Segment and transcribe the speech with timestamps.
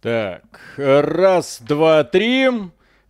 [0.00, 0.44] Так,
[0.76, 2.46] раз, два, три.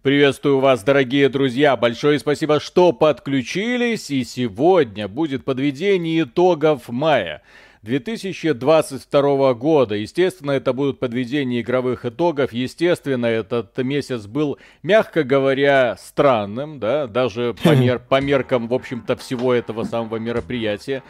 [0.01, 1.77] Приветствую вас, дорогие друзья.
[1.77, 4.11] Большое спасибо, что подключились.
[4.11, 7.43] И сегодня будет подведение итогов мая.
[7.83, 9.97] 2022 года.
[9.97, 12.55] Естественно, это будут подведения игровых итогов.
[12.55, 19.15] Естественно, этот месяц был, мягко говоря, странным, да, даже по, мер, по меркам, в общем-то,
[19.17, 21.03] всего этого самого мероприятия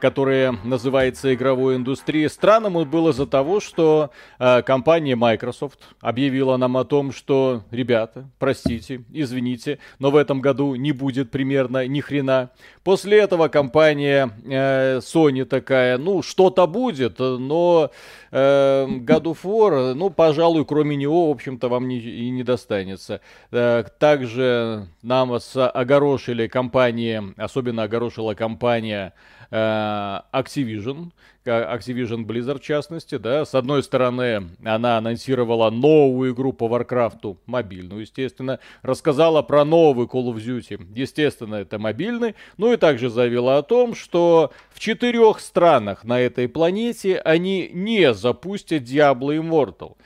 [0.00, 2.28] которое называется игровой индустрией.
[2.28, 8.28] Странным он был из-за того, что э, компания Microsoft объявила нам о том, что, ребята,
[8.38, 12.50] простите, извините, но в этом году не будет примерно ни хрена.
[12.84, 17.90] После этого компания э, Sony такая, ну, что-то будет, но
[18.30, 23.20] э, God of War, ну, пожалуй, кроме него, в общем-то, вам не, и не достанется.
[23.50, 29.12] Э, также нам огорошили компании, особенно огорошила компания
[29.50, 31.12] Activision,
[31.44, 38.00] Activision Blizzard в частности, да, с одной стороны, она анонсировала новую игру по Warcraft, мобильную,
[38.00, 43.62] естественно, рассказала про новый Call of Duty, естественно, это мобильный, ну и также заявила о
[43.62, 49.96] том, что в четырех странах на этой планете они не запустят Diablo Immortal.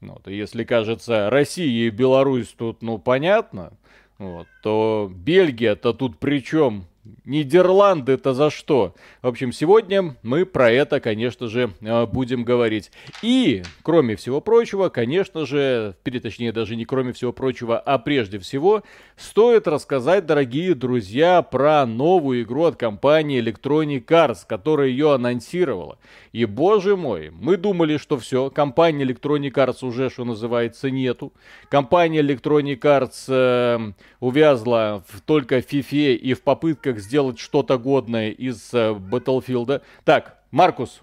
[0.00, 3.72] Вот, и если кажется, Россия и Беларусь тут, ну, понятно,
[4.18, 6.87] вот, то Бельгия-то тут при чем?
[7.24, 8.94] Нидерланды это за что?
[9.22, 12.90] В общем, сегодня мы про это, конечно же, э, будем говорить.
[13.22, 18.38] И, кроме всего прочего, конечно же, или точнее даже не кроме всего прочего, а прежде
[18.38, 18.82] всего,
[19.16, 25.98] стоит рассказать, дорогие друзья, про новую игру от компании Electronic Arts, которая ее анонсировала.
[26.32, 31.32] И, боже мой, мы думали, что все, компания Electronic Arts уже, что называется, нету.
[31.68, 37.78] Компания Electronic Arts э, увязла в, только в FIFA и в попытках как сделать что-то
[37.78, 39.82] годное из э, Battlefield.
[40.04, 41.02] Так, Маркус,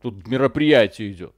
[0.00, 1.32] тут мероприятие идет.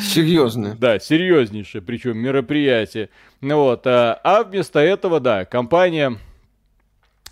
[0.00, 0.74] Серьезное.
[0.74, 3.10] Да, серьезнейшее, причем мероприятие.
[3.40, 6.18] Ну вот, а, а вместо этого, да, компания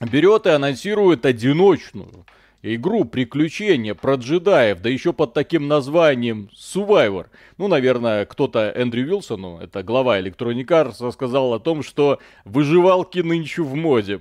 [0.00, 2.26] берет и анонсирует одиночную
[2.62, 7.26] игру приключения про джедаев, да еще под таким названием Survivor.
[7.58, 13.62] Ну, наверное, кто-то Эндрю Вилсону, это глава Electronic Arts, рассказал о том, что выживалки нынче
[13.62, 14.20] в моде.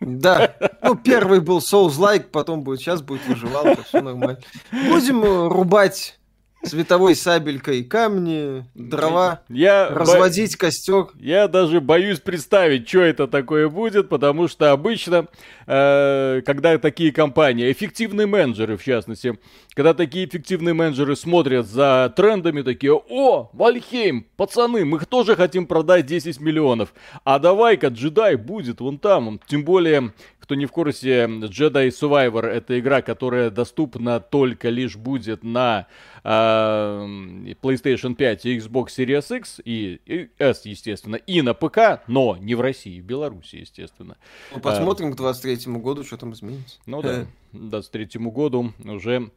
[0.00, 0.54] Да.
[0.82, 4.38] Ну, первый был Souls-like, потом будет, сейчас будет выживалка, все нормально.
[4.70, 6.18] Будем э, рубать
[6.62, 10.66] световой сабелькой камни, дрова, я разводить бо...
[10.66, 11.06] костер.
[11.18, 15.28] Я даже боюсь представить, что это такое будет, потому что обычно,
[15.66, 19.38] э, когда такие компании, эффективные менеджеры в частности,
[19.74, 26.06] когда такие эффективные менеджеры смотрят за трендами, такие, о, Вальхейм, пацаны, мы тоже хотим продать
[26.06, 26.92] 10 миллионов,
[27.24, 30.12] а давай-ка джедай будет вон там, тем более
[30.48, 35.88] кто не в курсе, Jedi Survivor это игра, которая доступна только лишь будет на
[36.24, 42.54] PlayStation 5 и Xbox Series X и, и S, естественно, и на ПК, но не
[42.54, 44.16] в России, в Беларуси, естественно.
[44.54, 46.78] Ну, посмотрим а, к 23 году, что там изменится.
[46.86, 49.30] Ну да, к 23 году уже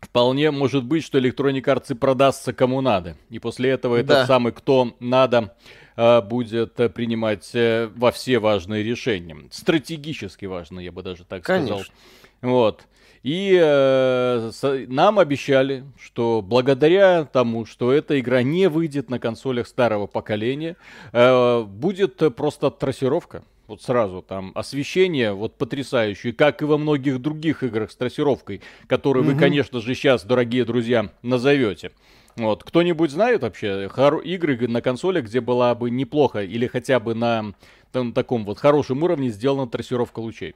[0.00, 3.16] Вполне может быть, что Electronic Arts продастся кому надо.
[3.30, 4.14] И после этого да.
[4.14, 5.54] этот самый кто надо
[5.96, 9.36] Э, будет принимать э, во все важные решения.
[9.50, 11.78] Стратегически важные, я бы даже так Конечно.
[11.78, 11.94] сказал.
[12.40, 12.84] Вот.
[13.22, 19.68] И э, с, нам обещали, что благодаря тому, что эта игра не выйдет на консолях
[19.68, 20.76] старого поколения,
[21.12, 23.44] э, будет просто трассировка.
[23.68, 29.22] Вот сразу там освещение вот потрясающее, как и во многих других играх с трассировкой, которые
[29.22, 29.32] угу.
[29.32, 31.92] вы, конечно же, сейчас, дорогие друзья, назовете.
[32.36, 32.64] Вот.
[32.64, 37.54] Кто-нибудь знает вообще хор- игры на консолях, где была бы неплохо или хотя бы на
[37.92, 40.54] там, таком вот хорошем уровне сделана трассировка лучей?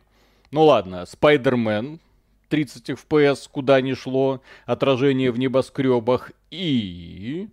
[0.50, 2.00] Ну ладно, Spider-Man
[2.48, 7.48] 30 FPS, куда ни шло, отражение в небоскребах и...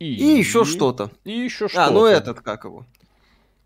[0.00, 1.10] И, и еще что-то.
[1.24, 1.86] И еще что-то.
[1.86, 2.84] А, ну этот, как его?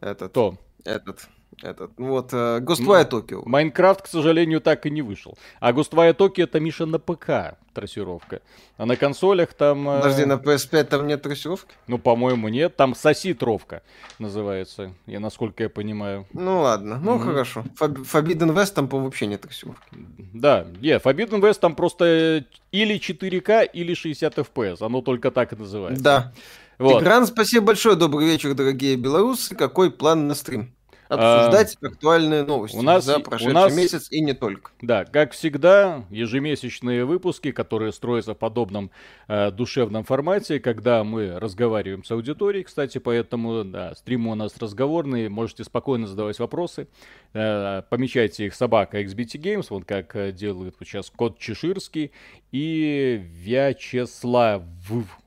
[0.01, 0.31] Этот.
[0.31, 0.59] Кто?
[0.85, 1.29] Этот.
[1.63, 3.43] Этот, вот, э, Ghostwire Tokyo.
[3.45, 5.37] Майнкрафт, к сожалению, так и не вышел.
[5.61, 8.43] А Ghostwire Tokyo это, Миша, на ПК трассировка.
[8.77, 9.89] А на консолях там...
[9.89, 9.99] Э...
[9.99, 11.75] Подожди, на PS5 там нет трассировки?
[11.87, 12.77] Ну, по-моему, нет.
[12.77, 13.83] Там соси тровка
[14.19, 16.27] называется, я, насколько я понимаю.
[16.33, 17.01] Ну, ладно.
[17.03, 17.25] Ну, mm-hmm.
[17.25, 17.65] хорошо.
[17.81, 19.87] Фоб- Forbidden West там, по вообще нет трассировки.
[20.33, 24.77] Да, yeah, Forbidden West там просто или 4К, или 60 FPS.
[24.81, 26.03] Оно только так и называется.
[26.03, 26.33] Да.
[26.79, 27.03] Вот.
[27.03, 27.97] Игран, спасибо большое.
[27.97, 29.57] Добрый вечер, дорогие белорусы.
[29.57, 30.73] Какой план на стрим?
[31.09, 34.73] Обсуждать а, актуальные новости у нас, за прошедший у нас, месяц и не только.
[34.83, 38.91] Да, как всегда, ежемесячные выпуски, которые строятся в подобном
[39.27, 45.29] э, душевном формате, когда мы разговариваем с аудиторией, кстати, поэтому да, стрим у нас разговорный,
[45.29, 46.89] можете спокойно задавать вопросы,
[47.33, 52.13] э, помечайте их собака XBT Games, вот как э, делает вот сейчас Кот Чеширский
[52.53, 54.63] и Вячеслав.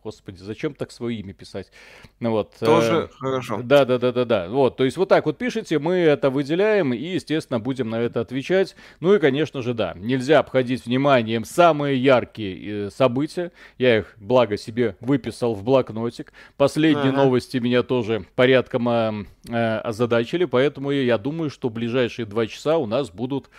[0.03, 1.71] Господи, зачем так свое имя писать?
[2.19, 2.55] Ну вот.
[2.59, 3.61] Тоже э, хорошо.
[3.63, 4.49] Да, да, да, да, да.
[4.49, 8.21] Вот, то есть вот так вот пишите, мы это выделяем и, естественно, будем на это
[8.21, 8.75] отвечать.
[8.99, 13.51] Ну и, конечно же, да, нельзя обходить вниманием самые яркие э, события.
[13.77, 16.33] Я их, благо, себе выписал в блокнотик.
[16.57, 17.23] Последние ага.
[17.23, 22.87] новости меня тоже порядком э, э, озадачили, поэтому я думаю, что ближайшие два часа у
[22.87, 23.49] нас будут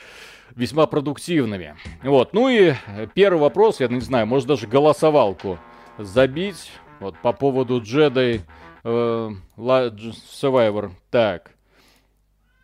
[0.57, 1.77] весьма продуктивными.
[2.03, 2.75] Вот, ну и
[3.15, 5.59] первый вопрос, я не знаю, может даже голосовалку
[5.99, 6.71] забить.
[7.01, 8.41] Вот по поводу Jedi
[8.85, 10.93] э, Survivor.
[11.11, 11.51] Так.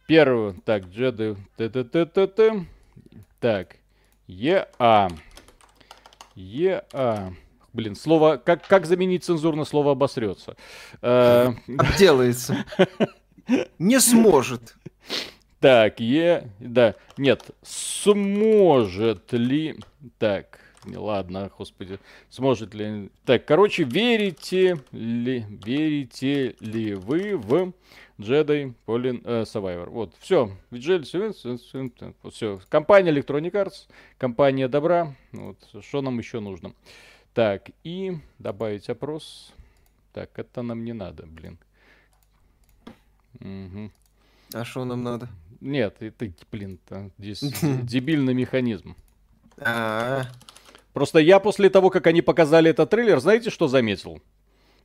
[0.06, 0.55] Первый.
[0.64, 1.37] Так, Jedi.
[1.56, 2.64] Т -т -т -т -т.
[3.40, 3.76] Так.
[4.26, 5.08] ЕА.
[6.35, 7.32] ЕА.
[7.73, 8.37] Блин, слово...
[8.37, 10.56] Как, как заменить цензурное слово обосрется?
[11.02, 12.64] Э, Отделается.
[13.79, 14.76] Не сможет.
[15.61, 16.51] Так, Е...
[16.61, 17.51] Да, нет.
[17.63, 19.77] Сможет ли...
[20.19, 21.99] Так, ладно, господи.
[22.31, 23.11] Сможет ли...
[23.25, 25.45] Так, короче, верите ли...
[25.65, 27.73] Верите ли вы в
[28.19, 29.91] Jedi Fallen э, Survivor?
[29.91, 30.57] Вот, все.
[32.31, 32.61] Все.
[32.69, 35.15] Компания Electronic Arts, компания добра.
[35.33, 36.73] Вот, что нам еще нужно?
[37.35, 39.53] Так, и добавить опрос.
[40.13, 41.59] Так, это нам не надо, блин.
[43.41, 43.91] Угу.
[44.53, 45.29] А что нам надо?
[45.61, 46.79] Нет, это, блин,
[47.19, 48.97] здесь дебильный механизм.
[49.59, 50.25] А.
[50.93, 54.21] Просто я после того, как они показали этот трейлер, знаете, что заметил?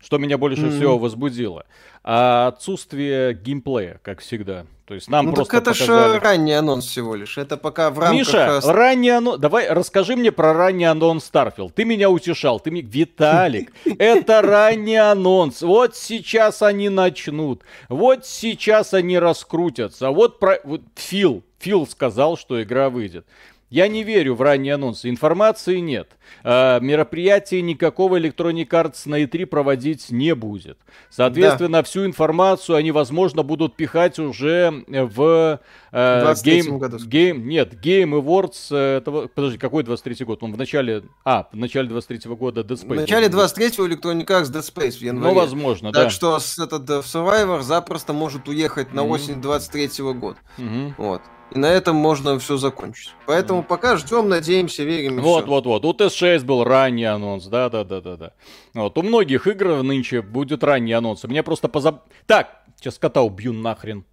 [0.03, 0.77] Что меня больше mm-hmm.
[0.77, 1.65] всего возбудило?
[2.03, 4.65] А отсутствие геймплея, как всегда.
[4.85, 6.13] То есть нам ну, просто так это показали...
[6.15, 7.37] же ранний анонс всего лишь.
[7.37, 8.19] Это пока в рамках...
[8.19, 9.39] Миша, э, ранний анонс...
[9.39, 11.71] Давай, расскажи мне про ранний анонс Starfield.
[11.73, 12.59] Ты меня утешал.
[12.59, 12.81] Ты мне...
[12.81, 15.61] Виталик, это ранний анонс.
[15.61, 17.63] Вот сейчас они начнут.
[17.87, 20.09] Вот сейчас они раскрутятся.
[20.09, 20.59] Вот про...
[20.65, 23.25] Вот Фил, Фил сказал, что игра выйдет.
[23.73, 25.09] Я не верю в ранние анонсы.
[25.09, 26.07] Информации нет.
[26.43, 30.77] Э, мероприятия никакого Electronic Arts на E3 проводить не будет.
[31.09, 31.83] Соответственно, да.
[31.83, 35.59] всю информацию они, возможно, будут пихать уже в
[35.91, 36.97] э, Game, году.
[36.97, 37.39] Game...
[37.39, 38.67] Нет, Game Awards...
[38.69, 40.43] Э, этого, подожди, какой 23 год?
[40.43, 41.01] Он в начале...
[41.25, 42.93] А, в начале 23 года Dead Space.
[42.93, 45.33] В начале 23-го Electronic Arts Dead Space в январе.
[45.33, 46.03] Ну, возможно, так да.
[46.03, 49.09] Так что этот Survivor запросто может уехать на mm-hmm.
[49.09, 50.37] осень 23 -го года.
[50.59, 50.93] Mm-hmm.
[50.99, 51.23] Вот.
[51.53, 53.11] И на этом можно все закончить.
[53.27, 53.65] Поэтому mm.
[53.65, 55.21] пока ждем, надеемся, верим.
[55.21, 55.85] Вот, вот, вот.
[55.85, 58.31] У ТС-6 был ранний анонс, да, да, да, да, да.
[58.73, 61.23] Вот, у многих игр нынче будет ранний анонс.
[61.25, 62.05] Меня просто позаб...
[62.25, 64.03] Так, сейчас кота убью нахрен.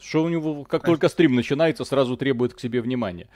[0.00, 3.28] Что у него, как только стрим начинается, сразу требует к себе внимания.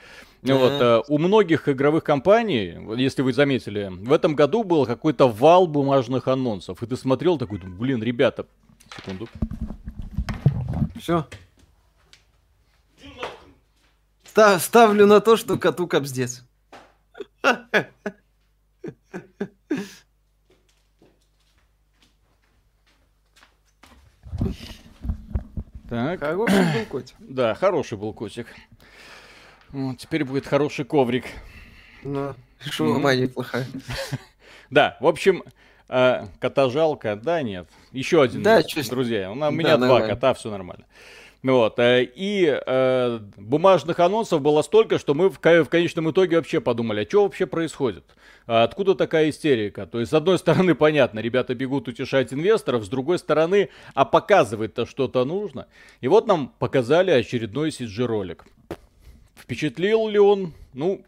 [0.43, 0.57] Mm-hmm.
[0.57, 5.67] Вот, э, у многих игровых компаний, если вы заметили, в этом году был какой-то вал
[5.67, 6.83] бумажных анонсов.
[6.83, 8.45] И ты смотрел такой, блин, ребята,
[8.95, 9.27] секунду.
[10.99, 11.25] Все.
[14.29, 16.43] Ста- ставлю на то, что коту капздец.
[25.89, 26.19] Так.
[26.19, 27.15] Хороший был котик.
[27.19, 28.45] Да, хороший был котик.
[29.69, 31.25] Вот, теперь будет хороший коврик.
[32.03, 33.65] Ну, шаурма неплохая.
[34.69, 35.43] Да, в общем,
[35.87, 37.67] э, кота жалко, да, нет.
[37.91, 38.61] Еще один, да,
[38.91, 39.31] друзья.
[39.31, 40.85] У меня два кота, все нормально.
[41.41, 41.79] Вот.
[41.79, 47.03] Э, и э, бумажных анонсов было столько, что мы в, в конечном итоге вообще подумали,
[47.05, 48.03] а что вообще происходит?
[48.45, 49.85] А откуда такая истерика?
[49.85, 54.85] То есть, с одной стороны, понятно, ребята бегут утешать инвесторов, с другой стороны, а показывать-то
[54.85, 55.67] что-то нужно.
[56.01, 58.45] И вот нам показали очередной CG-ролик.
[59.49, 60.53] Впечатлил ли он?
[60.75, 61.01] Ну,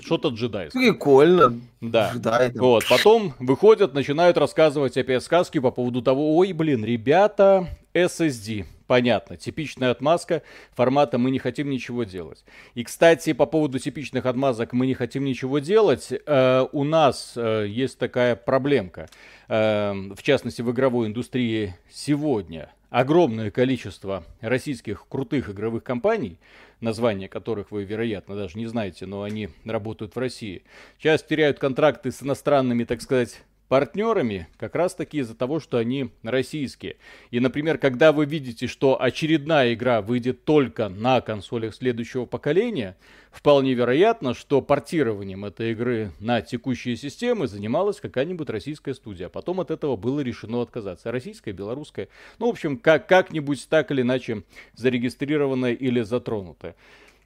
[0.00, 0.92] что-то джедайское.
[0.92, 1.60] Прикольно.
[1.80, 2.12] Да.
[2.14, 8.64] Джедай, Вот, потом выходят, начинают рассказывать опять сказки по поводу того, ой, блин, ребята, SSD.
[8.86, 10.42] Понятно, типичная отмазка
[10.76, 12.44] формата «мы не хотим ничего делать».
[12.76, 17.66] И, кстати, по поводу типичных отмазок «мы не хотим ничего делать», э, у нас э,
[17.68, 19.08] есть такая проблемка,
[19.48, 22.70] э, в частности, в игровой индустрии сегодня.
[22.90, 26.38] Огромное количество российских крутых игровых компаний,
[26.80, 30.62] названия которых вы, вероятно, даже не знаете, но они работают в России,
[30.98, 36.10] сейчас теряют контракты с иностранными, так сказать, партнерами как раз таки из-за того, что они
[36.24, 36.96] российские.
[37.30, 42.96] И, например, когда вы видите, что очередная игра выйдет только на консолях следующего поколения,
[43.30, 49.26] вполне вероятно, что портированием этой игры на текущие системы занималась какая-нибудь российская студия.
[49.26, 51.12] А потом от этого было решено отказаться.
[51.12, 52.08] Российская, белорусская.
[52.40, 54.42] Ну, в общем, как- как-нибудь так или иначе
[54.74, 56.74] зарегистрированная или затронутая.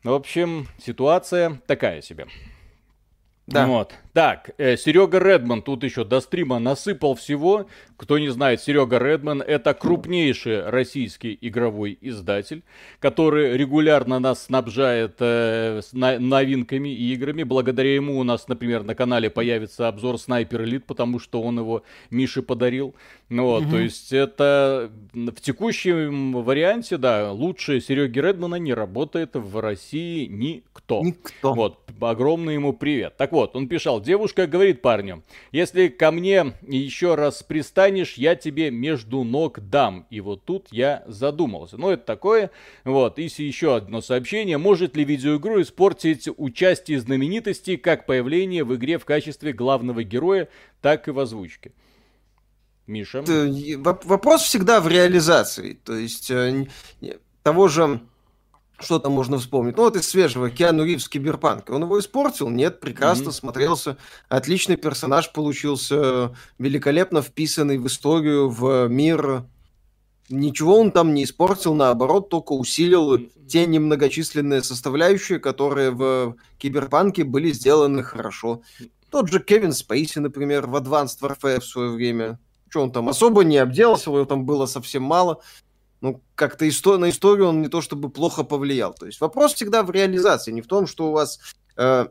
[0.02, 2.26] В общем, ситуация такая себе.
[3.46, 3.66] Да.
[3.66, 3.94] Вот.
[4.14, 7.66] Так, э, Серега Редман тут еще до стрима насыпал всего.
[7.96, 12.62] Кто не знает, Серега Редман это крупнейший российский игровой издатель,
[13.00, 17.42] который регулярно нас снабжает э, новинками и играми.
[17.42, 21.82] Благодаря ему у нас, например, на канале появится обзор Снайпер Элит, потому что он его
[22.10, 22.94] Мише подарил.
[23.30, 23.70] Ну вот, угу.
[23.72, 31.02] то есть это в текущем варианте, да, лучше Сереги Редмана не работает в России никто.
[31.02, 31.52] Никто.
[31.52, 33.16] Вот, огромный ему привет.
[33.16, 38.70] Так вот, он писал, девушка говорит парню, если ко мне еще раз пристанешь, я тебе
[38.70, 40.06] между ног дам.
[40.10, 41.76] И вот тут я задумался.
[41.76, 42.50] Ну, это такое.
[42.84, 44.58] Вот, и еще одно сообщение.
[44.58, 50.48] Может ли видеоигру испортить участие знаменитостей, как появление в игре в качестве главного героя,
[50.80, 51.72] так и в озвучке?
[52.86, 53.24] Миша?
[53.78, 55.72] Вопрос всегда в реализации.
[55.84, 56.66] То есть э,
[57.42, 58.00] того же
[58.78, 59.76] что там можно вспомнить?
[59.76, 61.70] Ну, вот из свежего Киану Ривз Киберпанк.
[61.70, 62.50] Он его испортил?
[62.50, 63.32] Нет, прекрасно mm-hmm.
[63.32, 63.96] смотрелся.
[64.28, 69.44] Отличный персонаж получился, великолепно вписанный в историю, в мир.
[70.28, 77.52] Ничего он там не испортил, наоборот, только усилил те немногочисленные составляющие, которые в Киберпанке были
[77.52, 78.62] сделаны хорошо.
[79.10, 82.38] Тот же Кевин Спейси, например, в Advanced Warfare в свое время
[82.74, 85.40] что он там особо не обделался, его там было совсем мало.
[86.04, 88.92] Ну, как-то истор- на историю он не то чтобы плохо повлиял.
[88.92, 91.40] То есть вопрос всегда в реализации, не в том, что у вас...
[91.78, 92.08] Э,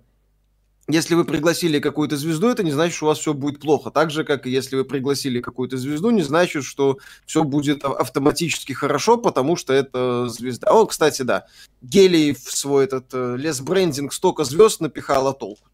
[0.87, 3.91] если вы пригласили какую-то звезду, это не значит, что у вас все будет плохо.
[3.91, 6.97] Так же, как и если вы пригласили какую-то звезду, не значит, что
[7.27, 10.71] все будет автоматически хорошо, потому что это звезда.
[10.71, 11.45] О, кстати, да.
[11.83, 15.69] Гелий в свой этот э, лес-брендинг столько звезд напихал, а толку.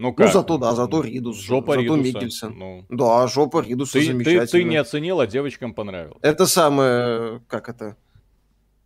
[0.00, 0.26] Ну, ну, как?
[0.26, 1.36] ну зато, да, зато Ридус.
[1.36, 2.02] Жопа зато Ридуса.
[2.02, 2.58] Микельсон.
[2.58, 2.84] Ну.
[2.88, 4.46] Да, жопа Ридуса ты, замечательная.
[4.46, 6.18] Ты, ты не оценил, а девочкам понравилось.
[6.22, 7.98] Это самое, как это,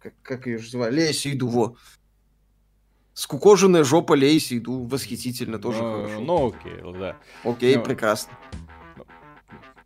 [0.00, 1.76] как, как ее же звали, Лея Сейду, во.
[3.12, 6.20] Скукоженная жопа Лея Сейду, восхитительно, тоже ну, хорошо.
[6.20, 7.16] Ну, окей, да.
[7.44, 8.32] Окей, ну, прекрасно.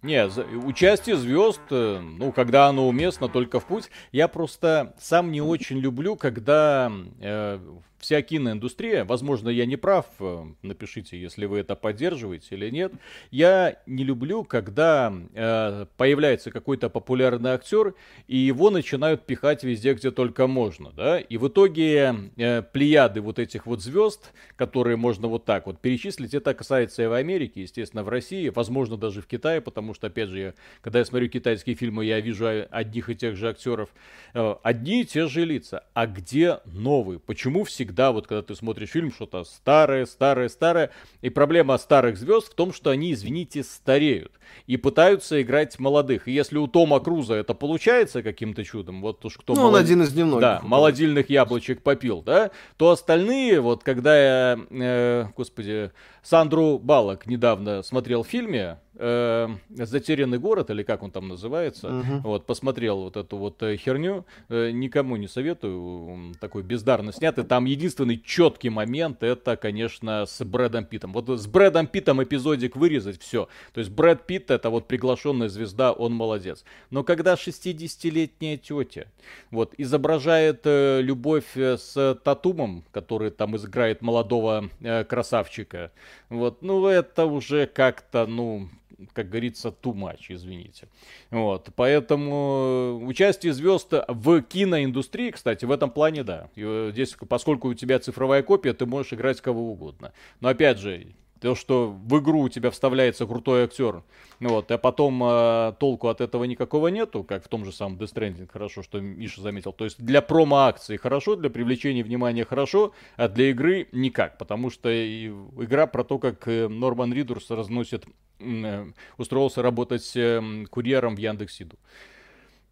[0.00, 0.28] Не,
[0.64, 3.90] участие звезд, э, ну, когда оно уместно, только в путь.
[4.12, 7.58] Я просто сам не очень люблю, когда э,
[7.98, 12.92] вся киноиндустрия, возможно, я не прав, э, напишите, если вы это поддерживаете или нет.
[13.30, 17.94] Я не люблю, когда э, появляется какой-то популярный актер,
[18.28, 23.38] и его начинают пихать везде, где только можно, да, и в итоге э, плеяды вот
[23.38, 28.04] этих вот звезд, которые можно вот так вот перечислить, это касается и в Америке, естественно,
[28.04, 31.74] в России, возможно, даже в Китае, потому что, опять же, я, когда я смотрю китайские
[31.74, 33.90] фильмы, я вижу одних и тех же актеров,
[34.34, 37.18] э, одни и те же лица, а где новые?
[37.18, 40.90] Почему всегда всегда, вот когда ты смотришь фильм, что-то старое, старое, старое.
[41.22, 44.32] И проблема старых звезд в том, что они, извините, стареют.
[44.66, 46.28] И пытаются играть молодых.
[46.28, 49.54] И если у Тома Круза это получается каким-то чудом, вот уж кто...
[49.54, 49.74] Ну, молод...
[49.74, 50.40] он один из немногих.
[50.42, 54.16] Да, молодильных яблочек попил, да, то остальные, вот когда
[54.52, 55.90] я, э, господи,
[56.22, 62.18] Сандру Балок недавно смотрел в фильме, э, «Затерянный город», или как он там называется, угу.
[62.24, 67.64] вот, посмотрел вот эту вот э, херню, э, никому не советую, такой бездарно снятый, там
[67.64, 71.12] единственный четкий момент, это, конечно, с Брэдом Питом.
[71.12, 73.48] Вот с Брэдом Питом эпизодик вырезать, все.
[73.72, 76.64] То есть Брэд Питт, это вот приглашенная звезда, он молодец.
[76.90, 79.06] Но когда 60-летняя тетя,
[79.50, 85.92] вот, изображает э, любовь э, с Татумом, который там играет молодого э, красавчика,
[86.28, 88.68] вот, ну, это уже как-то, ну,
[89.12, 90.88] как говорится, too much, извините.
[91.30, 96.50] Вот, поэтому участие звезд в киноиндустрии, кстати, в этом плане, да.
[96.56, 100.12] И здесь, поскольку у тебя цифровая копия, ты можешь играть кого угодно.
[100.40, 104.02] Но опять же, то, что в игру у тебя вставляется крутой актер,
[104.40, 108.14] вот, а потом э, толку от этого никакого нету, как в том же самом Death
[108.14, 109.72] Stranding, хорошо, что Миша заметил.
[109.72, 114.88] То есть для промо-акции хорошо, для привлечения внимания хорошо, а для игры никак, потому что
[114.90, 118.06] игра про то, как э, Норман Ридурс разносит,
[118.40, 121.76] э, устроился работать э, курьером в Яндекс.Иду.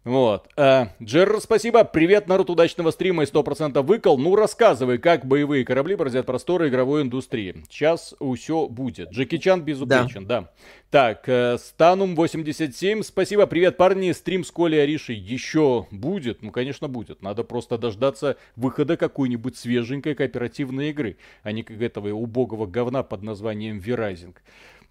[0.07, 0.47] Вот.
[0.55, 1.83] А, Джерр, спасибо.
[1.83, 4.17] Привет, народ, удачного стрима и 100% выкол.
[4.17, 7.65] Ну, рассказывай, как боевые корабли бороздят просторы игровой индустрии.
[7.69, 9.11] Сейчас все будет.
[9.11, 10.41] Джеки Чан безупречен, да.
[10.41, 10.49] да.
[10.91, 14.13] Так, э, Станум 87, спасибо, привет, парни.
[14.13, 16.41] Стрим с Колей Аришей еще будет?
[16.41, 17.21] Ну, конечно, будет.
[17.21, 23.23] Надо просто дождаться выхода какой-нибудь свеженькой кооперативной игры, а не как этого убогого говна под
[23.23, 24.35] названием Verizon.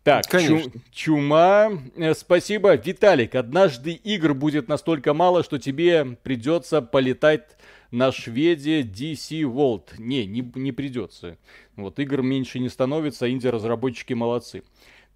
[0.07, 0.71] Так, Конечно.
[0.71, 1.83] Чу- чума.
[1.97, 2.77] Э, спасибо.
[2.77, 7.57] Виталик, однажды игр будет настолько мало, что тебе придется полетать
[7.91, 9.95] на шведе DC World.
[9.99, 11.39] Не, не, не придется.
[11.75, 14.63] Вот игр меньше не становится, инди-разработчики молодцы.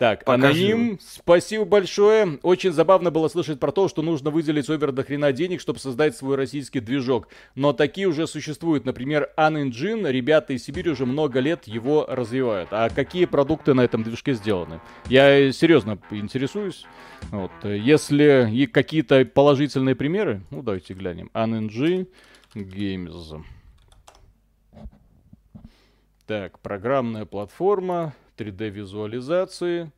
[0.01, 0.73] Так, Покажи.
[0.73, 2.39] аноним, спасибо большое.
[2.43, 6.17] Очень забавно было слышать про то, что нужно выделить овер до хрена денег, чтобы создать
[6.17, 7.29] свой российский движок.
[7.55, 8.87] Но такие уже существуют.
[8.87, 12.71] Например, Unengine, ребята из Сибири уже много лет его развивают.
[12.73, 14.81] А какие продукты на этом движке сделаны?
[15.11, 16.87] Я серьезно интересуюсь.
[17.31, 17.53] Вот.
[17.63, 21.31] Если и какие-то положительные примеры, ну давайте глянем.
[21.35, 22.09] Unengine
[22.55, 23.45] Games.
[26.27, 28.15] Так, программная платформа.
[28.41, 29.93] 3D-визуализации.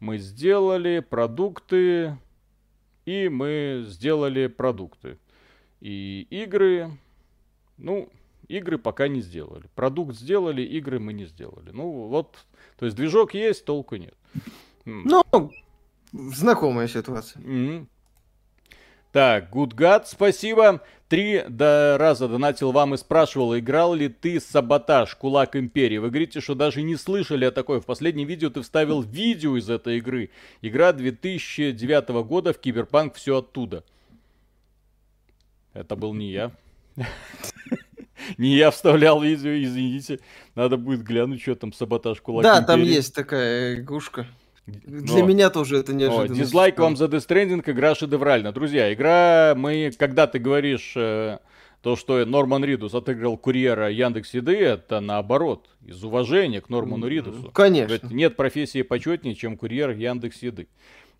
[0.00, 2.18] Мы сделали продукты,
[3.06, 5.18] и мы сделали продукты.
[5.80, 6.90] И игры,
[7.78, 8.08] ну,
[8.48, 9.64] игры пока не сделали.
[9.74, 11.70] Продукт сделали, игры мы не сделали.
[11.70, 12.36] Ну, вот,
[12.78, 14.14] то есть движок есть, толку нет.
[14.84, 15.22] Ну,
[16.12, 17.42] знакомая ситуация.
[17.42, 17.86] Mm-hmm.
[19.14, 20.82] Так, God, спасибо.
[21.08, 25.98] Три до раза донатил вам и спрашивал, играл ли ты Саботаж, Кулак Империи.
[25.98, 27.80] Вы говорите, что даже не слышали о такой.
[27.80, 30.30] В последнем видео ты вставил видео из этой игры.
[30.62, 33.84] Игра 2009 года в Киберпанк, все оттуда.
[35.74, 36.50] Это был не я.
[38.36, 40.18] Не я вставлял видео, извините.
[40.56, 44.26] Надо будет глянуть, что там Саботаж, Кулак Да, там есть такая игрушка.
[44.66, 45.26] Для Но...
[45.26, 46.34] меня тоже это неожиданно.
[46.34, 48.52] О, дизлайк вам за Death Stranding, игра шедевральна.
[48.52, 51.38] Друзья, игра, мы, когда ты говоришь э,
[51.82, 57.50] то, что Норман Ридус отыграл курьера Яндекс Еды, это наоборот, из уважения к Норману Ридусу.
[57.52, 57.92] Конечно.
[57.92, 60.68] Ведь нет профессии почетнее, чем курьер Яндекс Еды.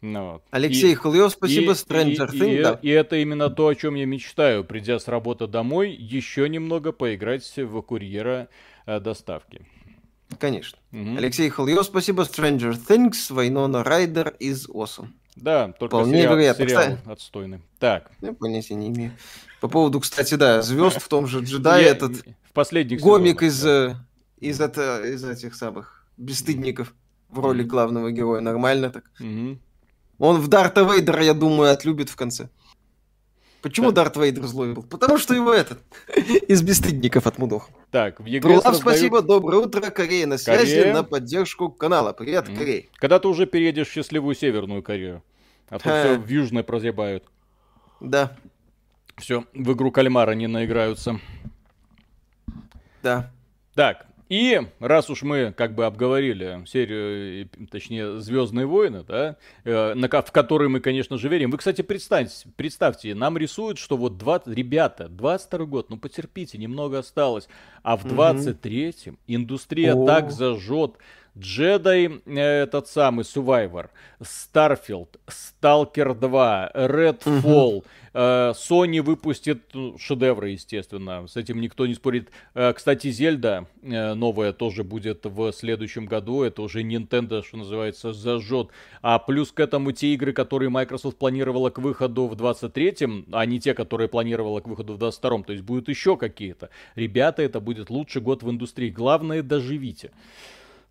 [0.00, 0.42] Ну, вот.
[0.50, 2.78] Алексей и, Хлыев, спасибо, и, Stranger и, Thing, и, да.
[2.82, 7.50] и это именно то, о чем я мечтаю, придя с работы домой, еще немного поиграть
[7.56, 8.48] в курьера
[8.86, 9.62] э, доставки.
[10.38, 10.78] Конечно.
[10.92, 11.16] Угу.
[11.16, 12.22] Алексей Хольё, спасибо.
[12.22, 15.08] Stranger Things, Вайнона Райдер из Awesome.
[15.36, 16.64] Да, только Вполне сериал, вероятно.
[16.68, 17.60] сериал отстойный.
[17.78, 18.10] Так.
[18.20, 19.12] Я понятия не имею.
[19.60, 23.68] По поводу, кстати, да, звезд в том же джедае этот в последних гомик из, да.
[23.70, 23.94] Э,
[24.38, 26.94] из, это, из этих самых бесстыдников
[27.28, 28.40] в роли главного героя.
[28.40, 29.04] Нормально так.
[29.18, 29.58] Угу.
[30.18, 32.48] Он в Дарта Вейдера, я думаю, отлюбит в конце.
[33.60, 33.94] Почему так.
[33.96, 34.82] Дарт Вейдер злой был?
[34.82, 35.80] Потому что его этот
[36.48, 37.70] из бесстыдников отмудох.
[37.94, 38.78] Так, в ЕГЭ создают...
[38.78, 40.94] спасибо, доброе утро, Корея на связи, Корея.
[40.94, 42.12] на поддержку канала.
[42.12, 42.58] Привет, мм.
[42.58, 42.84] Корея.
[42.96, 45.22] Когда ты уже переедешь в счастливую Северную Корею?
[45.68, 47.22] А то все в Южной прозябают.
[48.00, 48.36] Да.
[49.16, 51.20] Все, в игру кальмара не наиграются.
[53.04, 53.30] Да.
[53.76, 60.32] Так, и раз уж мы как бы обговорили серию, точнее, Звездные войны, да, э, в
[60.32, 61.52] которой мы, конечно же, верим.
[61.52, 66.98] Вы, кстати, представьте, представьте, нам рисуют, что вот 20, ребята, 22 год, ну потерпите, немного
[66.98, 67.48] осталось.
[67.84, 70.04] А в 23-м индустрия О.
[70.04, 70.96] так зажжет.
[71.36, 73.88] Джедай, э, этот самый Survivor,
[74.20, 77.84] Starfield, Stalker 2, Redfall, угу.
[78.14, 82.30] Sony выпустит ну, шедевры, естественно, с этим никто не спорит.
[82.54, 88.68] Э, кстати, Зельда новая тоже будет в следующем году, это уже Nintendo, что называется, зажжет.
[89.02, 93.58] А плюс к этому те игры, которые Microsoft планировала к выходу в 23-м, а не
[93.58, 96.70] те, которые планировала к выходу в 22-м, то есть будут еще какие-то.
[96.94, 98.90] Ребята, это будет лучший год в индустрии.
[98.90, 100.12] Главное, доживите.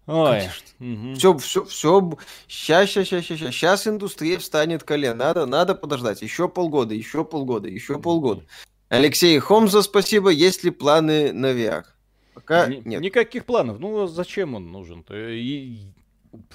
[0.05, 0.49] Ой.
[0.79, 1.13] Угу.
[1.15, 2.17] Все, все, все.
[2.47, 3.53] Сейчас, сейчас, сейчас, сейчас.
[3.53, 5.17] Сейчас индустрия встанет колен.
[5.17, 6.21] Надо, надо подождать.
[6.21, 8.43] Еще полгода, еще полгода, еще полгода.
[8.89, 10.29] Алексей Хомза, спасибо.
[10.29, 11.85] Есть ли планы на VR?
[12.33, 13.01] Пока Ни, нет.
[13.01, 13.79] Никаких планов.
[13.79, 15.05] Ну, зачем он нужен?
[15.09, 15.87] И,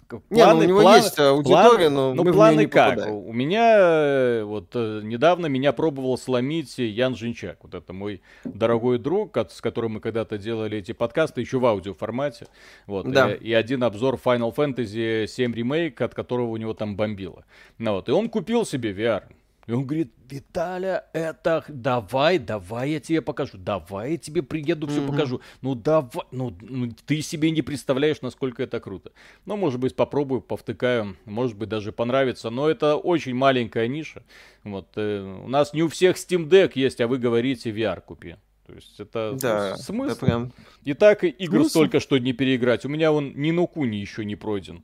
[0.08, 2.96] Планы, не, ну, у него планы, есть аудитория, планы, но ну, мы планы как?
[2.96, 3.16] Попадаем.
[3.16, 7.58] У меня э, вот э, недавно меня пробовал сломить Ян Жинчак.
[7.62, 11.94] Вот это мой дорогой друг, с которым мы когда-то делали эти подкасты, еще в аудио
[11.94, 12.48] формате.
[12.86, 13.32] Вот, да.
[13.32, 17.44] и, и один обзор Final Fantasy 7 ремейк, от которого у него там бомбило.
[17.78, 19.22] Ну, вот, и он купил себе VR.
[19.68, 25.02] И он говорит, Виталя, это давай, давай я тебе покажу, давай я тебе приеду, все
[25.02, 25.06] mm-hmm.
[25.06, 25.42] покажу.
[25.60, 29.12] Ну давай, ну, ну ты себе не представляешь, насколько это круто.
[29.44, 32.48] Ну, может быть, попробую, повтыкаю, может быть, даже понравится.
[32.48, 34.22] Но это очень маленькая ниша.
[34.64, 38.36] Вот, э, у нас не у всех Steam Deck есть, а вы говорите VR купи.
[38.66, 40.12] То есть это да, смысл.
[40.12, 40.52] Это прям...
[40.84, 41.68] И так игр смысл?
[41.68, 42.86] столько, что не переиграть.
[42.86, 44.82] У меня он ни на куни еще не пройден.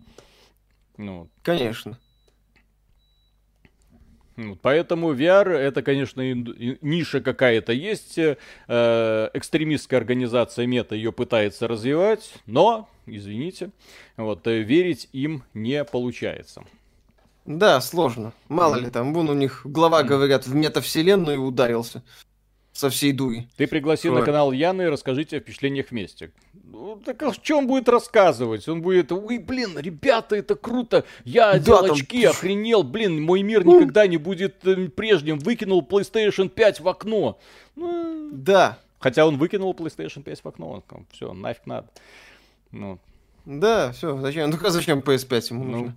[0.98, 1.30] Ну.
[1.42, 1.98] Конечно.
[4.62, 8.18] Поэтому VR это, конечно, ниша какая-то есть.
[8.18, 8.36] Э,
[9.32, 13.70] экстремистская организация Мета ее пытается развивать, но, извините,
[14.16, 16.64] вот, э, верить им не получается.
[17.44, 18.32] Да, сложно.
[18.48, 22.02] Мало ли там, вон у них глава, говорят, в метавселенную ударился.
[22.74, 23.48] Со всей дури.
[23.56, 24.18] Ты пригласи вот.
[24.18, 26.32] на канал Яны и расскажите о впечатлениях вместе.
[26.52, 28.68] Ну, так а что он будет рассказывать?
[28.68, 32.32] Он будет, ой, блин, ребята, это круто, я одел да, очки, там...
[32.32, 37.38] охренел, блин, мой мир никогда не будет э, прежним, выкинул PlayStation 5 в окно.
[37.76, 38.80] Ну, да.
[38.98, 41.88] Хотя он выкинул PlayStation 5 в окно, он, все, нафиг надо.
[42.72, 42.98] Ну.
[43.44, 44.50] Да, все, зачем?
[44.50, 45.70] Ну, а зачем PS5 ему ну.
[45.70, 45.94] нужно?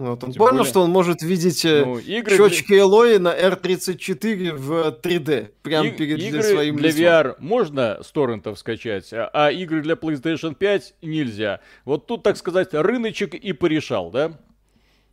[0.00, 0.64] Вот, он понял, более...
[0.64, 2.78] что он может видеть э, ну, игры щечки для...
[2.78, 5.50] Элои на R34 в 3D.
[5.60, 7.02] Прям и- перед игры своим для лицом.
[7.02, 11.60] VR можно с торрентов скачать, а, а игры для PlayStation 5 нельзя.
[11.84, 14.32] Вот тут, так сказать, рыночек и порешал, да?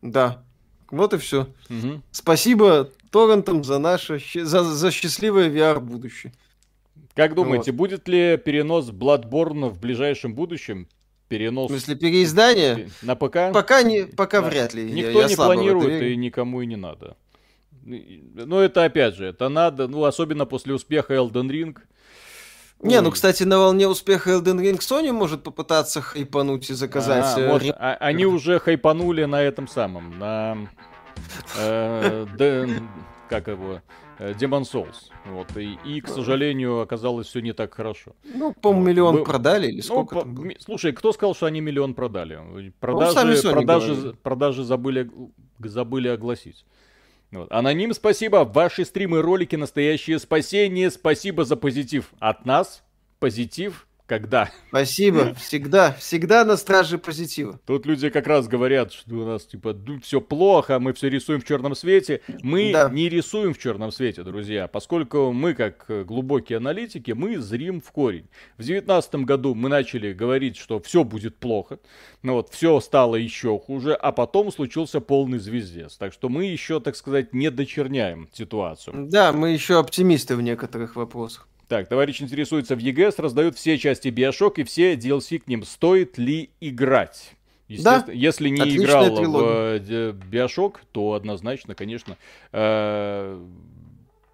[0.02, 0.42] Да.
[0.90, 1.50] Вот и все.
[1.70, 2.02] Угу.
[2.12, 6.32] Спасибо торрентам за наше за, за счастливое VR будущее.
[7.14, 7.78] Как думаете, вот.
[7.78, 10.88] будет ли перенос Bloodborne в ближайшем будущем?
[11.28, 11.70] Перенос...
[11.70, 12.90] В смысле, переиздание?
[13.02, 13.54] На ПК?
[13.54, 14.50] Пока, не, пока да.
[14.50, 14.92] вряд ли.
[14.92, 17.18] Никто я, не планирует и никому и не надо.
[17.84, 21.78] Но это опять же, это надо, ну особенно после успеха Elden Ring.
[22.82, 27.26] Не, ну, кстати, на волне успеха Elden Ring Sony может попытаться хайпануть и заказать...
[27.36, 30.58] А, э, может, а, они уже хайпанули на этом самом, на...
[31.58, 32.28] Э,
[33.30, 33.82] как его?
[34.20, 35.12] Э, Demon Souls.
[35.26, 38.16] Вот, и, и, к сожалению, оказалось все не так хорошо.
[38.24, 38.90] Ну, по-моему, вот.
[38.90, 39.24] миллион Вы...
[39.24, 40.52] продали или ну, сколько ну, было?
[40.60, 42.40] Слушай, кто сказал, что они миллион продали?
[42.80, 45.10] Продажи, ну, продажи, продажи забыли,
[45.60, 46.66] забыли огласить.
[47.32, 47.52] Вот.
[47.52, 48.46] Аноним, спасибо.
[48.46, 50.90] Ваши стримы, ролики настоящее спасение.
[50.90, 52.84] Спасибо за позитив от нас.
[53.20, 54.50] Позитив когда?
[54.70, 55.36] Спасибо.
[55.38, 57.60] Всегда, всегда на страже позитива.
[57.66, 61.42] Тут люди как раз говорят, что у нас типа ну, все плохо, мы все рисуем
[61.42, 62.22] в черном свете.
[62.42, 62.90] Мы да.
[62.90, 68.28] не рисуем в черном свете, друзья, поскольку мы, как глубокие аналитики, мы зрим в корень.
[68.58, 71.80] В девятнадцатом году мы начали говорить, что все будет плохо,
[72.24, 75.98] но вот все стало еще хуже, а потом случился полный звездец.
[75.98, 79.08] Так что мы еще, так сказать, не дочерняем ситуацию.
[79.10, 81.48] Да, мы еще оптимисты в некоторых вопросах.
[81.68, 85.64] Так, товарищ интересуется, в ЕГС раздают все части Биошок и все DLC к ним.
[85.64, 87.34] Стоит ли играть?
[87.68, 88.06] Да.
[88.08, 89.80] Если не играл трилогия.
[89.80, 92.18] в э, Биошок, то однозначно, конечно,
[92.54, 93.46] э,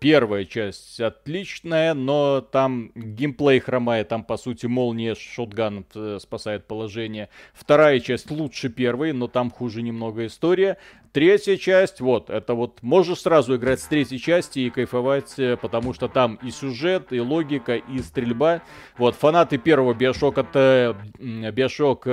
[0.03, 7.29] Первая часть отличная, но там геймплей хромает, там по сути молния шотган э, спасает положение.
[7.53, 10.77] Вторая часть лучше первой, но там хуже немного история.
[11.13, 15.93] Третья часть, вот, это вот, можешь сразу играть с третьей части и кайфовать, э, потому
[15.93, 18.61] что там и сюжет, и логика, и стрельба.
[18.97, 22.07] Вот, фанаты первого Биошока, это Биошок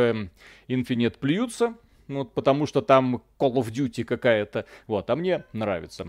[0.69, 1.75] Infinite плюются,
[2.07, 6.07] вот, потому что там Call of Duty какая-то, вот, а мне нравится.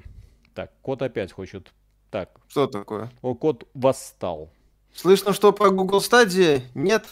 [0.53, 1.71] Так, кот опять хочет.
[2.09, 2.29] Так.
[2.47, 3.11] Что такое?
[3.21, 4.49] О, кот восстал.
[4.93, 6.61] Слышно, что про Google Stadia?
[6.73, 7.05] Нет.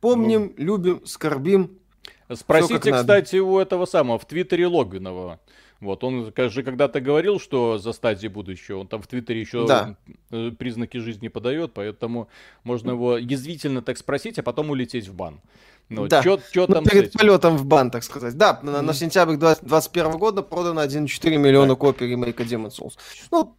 [0.00, 0.64] Помним, ну.
[0.64, 1.78] любим, скорбим.
[2.32, 5.38] Спросите, кстати, у этого самого, в Твиттере Логвинова.
[5.82, 9.96] Вот, он же когда-то говорил, что за стадии будущего, он там в Твиттере еще да.
[10.30, 12.28] Э, признаки жизни подает, поэтому
[12.62, 15.40] можно его язвительно так спросить, а потом улететь в бан.
[15.88, 16.22] Ну, да.
[16.22, 18.36] Чё, чё ну, там перед полетом в бан, так сказать.
[18.36, 18.70] Да, mm.
[18.70, 22.96] на, на сентябрь 2021 года продано 1,4 миллиона копий ремейка Demon Souls.
[23.32, 23.56] Ну,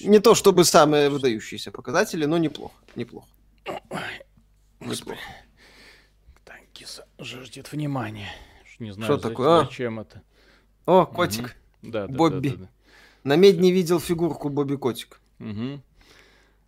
[0.00, 2.74] не то чтобы самые выдающиеся показатели, но неплохо.
[2.96, 3.28] Неплохо.
[4.80, 5.18] Господи.
[6.46, 8.30] Так, киса жаждет внимания.
[8.78, 9.64] Не знаю, Что такое?
[9.64, 10.22] Зачем это.
[10.88, 11.56] О, котик.
[11.82, 11.90] Угу.
[11.92, 12.48] Да, да, Бобби.
[12.48, 12.68] Да, да, да.
[13.24, 15.20] На медне видел фигурку Бобби Котик.
[15.38, 15.82] Угу.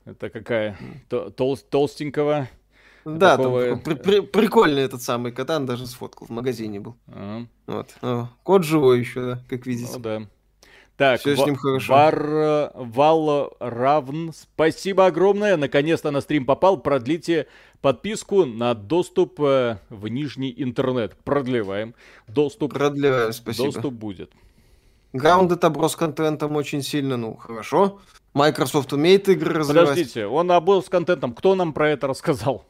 [0.05, 0.77] Это какая?
[1.09, 2.47] Тол толстенького
[3.07, 3.67] да, такого...
[3.67, 6.97] там при при прикольный этот самый катан, даже сфоткал, в магазине был.
[7.07, 7.47] Ага.
[7.67, 7.97] Вот.
[8.03, 9.91] О, кот живой еще, да, как видите.
[9.95, 10.27] Ну да.
[11.01, 11.95] Так, Все с ним хорошо.
[11.95, 12.73] Вар...
[12.75, 15.57] Вал Равн, спасибо огромное.
[15.57, 16.77] Наконец-то на стрим попал.
[16.77, 17.47] Продлите
[17.81, 21.17] подписку на доступ э, в нижний интернет.
[21.25, 21.95] Продлеваем.
[22.29, 22.75] Доступ.
[22.75, 23.73] Продлеваем, спасибо.
[23.73, 24.31] Доступ будет.
[25.15, 28.01] Граунд это оброс контентом очень сильно, ну, хорошо.
[28.35, 29.89] Microsoft умеет игры развивать.
[29.89, 31.33] Подождите, он оброс контентом.
[31.33, 32.67] Кто нам про это рассказал?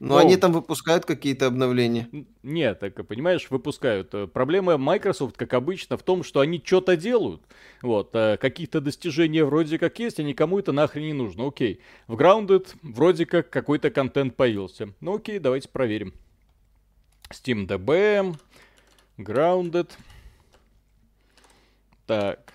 [0.00, 2.08] Но ну, они там выпускают какие-то обновления.
[2.44, 4.14] Нет, так понимаешь, выпускают.
[4.14, 7.42] Э, проблема Microsoft, как обычно, в том, что они что-то делают.
[7.82, 11.48] Вот, э, какие-то достижения вроде как есть, а никому это нахрен не нужно.
[11.48, 14.94] Окей, в Grounded вроде как какой-то контент появился.
[15.00, 16.14] Ну окей, давайте проверим.
[17.30, 18.36] SteamDB,
[19.18, 19.90] Grounded.
[22.06, 22.52] Так.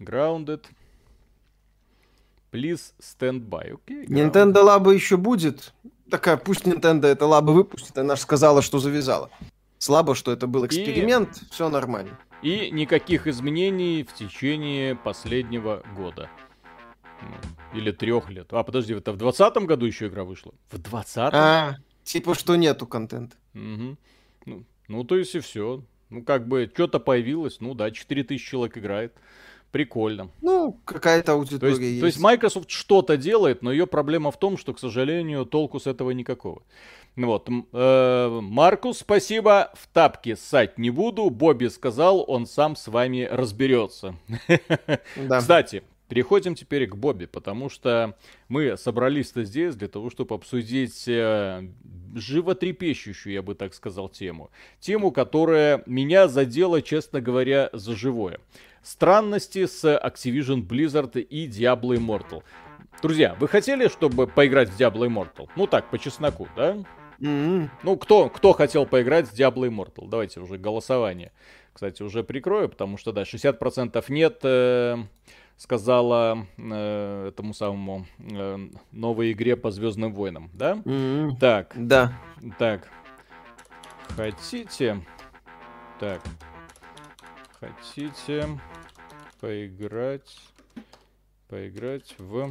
[0.00, 0.64] Grounded.
[2.52, 3.80] Please stand by.
[3.86, 5.72] Okay, Nintendo Labo еще будет.
[6.10, 7.96] Такая, пусть Nintendo это Labo выпустит.
[7.96, 9.30] Она же сказала, что завязала.
[9.78, 11.42] Слабо, что это был эксперимент.
[11.42, 11.46] И...
[11.50, 12.18] Все нормально.
[12.42, 16.28] И никаких изменений в течение последнего года.
[17.74, 18.48] Или трех лет.
[18.52, 20.52] А, подожди, это в двадцатом году еще игра вышла?
[20.70, 21.40] В двадцатом?
[21.40, 23.36] А, типа, что нету контента.
[23.54, 23.96] Угу.
[24.44, 25.82] Ну, ну, то есть и все.
[26.10, 27.60] Ну, как бы, что-то появилось.
[27.60, 29.14] Ну да, 4000 человек играет.
[29.72, 30.30] Прикольно.
[30.42, 32.00] Ну, какая-то аудитория то есть, есть.
[32.00, 35.86] То есть Microsoft что-то делает, но ее проблема в том, что, к сожалению, толку с
[35.86, 36.62] этого никакого.
[37.16, 41.28] Вот, э, Маркус, спасибо, в тапки ссать не буду.
[41.30, 44.14] Бобби сказал, он сам с вами разберется.
[45.16, 45.40] Да.
[45.40, 45.82] Кстати,
[46.12, 51.66] Переходим теперь к Бобби, потому что мы собрались-то здесь для того, чтобы обсудить э,
[52.14, 54.50] животрепещущую, я бы так сказал, тему.
[54.78, 58.40] Тему, которая меня задела, честно говоря, за живое.
[58.82, 62.42] Странности с Activision Blizzard и Diablo Immortal.
[63.00, 65.48] Друзья, вы хотели, чтобы поиграть в Diablo Immortal?
[65.56, 66.76] Ну так, по чесноку, да?
[67.20, 67.68] Mm-hmm.
[67.84, 70.08] Ну, кто, кто хотел поиграть в Diablo Immortal?
[70.08, 71.30] Давайте уже голосование.
[71.72, 74.96] Кстати, уже прикрою, потому что, да, 60% нет, э,
[75.56, 78.58] сказала э, этому самому э,
[78.90, 80.74] новой игре по Звездным войнам, да?
[80.84, 81.38] Mm-hmm.
[81.38, 81.72] Так.
[81.76, 82.12] Да.
[82.58, 82.88] Так.
[84.16, 85.00] Хотите?
[86.00, 86.20] Так.
[87.62, 88.58] Хотите
[89.40, 90.36] поиграть,
[91.46, 92.50] поиграть в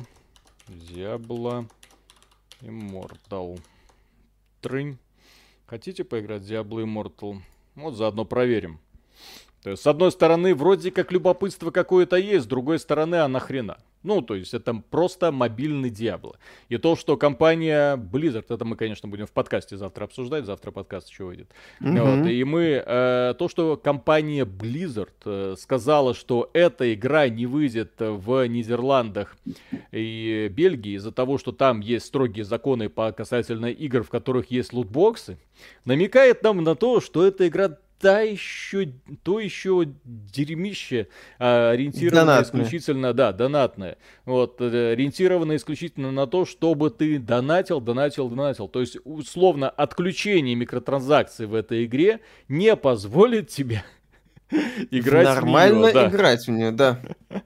[0.69, 1.69] Diablo
[2.62, 3.60] Immortal.
[4.62, 4.97] Трынь.
[5.65, 7.41] Хотите поиграть в Diablo Immortal?
[7.76, 8.80] Вот заодно проверим.
[9.63, 13.84] То есть, с одной стороны, вроде как любопытство какое-то есть, с другой стороны, а нахрена?
[14.03, 16.37] Ну, то есть это просто мобильный Диабло.
[16.69, 21.09] И то, что компания Blizzard, это мы, конечно, будем в подкасте завтра обсуждать, завтра подкаст
[21.09, 21.49] еще выйдет.
[21.81, 22.21] Mm-hmm.
[22.21, 27.93] Вот, и мы, э, то, что компания Blizzard э, сказала, что эта игра не выйдет
[27.99, 29.35] в Нидерландах
[29.91, 34.73] и Бельгии из-за того, что там есть строгие законы по касательно игр, в которых есть
[34.73, 35.37] лутбоксы,
[35.85, 41.07] намекает нам на то, что эта игра та еще, то еще дерьмище,
[41.39, 42.63] а, ориентированное донатное.
[42.63, 43.97] исключительно, да, донатное.
[44.25, 48.67] Вот, э, ориентированное исключительно на то, чтобы ты донатил, донатил, донатил.
[48.67, 53.83] То есть, условно, отключение микротранзакций в этой игре не позволит тебе
[54.89, 55.93] играть Нормально в нее.
[55.93, 56.99] Нормально играть в нее, да.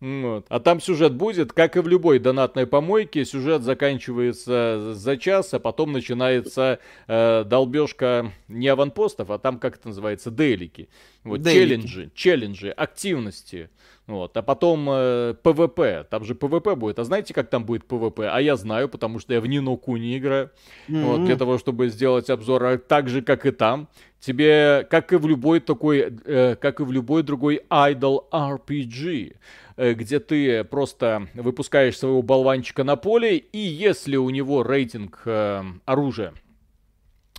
[0.00, 0.46] Вот.
[0.48, 5.58] А там сюжет будет, как и в любой донатной помойке, сюжет заканчивается за час, а
[5.58, 10.88] потом начинается э, долбежка не аванпостов, а там, как это называется, дейлики.
[11.22, 13.68] Вот, челленджи, челленджи, активности.
[14.06, 16.98] Вот, а потом э, PvP, там же PvP будет.
[16.98, 18.28] А знаете, как там будет PvP?
[18.28, 20.50] А я знаю, потому что я в Ni no Kuni играю.
[20.88, 21.04] Mm-hmm.
[21.04, 23.88] Вот, для того, чтобы сделать обзор, а так же, как и там.
[24.18, 29.36] Тебе, как и в любой такой, э, как и в любой другой Idol RPG,
[29.76, 36.32] где ты просто выпускаешь своего болванчика на поле, и если у него рейтинг э, оружия
[36.32, 36.49] Э,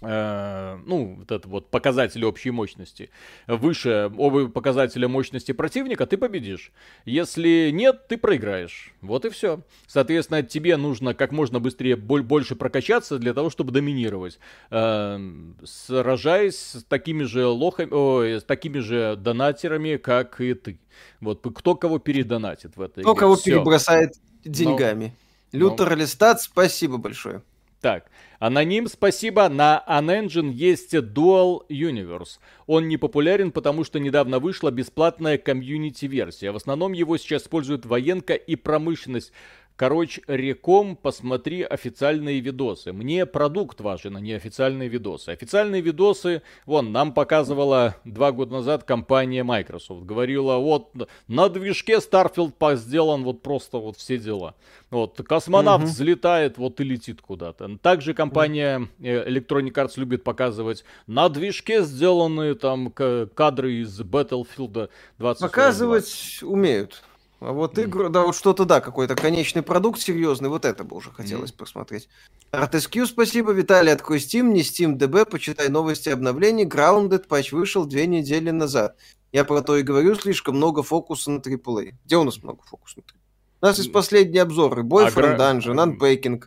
[0.02, 3.12] ну, вот это вот показатель общей мощности,
[3.46, 6.72] выше оба показателя мощности противника, ты победишь.
[7.06, 8.94] Если нет, ты проиграешь.
[9.02, 9.62] Вот и все.
[9.86, 14.40] Соответственно, тебе нужно как можно быстрее больше прокачаться для того, чтобы доминировать.
[14.72, 15.20] Э,
[15.64, 20.80] сражаясь с такими же лохами, о, с такими же донатерами, как и ты.
[21.20, 23.20] Вот кто кого передонатит в этой Кто игре.
[23.20, 23.52] кого все.
[23.52, 25.16] перебросает деньгами.
[25.52, 25.60] Но...
[25.60, 26.36] Лютер Но...
[26.38, 27.44] спасибо большое.
[27.82, 29.50] Так, аноним, спасибо.
[29.50, 32.38] На Unengine есть Dual Universe.
[32.68, 36.52] Он не популярен, потому что недавно вышла бесплатная комьюнити-версия.
[36.52, 39.34] В основном его сейчас используют военка и промышленность.
[39.82, 42.94] Короче, реком, посмотри официальные видосы.
[42.94, 45.30] Мне продукт важен, а не официальные видосы.
[45.30, 50.06] Официальные видосы, вон, нам показывала два года назад компания Microsoft.
[50.06, 50.92] Говорила, вот,
[51.28, 54.54] на движке Starfield сделан вот просто вот все дела.
[54.92, 55.92] Вот, космонавт угу.
[55.92, 57.80] взлетает, вот и летит куда-то.
[57.80, 65.42] Также компания э, Electronic Arts любит показывать на движке сделанные там кадры из Battlefield 20.
[65.42, 67.02] Показывать умеют.
[67.42, 71.10] А вот игру, да, вот что-то, да, какой-то конечный продукт серьезный, вот это бы уже
[71.10, 72.08] хотелось посмотреть.
[72.52, 78.06] ArtSQ, спасибо, Виталий, открой Steam, не Steam DB, почитай новости обновлений, Grounded патч вышел две
[78.06, 78.96] недели назад.
[79.32, 81.96] Я про то и говорю, слишком много фокуса на AAA.
[82.06, 83.20] Где у нас много фокуса на AAA?
[83.62, 84.84] У нас есть последние обзоры.
[84.84, 86.44] Boyfriend а, Dungeon, Unpacking,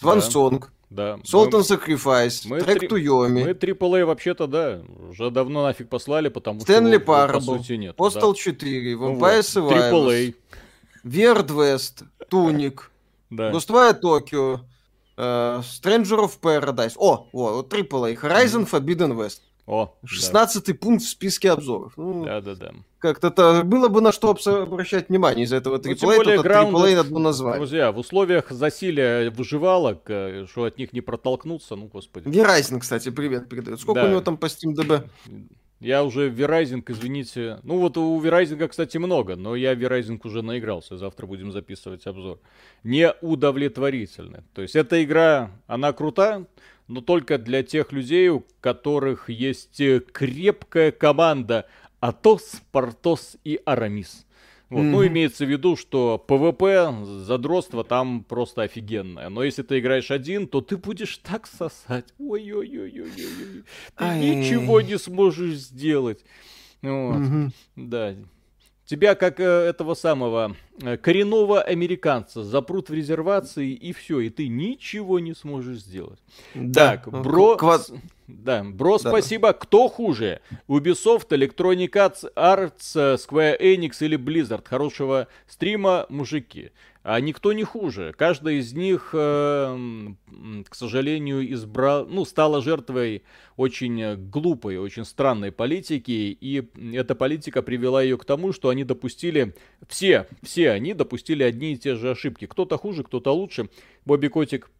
[0.00, 0.20] One
[0.60, 0.68] да.
[0.90, 1.16] Да.
[1.16, 3.44] And Sacrifice, мы Track to Yomi.
[3.44, 7.94] Мы AAA вообще-то, да, уже давно нафиг послали, потому Stanley что по сути нет.
[7.96, 8.34] Postal да.
[8.34, 10.34] 4, Vampire ну, Survivors,
[11.04, 11.54] AAA.
[11.54, 12.80] West, Tunic,
[13.28, 13.50] да.
[13.50, 14.60] Ghostwire Tokyo,
[15.18, 16.94] uh, Stranger of Paradise.
[16.96, 19.42] О, о, AAA, Horizon Forbidden West.
[19.68, 20.74] О, 16 да.
[20.74, 21.92] пункт в списке обзоров.
[21.98, 22.72] Ну, да, да, да.
[23.00, 27.18] Как-то было бы на что обращать внимание из этого AAA, ну, более, AAA надо было
[27.18, 27.58] назвать.
[27.58, 32.28] Друзья, в условиях засилия выживалок, э, что от них не протолкнуться, ну, господи.
[32.28, 33.78] Verizon, кстати, привет передает.
[33.78, 34.06] Сколько да.
[34.06, 35.06] у него там по SteamDB?
[35.80, 37.60] Я уже V Rising, извините.
[37.62, 40.96] Ну вот у V Rising, кстати, много, но я V Rising уже наигрался.
[40.96, 42.40] Завтра будем записывать обзор.
[42.84, 44.44] Неудовлетворительно.
[44.54, 46.46] То есть эта игра, она крута,
[46.88, 49.80] но только для тех людей, у которых есть
[50.12, 51.66] крепкая команда
[52.00, 54.26] Атос, Портос и Арамис.
[54.70, 54.80] Вот.
[54.80, 54.90] Mm-hmm.
[54.90, 59.30] Ну, имеется в виду, что PvP, задротство там просто офигенное.
[59.30, 62.12] Но если ты играешь один, то ты будешь так сосать.
[62.18, 63.64] Ой-ой-ой-ой-ой.
[63.96, 66.22] Ты ничего не сможешь сделать.
[66.82, 67.16] Вот.
[67.16, 67.50] Mm-hmm.
[67.76, 68.14] Да.
[68.88, 74.48] Тебя, как э, этого самого э, коренного американца, запрут в резервации, и все, и ты
[74.48, 76.18] ничего не сможешь сделать.
[76.54, 76.96] Да.
[76.96, 77.56] Так, бро...
[77.56, 77.90] Квад...
[78.26, 79.48] Да, бро, да, спасибо.
[79.48, 79.52] Да.
[79.52, 80.40] Кто хуже?
[80.68, 81.90] Ubisoft, Electronic
[82.34, 84.66] Arts, Square Enix или Blizzard?
[84.66, 86.70] Хорошего стрима, мужики.
[87.02, 88.12] А никто не хуже.
[88.16, 90.08] Каждая из них, э,
[90.68, 93.22] к сожалению, избрал, ну, стала жертвой
[93.56, 96.36] очень глупой, очень странной политики.
[96.40, 99.54] И эта политика привела ее к тому, что они допустили,
[99.88, 102.46] все, все они допустили одни и те же ошибки.
[102.46, 103.68] Кто-то хуже, кто-то лучше.
[104.04, 104.70] Бобби Котик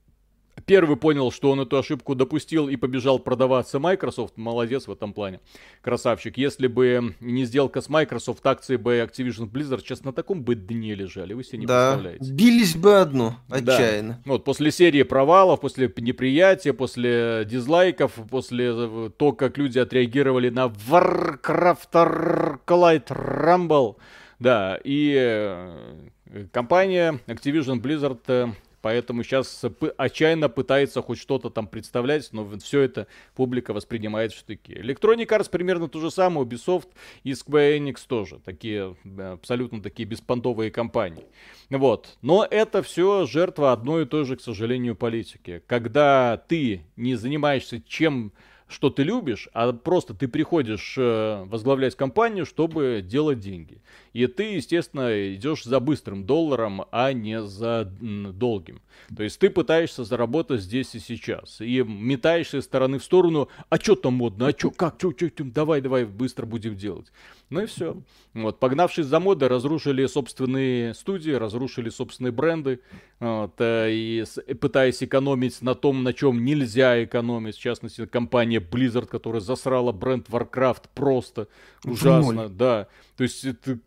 [0.67, 4.37] Первый понял, что он эту ошибку допустил и побежал продаваться Microsoft.
[4.37, 5.41] Молодец в этом плане.
[5.83, 6.37] Красавчик.
[6.37, 10.95] Если бы не сделка с Microsoft, акции бы Activision Blizzard сейчас на таком бы дне
[10.95, 11.35] лежали.
[11.35, 11.93] Вы себе не да.
[11.93, 12.33] представляете.
[12.33, 13.37] Бились бы одно.
[13.49, 14.15] Отчаянно.
[14.25, 14.33] Да.
[14.33, 18.73] Вот после серии провалов, после неприятия, после дизлайков, после
[19.11, 23.97] того, как люди отреагировали на Warcraft Collide Rumble.
[24.39, 28.47] Да, и э, компания Activision Blizzard э,
[28.81, 29.65] Поэтому сейчас
[29.97, 34.73] отчаянно пытается хоть что-то там представлять, но все это публика воспринимает в штыки.
[34.73, 36.89] Electronic Arts примерно то же самое, Ubisoft
[37.25, 38.39] и Square Enix тоже.
[38.45, 41.25] Такие, абсолютно такие беспонтовые компании.
[41.71, 42.17] Вот.
[42.23, 45.63] Но это все жертва одной и той же, к сожалению, политики.
[45.67, 48.33] Когда ты не занимаешься чем
[48.69, 53.81] что ты любишь, а просто ты приходишь э, возглавлять компанию, чтобы делать деньги.
[54.13, 58.83] И ты, естественно, идешь за быстрым долларом, а не за долгим.
[59.17, 61.61] То есть ты пытаешься заработать здесь и сейчас.
[61.61, 65.45] И метаешься из стороны в сторону, а что там модно, а что, как, что, что,
[65.45, 67.07] давай, давай, быстро будем делать.
[67.51, 67.97] Ну и все.
[68.35, 72.81] Вот, погнавшись за модой, разрушили собственные студии, разрушили собственные бренды,
[73.21, 74.25] вот, э, и
[74.61, 80.29] пытаясь экономить на том, на чем нельзя экономить, в частности, компания Blizzard, которая засрала бренд
[80.29, 81.49] Warcraft просто
[81.85, 82.87] ужасно, да.
[83.17, 83.79] То есть это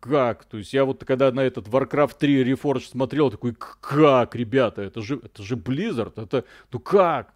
[0.00, 0.44] как?
[0.44, 5.00] То есть я вот когда на этот Warcraft 3 Reforged смотрел, такой, как, ребята, это
[5.00, 7.32] же, это же Blizzard, это, ну как?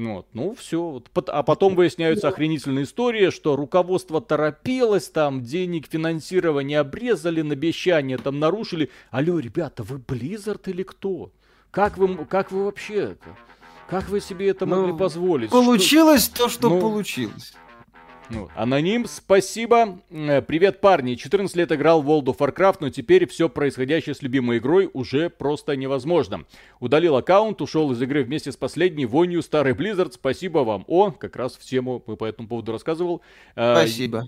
[0.00, 1.02] Вот, ну все.
[1.26, 8.90] А потом выясняются охренительные истории, что руководство торопилось, там денег финансирования обрезали, обещания там нарушили.
[9.10, 11.32] Алло, ребята, вы Blizzard или кто?
[11.70, 13.36] Как вы, как вы вообще это?
[13.88, 15.50] Как вы себе это ну, могли позволить?
[15.50, 16.44] Получилось что...
[16.44, 17.52] то, что ну, получилось.
[18.30, 19.98] Ну, аноним, спасибо.
[20.10, 21.16] Э, привет, парни.
[21.16, 25.30] 14 лет играл в World of Warcraft, но теперь все происходящее с любимой игрой уже
[25.30, 26.44] просто невозможно.
[26.78, 30.12] Удалил аккаунт, ушел из игры вместе с последней вонью старый Blizzard.
[30.12, 30.84] Спасибо вам.
[30.86, 33.20] О, как раз в тему по этому поводу рассказывал.
[33.56, 34.24] Э, спасибо.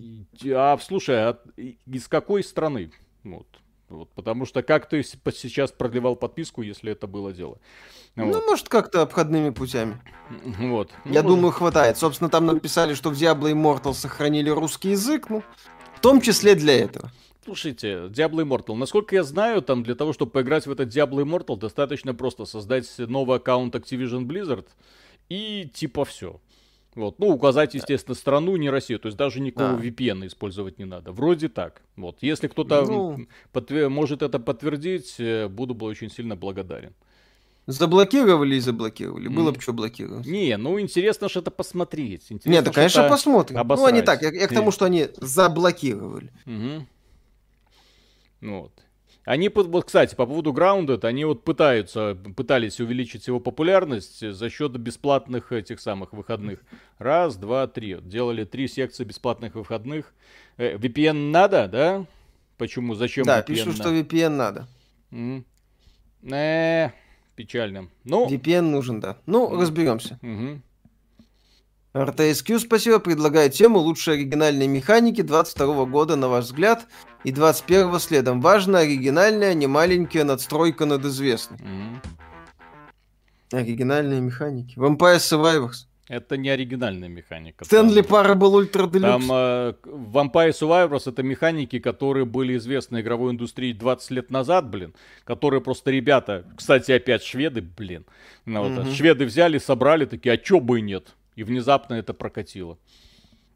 [0.47, 1.39] А, а слушай, а
[1.87, 2.91] из какой страны?
[3.23, 3.47] Вот.
[3.93, 7.59] Вот, потому что как ты сейчас продлевал подписку, если это было дело?
[8.17, 8.45] Ну, вот.
[8.47, 10.01] может, как-то обходными путями.
[10.59, 10.91] Вот.
[11.05, 11.59] Я ну, думаю, может...
[11.59, 11.99] хватает.
[11.99, 15.43] Собственно, там написали, что в Diablo Immortal сохранили русский язык, ну,
[15.95, 17.11] в том числе для этого.
[17.45, 21.59] Слушайте, Diablo Immortal, насколько я знаю, там для того, чтобы поиграть в этот Diablo Immortal,
[21.59, 24.67] достаточно просто создать новый аккаунт Activision Blizzard
[25.29, 26.41] и типа все.
[26.95, 27.19] Вот.
[27.19, 28.99] Ну, указать, естественно, страну, не Россию.
[28.99, 29.83] То есть даже никакого да.
[29.83, 31.13] VPN использовать не надо.
[31.13, 31.83] Вроде так.
[31.97, 32.19] Вот.
[32.21, 33.27] Если кто-то ну...
[33.53, 33.89] подтвер...
[33.89, 36.93] может это подтвердить, э, буду бы очень сильно благодарен.
[37.67, 39.29] Заблокировали и заблокировали.
[39.29, 40.27] Было бы что блокировать.
[40.27, 42.27] Не, ну интересно же это посмотреть.
[42.29, 43.59] Интересно, Нет, да, конечно, посмотрим.
[43.59, 43.93] Обосрать.
[43.93, 46.33] Ну, они так, я, я к тому, что они заблокировали.
[46.45, 46.87] Угу.
[48.51, 48.73] Вот.
[49.25, 54.73] Они, вот, кстати, по поводу Grounded, они вот пытаются, пытались увеличить его популярность за счет
[54.73, 56.61] бесплатных этих самых выходных.
[56.99, 57.99] Раз, два, три.
[58.03, 60.13] Делали три секции бесплатных выходных.
[60.57, 62.07] Э, VPN надо, да?
[62.59, 62.95] Почему?
[62.95, 63.73] Зачем да, VPN надо?
[63.73, 64.67] что VPN надо.
[65.13, 65.45] Mm.
[66.33, 66.91] Э,
[67.37, 67.89] печально.
[68.05, 69.19] Ну, VPN нужен, да.
[69.27, 70.19] Ну, разберемся.
[70.23, 70.61] Угу.
[71.95, 76.87] RTSQ, спасибо, предлагает тему лучшие оригинальные механики 22 года, на ваш взгляд,
[77.23, 78.41] и 21 следом.
[78.41, 81.59] Важно оригинальная, не маленькая надстройка над известной.
[81.59, 83.59] Mm-hmm.
[83.59, 84.79] Оригинальные механики.
[84.79, 85.87] Vampire Survivors.
[86.09, 87.65] Это не оригинальная механика.
[87.65, 89.01] Стэнли Parable Ultra Deluxe.
[89.01, 94.95] Там э, Vampire Survivors это механики, которые были известны игровой индустрии 20 лет назад, блин.
[95.25, 98.05] Которые просто ребята, кстати, опять шведы, блин.
[98.47, 98.95] Ну, вот, mm-hmm.
[98.95, 101.15] Шведы взяли, собрали, такие, а чё бы и нет?
[101.37, 102.79] И внезапно это прокатило.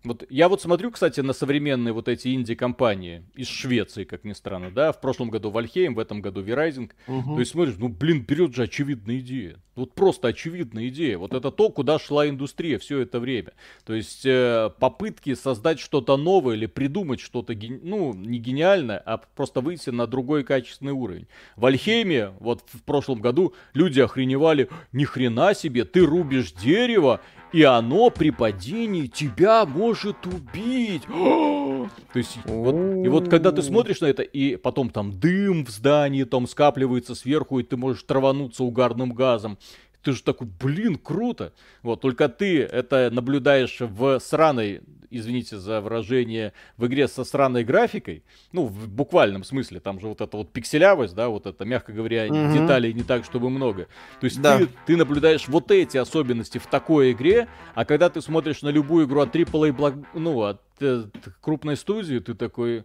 [0.06, 4.70] Вот я вот смотрю, кстати, на современные вот эти инди-компании из Швеции, как ни странно,
[4.70, 6.90] да, в прошлом году Вальхейм, в этом году Verizon.
[7.08, 7.34] Угу.
[7.34, 9.56] То есть смотришь, ну блин, берет же очевидная идея.
[9.74, 11.18] Вот просто очевидная идея.
[11.18, 13.52] Вот это то, куда шла индустрия все это время.
[13.84, 17.80] То есть э, попытки создать что-то новое или придумать что-то, ген...
[17.82, 21.26] ну, не гениальное, а просто выйти на другой качественный уровень.
[21.56, 27.20] В Альхейме, вот в прошлом году, люди охреневали, ни хрена себе, ты рубишь дерево,
[27.52, 31.02] и оно при падении тебя может убить.
[32.12, 35.70] То есть, вот, и вот когда ты смотришь на это, и потом там дым в
[35.70, 39.58] здании там скапливается сверху, и ты можешь травануться угарным газом,
[40.06, 41.52] ты же такой, блин, круто.
[41.82, 48.22] Вот, только ты это наблюдаешь в сраной извините за выражение, в игре со странной графикой,
[48.52, 52.26] ну, в буквальном смысле, там же вот эта вот пикселявость, да, вот это, мягко говоря,
[52.26, 52.52] угу.
[52.52, 53.88] деталей не так, чтобы много.
[54.20, 54.58] То есть да.
[54.58, 59.06] ты, ты наблюдаешь вот эти особенности в такой игре, а когда ты смотришь на любую
[59.06, 61.04] игру от AAA, ну, от, от э,
[61.40, 62.84] крупной студии, ты такой,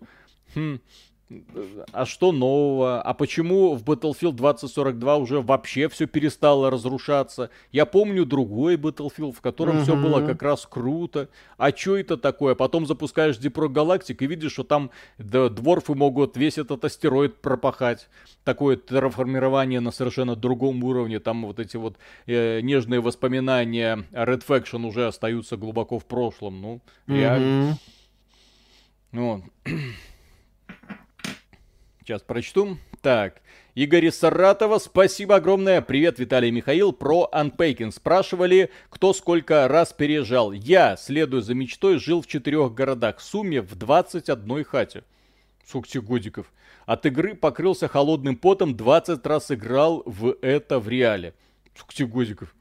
[0.56, 0.80] хм,
[1.92, 3.02] а что нового?
[3.02, 7.50] А почему в Battlefield 2042 уже вообще все перестало разрушаться?
[7.72, 9.84] Я помню другой Battlefield, в котором угу.
[9.84, 11.30] все было как раз круто.
[11.58, 12.56] А что это такое?
[12.56, 18.10] Потом запускаешь Deep Galactic и видишь, что там да, дворфы могут весь этот астероид пропахать.
[18.44, 21.20] Такое терраформирование на совершенно другом уровне.
[21.20, 26.62] Там вот эти вот э, нежные воспоминания Red Faction уже остаются глубоко в прошлом.
[26.62, 27.78] Ну, реально.
[29.12, 29.44] Ну,
[32.12, 32.78] Сейчас прочту.
[33.02, 33.42] Так.
[33.74, 35.80] Игорь из Саратова, спасибо огромное.
[35.80, 36.92] Привет, Виталий и Михаил.
[36.92, 40.52] Про Unpacking спрашивали, кто сколько раз переезжал.
[40.52, 43.20] Я, следуя за мечтой, жил в четырех городах.
[43.20, 45.06] В сумме в 21 хате.
[45.66, 46.52] Сколько тебе годиков?
[46.86, 51.34] От игры покрылся холодным потом, 20 раз играл в это в реале.
[51.78, 52.54] Сколько тебе годиков?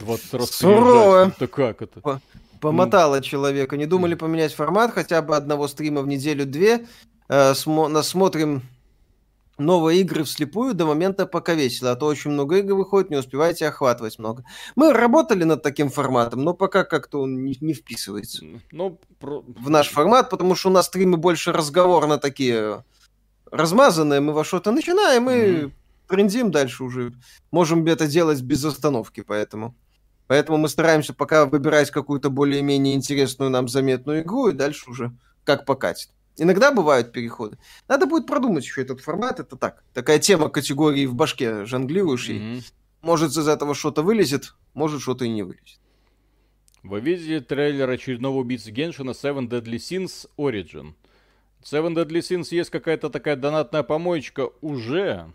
[0.00, 1.28] 20 раз Сурово.
[1.28, 2.00] Это как это?
[2.00, 2.20] По
[2.60, 3.22] помотало ну.
[3.22, 3.76] человека.
[3.76, 6.84] Не думали поменять формат хотя бы одного стрима в неделю-две?
[7.28, 8.62] Э, смо смотрим
[9.58, 13.66] новые игры вслепую до момента, пока весело, а то очень много игр выходит, не успеваете
[13.66, 14.44] охватывать много.
[14.76, 19.42] Мы работали над таким форматом, но пока как-то он не, не вписывается ну, про...
[19.46, 22.84] в наш формат, потому что у нас стримы больше разговорно такие
[23.50, 25.72] размазанные, мы во что-то начинаем и mm-hmm.
[26.08, 27.12] трендим дальше уже.
[27.50, 29.74] Можем это делать без остановки, поэтому...
[30.26, 35.64] Поэтому мы стараемся пока выбирать какую-то более-менее интересную нам заметную игру, и дальше уже как
[35.64, 36.10] покатит.
[36.38, 37.58] Иногда бывают переходы.
[37.88, 39.40] Надо будет продумать еще этот формат.
[39.40, 39.82] Это так.
[39.92, 42.28] Такая тема категории в башке жонглируешь.
[42.28, 42.58] Mm-hmm.
[42.58, 42.62] И
[43.02, 45.80] может из этого что-то вылезет, может что-то и не вылезет.
[46.84, 50.94] Вы видели трейлер очередного убийцы Геншина Seven Deadly Sins Origin?
[51.62, 55.32] Seven Deadly Sins есть какая-то такая донатная помоечка уже.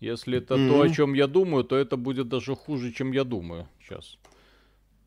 [0.00, 0.68] Если это mm-hmm.
[0.68, 4.18] то, о чем я думаю, то это будет даже хуже, чем я думаю сейчас.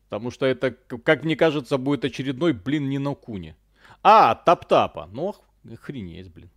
[0.08, 3.56] Потому что это, как мне кажется, будет очередной блин не на куне.
[4.02, 5.08] А, тап-тапа.
[5.12, 5.34] Ну,
[5.70, 6.50] охренеть, блин.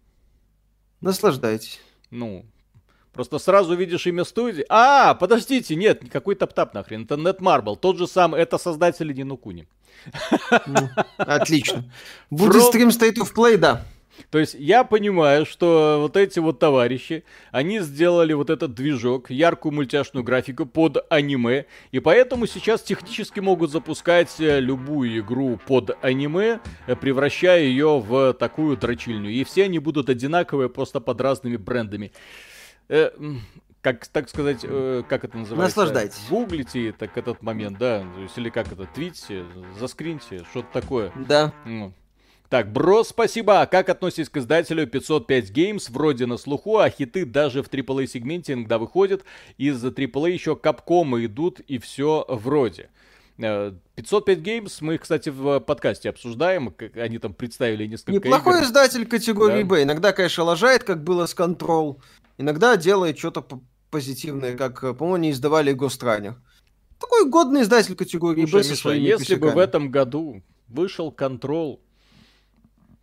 [1.01, 1.79] Наслаждайтесь.
[2.09, 2.45] Ну,
[3.13, 4.65] Просто сразу видишь имя студии.
[4.69, 7.03] А, подождите, нет, никакой тап-тап нахрен.
[7.03, 7.75] Это Netmarble.
[7.75, 9.67] Тот же самый, это создатели Нинукуни.
[10.65, 11.83] Ну, отлично.
[12.29, 13.83] Будет стрим State of Play, да.
[14.29, 19.73] То есть я понимаю, что вот эти вот товарищи, они сделали вот этот движок, яркую
[19.73, 26.59] мультяшную графику под аниме, и поэтому сейчас технически могут запускать э, любую игру под аниме,
[26.87, 29.29] э, превращая ее в такую дрочильню.
[29.29, 32.11] И все они будут одинаковые, просто под разными брендами.
[32.89, 33.11] Э,
[33.81, 35.79] как, так сказать, э, как это называется?
[35.79, 36.21] Наслаждайтесь.
[36.29, 39.43] Гуглите так этот момент, да, то есть, или как это, твитите,
[39.79, 41.11] заскриньте, что-то такое.
[41.27, 41.51] Да.
[41.65, 41.91] Ну,
[42.51, 43.61] так, бро, спасибо.
[43.61, 45.89] А как относитесь к издателю 505 Games?
[45.89, 49.23] Вроде на слуху, а хиты даже в AAA сегменте иногда выходят.
[49.57, 52.89] Из AAA еще капкомы идут и все вроде.
[53.37, 53.77] 505
[54.37, 58.65] э, Games, мы их, кстати, в подкасте обсуждаем, как они там представили несколько Неплохой игр.
[58.65, 59.69] издатель категории да.
[59.69, 59.83] Б.
[59.83, 62.01] Иногда, конечно, лажает, как было с Control.
[62.37, 66.33] Иногда делает что-то позитивное, как, по-моему, они издавали Ghost Runner.
[66.99, 68.69] Такой годный издатель категории Слушай, Б.
[68.71, 71.79] Миша, если бы в этом году вышел Control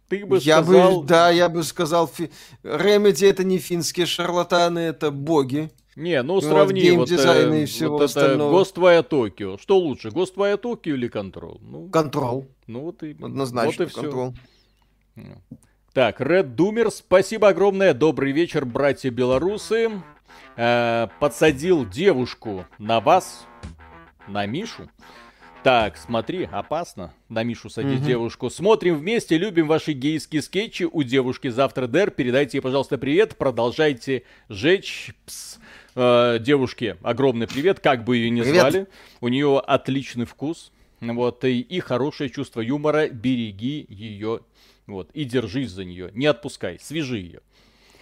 [0.08, 1.02] ты бы я сказал...
[1.02, 2.10] Бы, да, я бы сказал.
[2.62, 5.70] Remedy это не финские шарлатаны, это боги.
[5.96, 8.60] Не, ну сравни вот, вот, э, и всего вот остального.
[8.60, 9.60] это Ghostwire Tokyo.
[9.60, 11.58] Что лучше, Ghostwire Tokyo или Control?
[11.60, 12.46] Ну, Control.
[12.68, 14.34] Ну вот и Однозначно, вот и Control.
[15.16, 15.24] Все.
[15.92, 17.94] Так, Red Doomer, спасибо огромное.
[17.94, 20.00] Добрый вечер, братья белорусы.
[20.56, 23.46] Э, подсадил девушку на вас,
[24.28, 24.88] на Мишу.
[25.68, 27.12] Так, смотри, опасно.
[27.28, 28.06] На Мишу садить угу.
[28.06, 28.48] девушку.
[28.48, 30.84] Смотрим вместе, любим ваши гейские скетчи.
[30.84, 32.10] У девушки завтра Дэр.
[32.10, 33.36] Передайте ей, пожалуйста, привет.
[33.36, 35.10] Продолжайте жечь.
[35.26, 35.58] Пс.
[35.94, 38.60] Э, девушке огромный привет, как бы ее ни привет.
[38.60, 38.86] звали.
[39.20, 40.72] У нее отличный вкус.
[41.02, 44.40] вот, и, и хорошее чувство юмора, береги ее,
[44.86, 47.40] вот, и держись за нее, не отпускай, свяжи ее.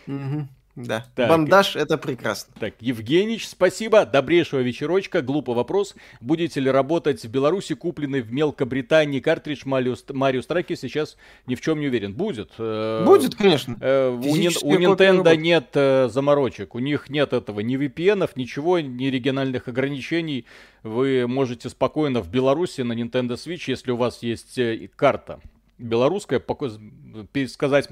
[0.06, 0.46] Угу.
[0.76, 2.52] Да, так, бандаж это прекрасно.
[2.60, 5.22] Так, Евгеньевич, спасибо, добрейшего вечерочка.
[5.22, 5.94] Глупый вопрос.
[6.20, 10.74] Будете ли работать в Беларуси купленный в Мелкобритании картридж Марио, Марио Страйки?
[10.74, 11.16] Сейчас
[11.46, 12.12] ни в чем не уверен.
[12.12, 12.52] Будет.
[12.58, 13.78] Э, Будет, конечно.
[13.80, 16.74] Э, у, у Nintendo нет э, заморочек.
[16.74, 20.44] У них нет этого ни VPN, ничего, ни региональных ограничений.
[20.82, 24.60] Вы можете спокойно в Беларуси на Nintendo Switch, если у вас есть
[24.94, 25.40] карта
[25.78, 27.88] белорусская, пересказать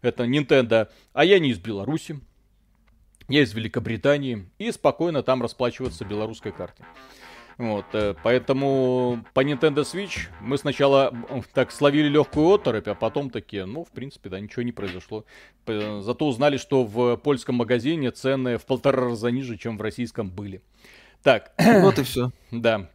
[0.00, 2.20] это Nintendo, а я не из Беларуси,
[3.28, 6.86] я из Великобритании, и спокойно там расплачиваться белорусской картой.
[7.58, 11.14] Вот, э, поэтому по Nintendo Switch мы сначала
[11.52, 15.24] так словили легкую оторопь, а потом такие, ну, в принципе, да, ничего не произошло.
[15.66, 20.62] Зато узнали, что в польском магазине цены в полтора раза ниже, чем в российском были.
[21.22, 21.52] Так.
[21.58, 22.32] Вот и все.
[22.50, 22.90] Да.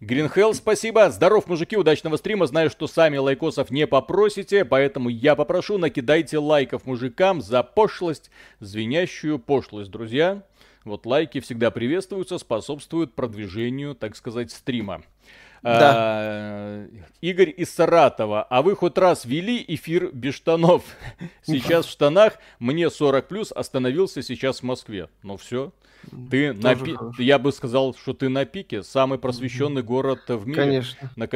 [0.00, 1.10] Гринхелл, спасибо.
[1.10, 2.46] Здоров, мужики, удачного стрима.
[2.46, 8.30] Знаю, что сами лайкосов не попросите, поэтому я попрошу, накидайте лайков мужикам за пошлость,
[8.60, 10.42] звенящую пошлость, друзья.
[10.84, 15.02] Вот лайки всегда приветствуются, способствуют продвижению, так сказать, стрима.
[15.62, 15.92] Да.
[15.94, 16.88] А,
[17.20, 18.44] Игорь из Саратова.
[18.44, 20.82] А вы хоть раз вели эфир без штанов?
[21.42, 22.38] Сейчас в штанах.
[22.58, 23.52] Мне 40 плюс.
[23.52, 25.10] Остановился сейчас в Москве.
[25.22, 25.72] Ну все.
[26.30, 26.96] Ты на пи...
[27.18, 28.82] Я бы сказал, что ты на пике.
[28.82, 30.60] Самый просвещенный город в мире.
[30.60, 31.10] Конечно.
[31.16, 31.28] На...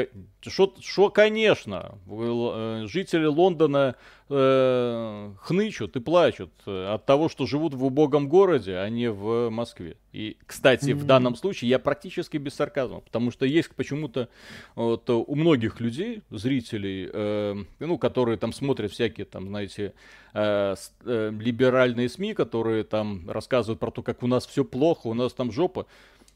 [0.46, 1.98] Шо, шо, конечно.
[2.08, 3.96] Э, жители Лондона
[4.28, 9.96] э, хнычут и плачут от того, что живут в убогом городе, а не в Москве.
[10.14, 10.94] И, кстати, mm-hmm.
[10.94, 14.28] в данном случае я практически без сарказма, потому что есть почему-то
[14.76, 19.92] вот, у многих людей, зрителей, э, ну, которые там смотрят всякие, там, знаете,
[20.34, 25.14] э, э, либеральные СМИ, которые там рассказывают про то, как у нас все плохо, у
[25.14, 25.86] нас там жопа.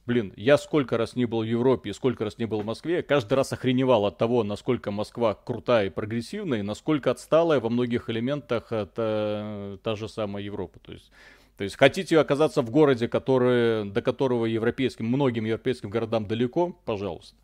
[0.09, 3.02] Блин, я сколько раз не был в Европе и сколько раз не был в Москве,
[3.02, 8.09] каждый раз охреневал от того, насколько Москва крутая и прогрессивная, и насколько отсталая во многих
[8.09, 10.78] элементах от э, та же самая Европа.
[10.78, 11.11] То есть,
[11.59, 17.36] то есть хотите оказаться в городе, который, до которого европейским, многим европейским городам далеко, пожалуйста.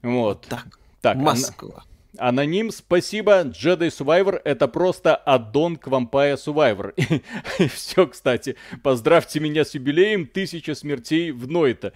[0.00, 0.46] Вот.
[0.48, 1.84] Так, так Москва.
[2.18, 3.42] Аноним, спасибо.
[3.44, 6.92] Jedi Survivor это просто аддон к Vampire Survivor.
[7.58, 8.56] И все, кстати.
[8.82, 10.26] Поздравьте меня с юбилеем.
[10.26, 11.92] Тысяча смертей в Нойта.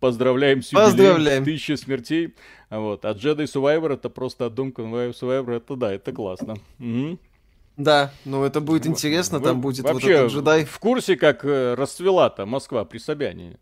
[0.00, 0.90] Поздравляем с юбилеем.
[0.90, 1.44] Поздравляем.
[1.44, 2.34] Тысяча смертей.
[2.70, 3.04] Вот.
[3.04, 5.56] А Jedi Survivor это просто аддон к Vampire Survivor.
[5.56, 6.56] Это да, это классно.
[6.78, 7.18] Угу.
[7.76, 10.66] Да, ну это будет интересно, Вы, там будет вот этот джедай.
[10.66, 13.58] в курсе, как э, расцвела-то Москва при Собянине?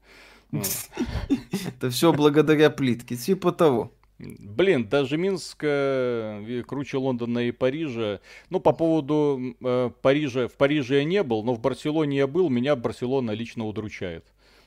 [0.50, 3.92] Это все благодаря плитке, типа того.
[4.20, 8.20] Блин, даже Минск э, круче Лондона и Парижа.
[8.50, 12.50] Ну, по поводу э, Парижа, в Париже я не был, но в Барселоне я был,
[12.50, 14.24] меня Барселона лично удручает.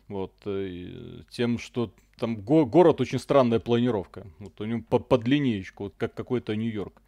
[0.08, 4.26] Вот, э, тем, что там го- город очень странная планировка.
[4.40, 7.02] Вот у него под, под линеечку, вот как какой-то Нью-Йорк.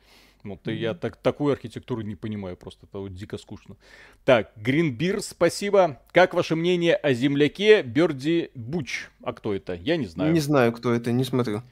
[0.44, 0.76] Вот, mm-hmm.
[0.76, 3.76] я так, такую архитектуру не понимаю, просто это вот дико скучно.
[4.24, 6.00] Так, Гринбир, спасибо.
[6.12, 9.10] Как ваше мнение о земляке Берди Буч?
[9.24, 9.74] А кто это?
[9.74, 10.32] Я не знаю.
[10.32, 11.64] Не знаю, кто это, не смотрю.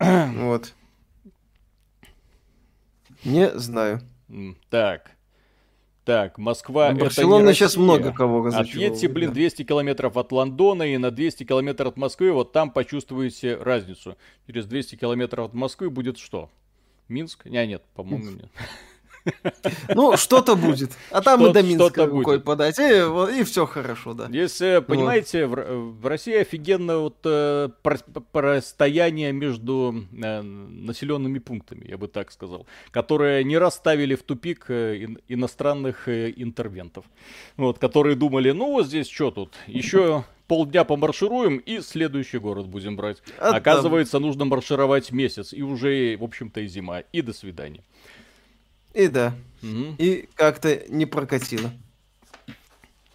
[0.36, 0.74] Вот.
[3.24, 4.00] Не знаю.
[4.70, 5.12] Так.
[6.04, 11.44] Так, Москва Барселона сейчас много кого Отъедьте, блин, 200 километров от Лондона и на 200
[11.44, 14.16] километров от Москвы, вот там почувствуете разницу.
[14.46, 16.50] Через 200 километров от Москвы будет что?
[17.08, 17.44] Минск?
[17.44, 18.50] Не, нет, по-моему, нет.
[19.94, 20.92] Ну, что-то будет.
[21.10, 22.44] А там и до Минска рукой будет.
[22.44, 24.28] подать, и, и все хорошо, да.
[24.30, 25.54] Если, понимаете, в,
[26.00, 27.68] в России офигенно вот э,
[28.32, 35.06] расстояние между э, населенными пунктами, я бы так сказал, которые не расставили в тупик э,
[35.28, 37.04] иностранных э, интервентов.
[37.56, 42.96] Вот, которые думали, ну вот здесь что тут, еще полдня помаршируем и следующий город будем
[42.96, 43.18] брать.
[43.38, 44.22] А Оказывается, там...
[44.22, 47.00] нужно маршировать месяц, и уже, в общем-то, и зима.
[47.12, 47.84] И до свидания.
[48.94, 49.34] И да.
[49.62, 49.96] Угу.
[49.98, 51.70] И как-то не прокатило.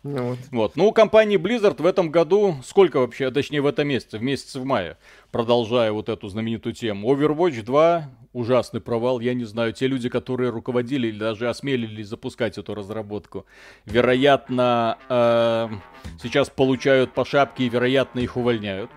[0.03, 0.37] Вот.
[0.51, 0.75] вот.
[0.75, 4.59] Ну, у компании Blizzard в этом году, сколько вообще, точнее в этом месяце, в месяце
[4.59, 4.97] в мае,
[5.31, 7.11] продолжая вот эту знаменитую тему.
[7.11, 12.59] Overwatch 2, ужасный провал, я не знаю, те люди, которые руководили или даже осмелились запускать
[12.59, 13.47] эту разработку,
[13.85, 15.69] вероятно, э,
[16.21, 18.91] сейчас получают по шапке и, вероятно, их увольняют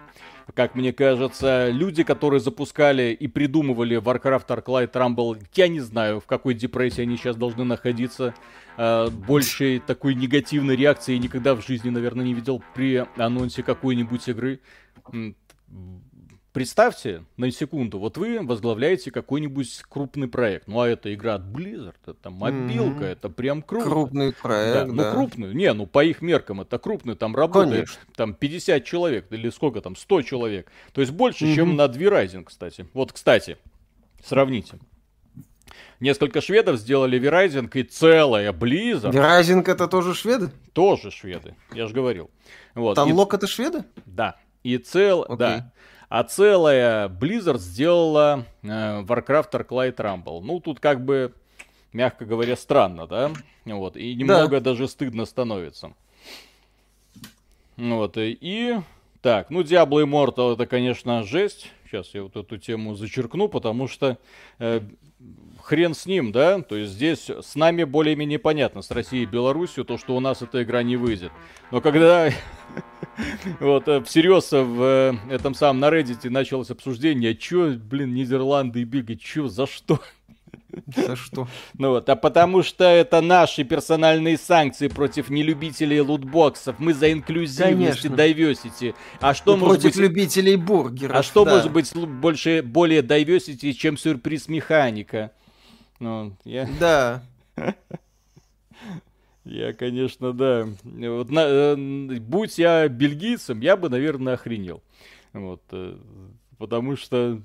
[0.54, 6.26] как мне кажется, люди, которые запускали и придумывали Warcraft Arclight Rumble, я не знаю, в
[6.26, 8.34] какой депрессии они сейчас должны находиться.
[8.76, 14.28] Э, большей такой негативной реакции я никогда в жизни, наверное, не видел при анонсе какой-нибудь
[14.28, 14.60] игры.
[16.52, 20.66] Представьте на секунду, вот вы возглавляете какой-нибудь крупный проект.
[20.66, 23.12] Ну, а это игра от Blizzard, это мобилка, mm-hmm.
[23.12, 23.84] это прям круто.
[23.84, 24.86] Крупный проект, да.
[24.86, 25.54] Ну, крупный.
[25.54, 27.16] Не, ну, по их меркам это крупный.
[27.16, 28.00] Там работает Конечно.
[28.16, 30.72] там 50 человек, или сколько там, 100 человек.
[30.92, 31.54] То есть больше, mm-hmm.
[31.54, 32.86] чем на Rising, кстати.
[32.94, 33.58] Вот, кстати,
[34.24, 34.78] сравните.
[36.00, 39.12] Несколько шведов сделали Verizon и целая Blizzard.
[39.12, 40.50] Verizon это тоже шведы?
[40.72, 42.30] Тоже шведы, я же говорил.
[42.74, 42.94] Вот.
[42.94, 43.12] Там и...
[43.12, 43.84] Лок это шведы?
[44.06, 44.36] Да.
[44.62, 45.36] И цел, okay.
[45.36, 45.72] да.
[46.08, 50.40] А целая Blizzard сделала э, Warcraft Arclight Rumble.
[50.40, 51.34] Ну, тут как бы,
[51.92, 53.30] мягко говоря, странно, да?
[53.66, 54.72] Вот, и немного да.
[54.72, 55.92] даже стыдно становится.
[57.76, 58.76] Вот, и...
[59.20, 61.72] Так, ну, Diablo Immortal это, конечно, жесть.
[61.84, 64.16] Сейчас я вот эту тему зачеркну, потому что
[64.60, 64.80] э,
[65.62, 66.62] хрен с ним, да?
[66.62, 70.40] То есть здесь с нами более-менее понятно, с Россией и Беларусью, то, что у нас
[70.40, 71.32] эта игра не выйдет.
[71.72, 72.30] Но когда
[73.60, 78.84] вот э, всерьез в э, этом самом на Reddit началось обсуждение, чё, блин, Нидерланды и
[78.84, 80.00] бегать, чё, за что?
[80.94, 81.48] За что?
[81.78, 86.76] Ну вот, а потому что это наши персональные санкции против нелюбителей лутбоксов.
[86.78, 88.94] Мы за инклюзивность и diversity.
[89.20, 90.04] А что Мы может против быть...
[90.04, 91.16] любителей бургеров.
[91.16, 91.52] А что да.
[91.52, 95.32] может быть больше, более diversity, чем сюрприз механика?
[96.00, 96.68] Ну, я...
[96.78, 97.22] Да.
[99.48, 100.68] Я, конечно, да.
[100.84, 101.76] Вот, на, э,
[102.20, 104.82] будь я бельгийцем, я бы, наверное, охренел.
[105.32, 105.96] Вот, э,
[106.58, 107.40] потому что,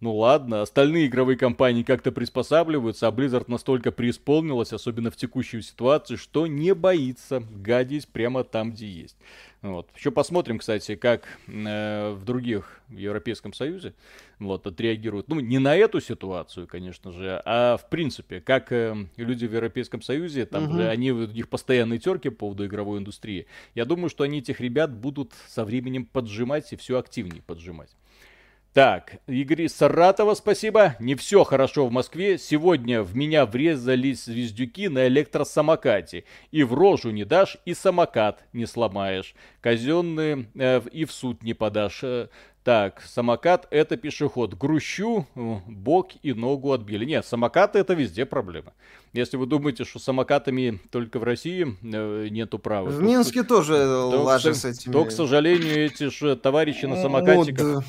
[0.00, 6.16] ну ладно, остальные игровые компании как-то приспосабливаются, а Blizzard настолько преисполнилась, особенно в текущей ситуации,
[6.16, 9.16] что не боится гадить прямо там, где есть.
[9.62, 9.88] Вот.
[9.96, 13.94] Еще посмотрим, кстати, как э, в других в Европейском Союзе
[14.38, 15.28] вот, отреагируют.
[15.28, 20.02] Ну, не на эту ситуацию, конечно же, а в принципе, как э, люди в Европейском
[20.02, 20.74] Союзе, там угу.
[20.74, 23.46] же они, у них постоянные терки по поводу игровой индустрии.
[23.74, 27.90] Я думаю, что они этих ребят будут со временем поджимать и все активнее поджимать.
[28.76, 30.96] Так, Игорь Саратова, спасибо.
[31.00, 32.36] Не все хорошо в Москве.
[32.36, 36.24] Сегодня в меня врезались звездюки на электросамокате.
[36.50, 39.34] И в рожу не дашь, и самокат не сломаешь.
[39.62, 42.00] Казенные э, и в суд не подашь.
[42.02, 42.28] Э,
[42.64, 44.52] так, самокат это пешеход.
[44.52, 47.06] Грущу, э, бок и ногу отбили.
[47.06, 48.74] Нет, самокаты это везде проблема.
[49.14, 52.90] Если вы думаете, что самокатами только в России э, нету права.
[52.90, 54.92] В Минске то, тоже лажа с этими.
[54.92, 57.76] То, к сожалению, эти же товарищи на самокатиках...
[57.76, 57.84] Вот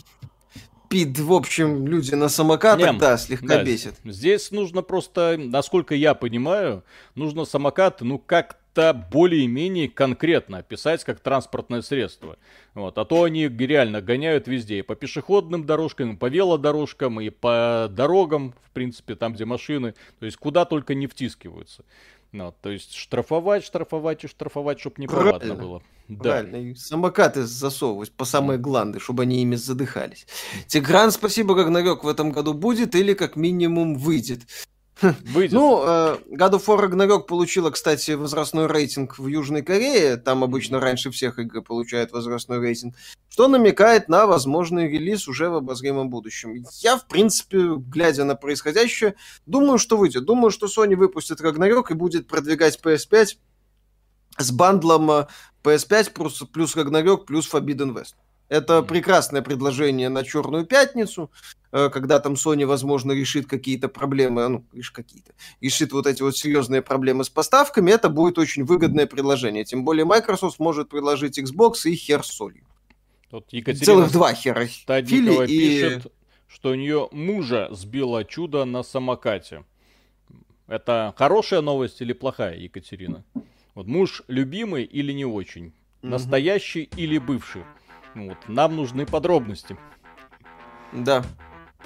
[0.89, 3.95] пид, в общем, люди на самокатах, Не, да, слегка да, бесит.
[4.03, 6.83] Здесь нужно просто, насколько я понимаю,
[7.15, 12.38] нужно самокат, ну, как-то более-менее конкретно описать как транспортное средство.
[12.73, 12.97] Вот.
[12.97, 14.79] А то они реально гоняют везде.
[14.79, 19.95] И по пешеходным дорожкам, и по велодорожкам, и по дорогам, в принципе, там, где машины.
[20.19, 21.83] То есть, куда только не втискиваются.
[22.32, 25.82] Ну, то есть штрафовать, штрафовать и штрафовать, чтобы неповадно было.
[26.07, 26.32] Да.
[26.32, 30.25] Правильно, и самокаты засовывать по самые гланды, чтобы они ими задыхались.
[30.67, 34.41] Тигран, спасибо, как Рагнарёк в этом году будет или как минимум выйдет.
[35.02, 35.54] Выйдет.
[35.54, 40.18] Ну, э, God of War Ragnarok получила, кстати, возрастной рейтинг в Южной Корее.
[40.18, 42.95] Там обычно раньше всех игр получают возрастной рейтинг.
[43.30, 46.66] Что намекает на возможный релиз уже в обозримом будущем.
[46.80, 50.26] Я, в принципе, глядя на происходящее, думаю, что выйдет.
[50.26, 53.28] Думаю, что Sony выпустит Ragnarok и будет продвигать PS5
[54.39, 55.28] с бандлом
[55.64, 58.16] PS5 плюс, плюс Ragnarok плюс Forbidden West.
[58.50, 64.65] Это прекрасное предложение на Черную пятницу, э, когда там Sony, возможно, решит какие-то проблемы, ну,
[64.74, 69.65] лишь какие-то, решит вот эти вот серьезные проблемы с поставками, это будет очень выгодное предложение.
[69.65, 72.63] Тем более Microsoft может предложить Xbox и хер с солью.
[73.30, 74.68] Тут Екатерина Целых два хера.
[74.68, 75.47] Стадикова и...
[75.47, 76.13] пишет,
[76.47, 79.65] что у нее мужа сбило чудо на самокате.
[80.68, 83.24] Это хорошая новость или плохая, Екатерина?
[83.76, 85.74] Вот муж любимый или не очень?
[86.01, 87.63] Настоящий или бывший?
[88.15, 89.78] Вот, нам нужны подробности.
[90.93, 91.24] Да.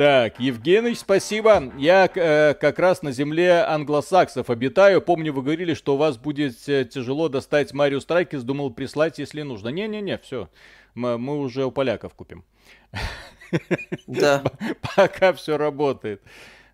[0.02, 1.72] Так, Евгений, спасибо.
[1.78, 5.00] Я э, как раз на земле англосаксов обитаю.
[5.00, 8.42] Помню, вы говорили, что у вас будет э, тяжело достать Марио Страйкис.
[8.42, 9.70] Думал прислать, если нужно.
[9.70, 10.50] Не-не-не, все.
[10.96, 12.44] Мы, мы уже у поляков купим.
[14.08, 14.42] Да.
[14.96, 16.24] Пока все работает.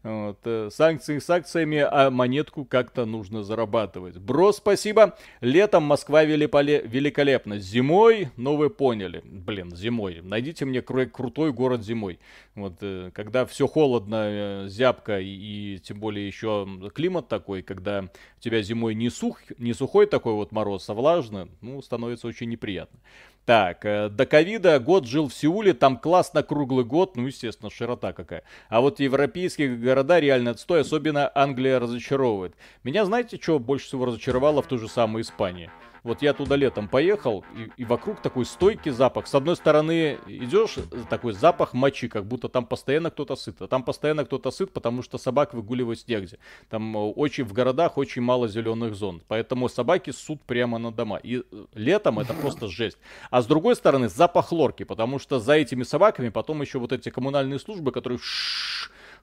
[0.04, 4.18] Вот, э, санкции с а монетку как-то нужно зарабатывать.
[4.18, 5.18] Бро, спасибо.
[5.42, 6.82] Летом Москва велиполе...
[6.82, 7.60] великолепна.
[7.60, 9.22] Зимой, ну вы поняли.
[9.24, 10.22] Блин, зимой.
[10.22, 12.20] Найдите мне кру- крутой город зимой.
[12.56, 18.10] Вот, э, когда все холодно, э, зябко и, и тем более еще климат такой, когда
[18.38, 22.50] у тебя зимой не, сух, не сухой такой вот мороз, а влажно, ну, становится очень
[22.50, 23.00] неприятно.
[23.48, 28.12] Так, э, до ковида год жил в Сеуле, там классно круглый год, ну, естественно, широта
[28.12, 28.44] какая.
[28.68, 32.56] А вот европейские города реально отстой, особенно Англия разочаровывает.
[32.84, 35.72] Меня, знаете, что больше всего разочаровало в той же самой Испании?
[36.04, 39.28] Вот я туда летом поехал, и, и вокруг такой стойкий запах.
[39.28, 40.76] С одной стороны, идешь,
[41.10, 43.62] такой запах мочи, как будто там постоянно кто-то сыт.
[43.62, 46.40] А там постоянно кто-то сыт, потому что собак выгуливать негде.
[46.70, 49.22] Там э, очень в городах очень мало зеленых зон.
[49.28, 51.18] Поэтому собаки ссут прямо на дома.
[51.18, 52.98] И э, летом это просто жесть.
[53.30, 57.10] А с другой стороны, запах хлорки, потому что за этими собаками потом еще вот эти
[57.10, 58.20] коммунальные службы, которые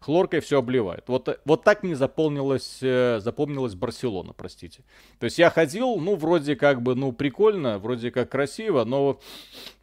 [0.04, 1.04] хлоркой все обливает.
[1.08, 4.82] Вот, вот так мне заполнилась, э, запомнилась Барселона, простите.
[5.18, 9.18] То есть я ходил, ну, вроде как бы, ну, прикольно, вроде как красиво, но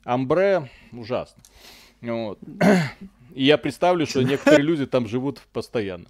[0.04, 1.42] амбре ужасно.
[2.02, 2.40] Вот.
[3.34, 6.08] И я представлю, что некоторые люди там живут постоянно.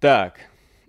[0.00, 0.40] Так,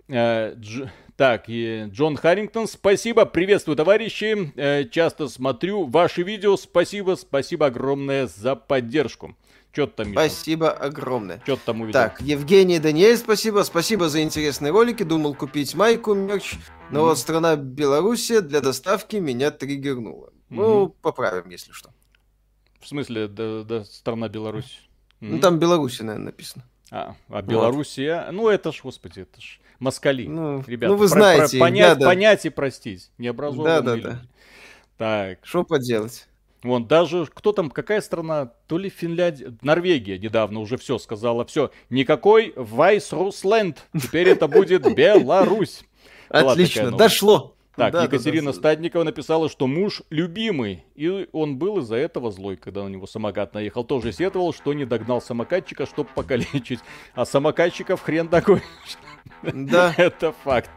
[0.08, 0.88] э, Дж...
[1.16, 4.52] Так, и Джон Харрингтон, спасибо, приветствую, товарищи.
[4.56, 9.36] Э, часто смотрю ваши видео, спасибо, спасибо огромное за поддержку.
[9.72, 11.40] Что ты там Спасибо огромное.
[11.44, 12.00] Что ты там увидел?
[12.00, 13.62] Так, Евгений Даниэль, спасибо.
[13.62, 15.04] Спасибо за интересные ролики.
[15.04, 16.54] Думал купить майку, мерч.
[16.90, 17.02] Но mm-hmm.
[17.02, 20.26] вот страна Белоруссия для доставки меня триггернула.
[20.26, 20.32] Mm-hmm.
[20.56, 21.90] Ну, поправим, если что.
[22.80, 24.88] В смысле, да, да, страна Беларусь?
[25.20, 25.28] Mm-hmm.
[25.28, 26.64] Ну, там Белоруссия, наверное, написано.
[26.90, 28.24] А, а Белоруссия?
[28.26, 28.32] Вот.
[28.32, 30.26] Ну, это ж, господи, это ж москали.
[30.26, 31.58] Ну, Ребята, ну вы про, знаете.
[31.58, 32.06] Про, понять, да, да.
[32.06, 33.10] понять и простить.
[33.18, 34.22] Необразованные Да, да, да.
[34.96, 35.46] Так.
[35.46, 36.26] Что поделать?
[36.62, 41.70] Вон, даже кто там, какая страна, то ли Финляндия, Норвегия недавно уже все сказала, все,
[41.88, 45.82] никакой Вайс Русленд, теперь это будет Беларусь.
[46.28, 47.56] Отлично, дошло.
[47.76, 48.58] Так, да, Екатерина да, да.
[48.58, 53.54] Стадникова написала, что муж любимый, и он был из-за этого злой, когда на него самокат
[53.54, 53.84] наехал.
[53.84, 56.80] Тоже сетовал, что не догнал самокатчика, чтобы покалечить.
[57.14, 58.62] А самокатчиков хрен такой.
[59.42, 59.94] Да.
[59.96, 60.70] Это факт.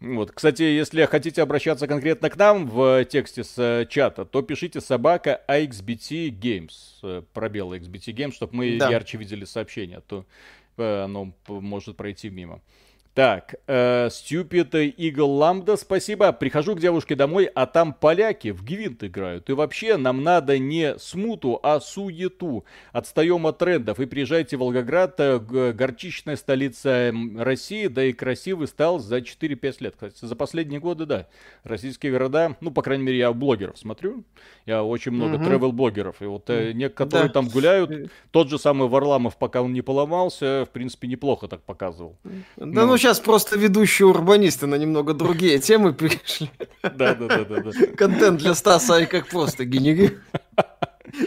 [0.00, 4.80] Вот, кстати, если хотите обращаться конкретно к нам в тексте с э, чата, то пишите
[4.80, 6.70] собака AXBT Games,
[7.02, 8.90] э, пробел AXBT Games, чтобы мы да.
[8.90, 10.24] ярче видели сообщение, а то
[10.76, 12.60] э, оно может пройти мимо.
[13.18, 16.30] Так, э, Stupid Eagle Lambda, спасибо.
[16.30, 19.50] Прихожу к девушке домой, а там поляки в гвинт играют.
[19.50, 22.64] И вообще нам надо не смуту, а суету.
[22.92, 23.98] Отстаем от трендов.
[23.98, 25.40] И приезжайте в Волгоград, э,
[25.72, 29.94] горчичная столица России, да и красивый стал за 4-5 лет.
[29.94, 31.26] Кстати, за последние годы, да.
[31.64, 34.22] Российские города, ну, по крайней мере, я блогеров смотрю.
[34.64, 35.72] Я очень много угу.
[35.72, 37.32] блогеров И вот э, некоторые да.
[37.32, 37.90] там гуляют.
[37.90, 38.06] Э.
[38.30, 42.16] Тот же самый Варламов, пока он не поломался, в принципе, неплохо так показывал.
[42.22, 46.50] Да, ну, ну сейчас просто ведущие урбанисты на немного другие темы перешли.
[46.82, 47.70] Да, да, да, да.
[47.96, 50.18] Контент для Стаса и как просто генерит.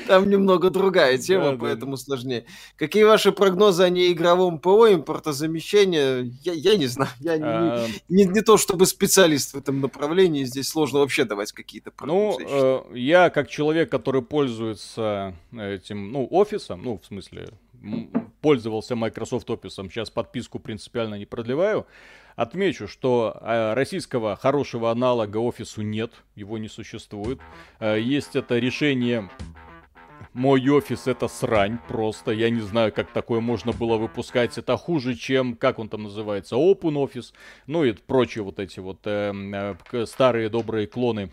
[0.08, 1.98] Там немного другая тема, да, поэтому да.
[1.98, 2.46] сложнее.
[2.78, 6.32] Какие ваши прогнозы о неигровом ПО, импортозамещения?
[6.44, 7.10] Я, я не знаю.
[7.20, 7.88] Я а...
[8.08, 10.44] не, не, не то чтобы специалист в этом направлении.
[10.44, 12.44] Здесь сложно вообще давать какие-то прогнозы.
[12.44, 17.50] Ну, э, я как человек, который пользуется этим, ну, офисом, ну, в смысле,
[18.42, 21.86] пользовался Microsoft Office, сейчас подписку принципиально не продлеваю.
[22.36, 27.40] Отмечу, что э, российского хорошего аналога офису нет, его не существует.
[27.80, 29.30] Э, есть это решение
[30.34, 32.32] мой офис это срань просто.
[32.32, 34.58] Я не знаю, как такое можно было выпускать.
[34.58, 37.34] Это хуже, чем, как он там называется, Open Office.
[37.68, 39.34] Ну и прочие вот эти вот э,
[39.92, 41.30] э, старые добрые клоны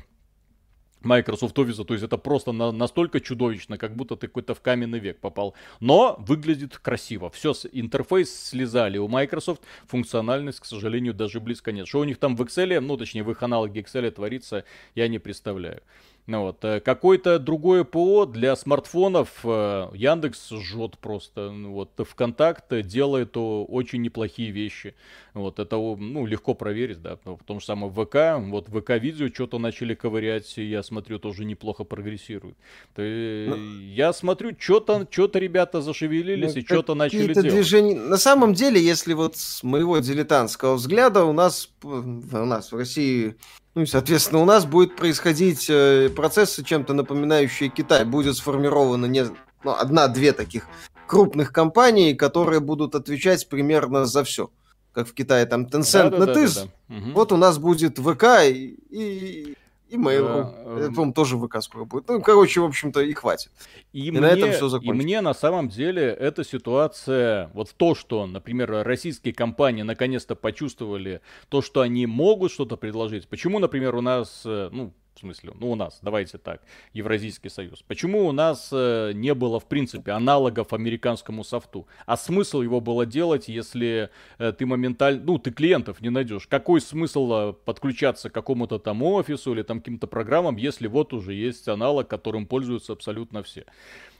[1.02, 4.98] Microsoft Office, то есть это просто на, настолько чудовищно, как будто ты какой-то в каменный
[4.98, 5.54] век попал.
[5.80, 7.30] Но выглядит красиво.
[7.30, 8.98] Все, интерфейс слезали.
[8.98, 11.86] У Microsoft функциональность, к сожалению, даже близко нет.
[11.86, 15.18] Что у них там в Excel, ну точнее в их аналоге Excel творится, я не
[15.18, 15.82] представляю.
[16.28, 16.62] Ну вот.
[16.62, 21.50] Э, какое-то другое ПО для смартфонов э, Яндекс жжет просто.
[21.50, 21.90] Ну вот.
[21.96, 24.94] ВКонтакт делает очень неплохие вещи.
[25.32, 25.58] Вот.
[25.58, 27.16] Это ну, легко проверить, да.
[27.16, 32.58] Потому что самое ВК, вот ВК-видео что-то начали ковырять, и я смотрю, тоже неплохо прогрессирует.
[32.94, 37.54] То, ну, я смотрю, что-то что ребята зашевелились ну, и что-то начали делать.
[37.54, 37.98] Движения...
[37.98, 43.34] На самом деле, если вот с моего дилетантского взгляда, у нас, у нас в России
[43.74, 48.04] ну и, соответственно, у нас будет происходить э, процессы, чем-то напоминающие Китай.
[48.04, 49.24] Будет сформировано не,
[49.64, 50.66] ну, одна-две таких
[51.06, 54.50] крупных компании, которые будут отвечать примерно за все.
[54.92, 56.54] Как в Китае там Tencent, да, да, NetEase.
[56.54, 56.96] Да, да, да.
[56.96, 57.12] Угу.
[57.12, 59.56] Вот у нас будет ВК и, и,
[59.88, 60.42] и Mail.ru.
[60.64, 62.08] Да, Это, по-моему, тоже ВК скоро будет.
[62.08, 63.50] Ну, короче, в общем-то, и хватит.
[63.92, 65.02] И, и мне, на этом все закончится.
[65.02, 71.20] И мне, на самом деле, эта ситуация, вот то, что, например, российские компании наконец-то почувствовали
[71.48, 73.28] то, что они могут что-то предложить.
[73.28, 76.62] Почему, например, у нас, э, ну, в смысле, ну у нас, давайте так,
[76.92, 77.82] Евразийский союз.
[77.82, 81.88] Почему у нас э, не было, в принципе, аналогов американскому софту?
[82.06, 86.46] А смысл его было делать, если э, ты моментально, ну ты клиентов не найдешь?
[86.46, 91.34] Какой смысл э, подключаться к какому-то там офису или там каким-то программам, если вот уже
[91.34, 93.64] есть аналог, которым пользуются абсолютно все?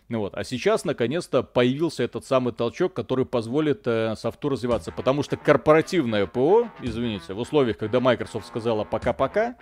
[0.08, 0.34] Вот.
[0.34, 4.90] А сейчас, наконец-то, появился этот самый толчок, который позволит э, софту развиваться.
[4.90, 9.56] Потому что корпоративное ПО, извините, в условиях, когда Microsoft сказала пока-пока,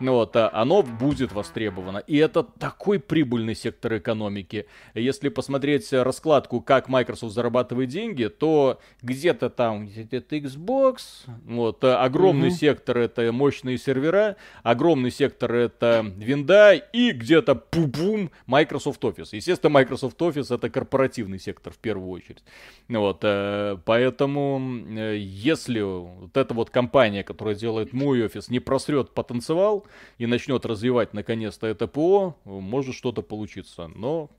[0.00, 1.98] вот, а оно будет востребовано.
[1.98, 4.66] И это такой прибыльный сектор экономики.
[4.94, 12.56] Если посмотреть раскладку, как Microsoft зарабатывает деньги, то где-то там где-то Xbox, вот, огромный угу.
[12.56, 19.28] сектор это мощные сервера, огромный сектор это винда и где-то пу-бум Microsoft Office.
[19.32, 22.42] Естественно, Microsoft Office это корпоративный сектор в первую очередь.
[22.88, 29.10] Вот, э, поэтому э, если вот эта вот компания, которая делает мой офис, не просрет
[29.10, 29.86] потенциал,
[30.18, 33.88] и начнет развивать наконец-то это ПО, может что-то получиться.
[33.94, 34.30] Но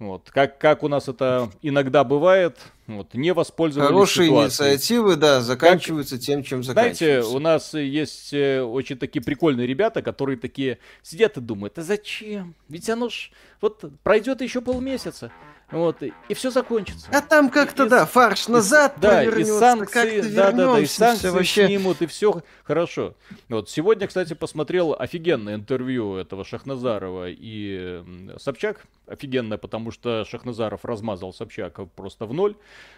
[0.00, 4.68] вот, как, как у нас это иногда бывает, вот, не воспользовались Хорошие ситуацией.
[4.70, 7.04] инициативы, да, заканчиваются как, тем, чем заканчиваются.
[7.04, 11.82] Знаете, у нас есть э, очень такие прикольные ребята, которые такие сидят и думают, а
[11.82, 12.54] зачем?
[12.70, 13.30] Ведь оно ж
[13.60, 15.30] вот пройдет еще полмесяца.
[15.70, 17.06] Вот, и, и все закончится.
[17.12, 21.30] А там как-то, да, фарш назад и, Да, и санкции, да, да, да, и санкции
[21.30, 21.66] вообще...
[21.68, 23.14] снимут, и все хорошо.
[23.48, 28.02] Вот, сегодня, кстати, посмотрел офигенное интервью этого Шахназарова и
[28.38, 28.84] Собчак.
[29.06, 32.54] Офигенное, потому что Шахназаров размазал Собчак просто в ноль.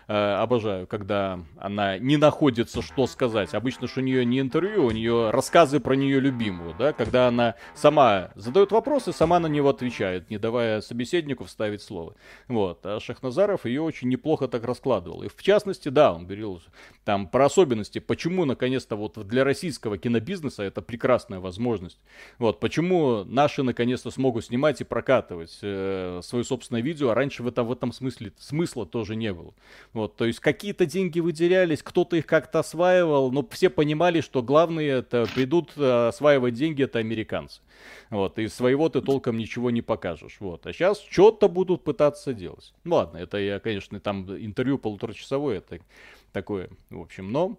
[0.08, 3.54] Э, обожаю, когда она не находится, что сказать.
[3.54, 7.54] Обычно, что у нее не интервью, у нее рассказы про нее любимую, да, когда она
[7.74, 10.51] сама задает вопросы, сама на него отвечает, не давая
[10.82, 12.14] собеседнику вставить слово.
[12.48, 12.84] Вот.
[12.84, 15.22] А Шахназаров ее очень неплохо так раскладывал.
[15.22, 16.60] И в частности, да, он говорил
[17.04, 21.98] там про особенности, почему наконец-то вот для российского кинобизнеса это прекрасная возможность.
[22.38, 27.48] Вот, почему наши наконец-то смогут снимать и прокатывать э, свое собственное видео, а раньше в,
[27.48, 29.54] это, в этом смысле смысла тоже не было.
[29.92, 34.88] Вот, то есть какие-то деньги выделялись, кто-то их как-то осваивал, но все понимали, что главные
[34.90, 37.60] это придут э, осваивать деньги, это американцы.
[38.10, 40.36] Вот, и своего ты толком ничего не покажешь.
[40.42, 42.74] Вот, а сейчас что-то будут пытаться делать.
[42.82, 45.78] Ну ладно, это я, конечно, там интервью полуторачасовое, это
[46.32, 47.56] такое, в общем, но...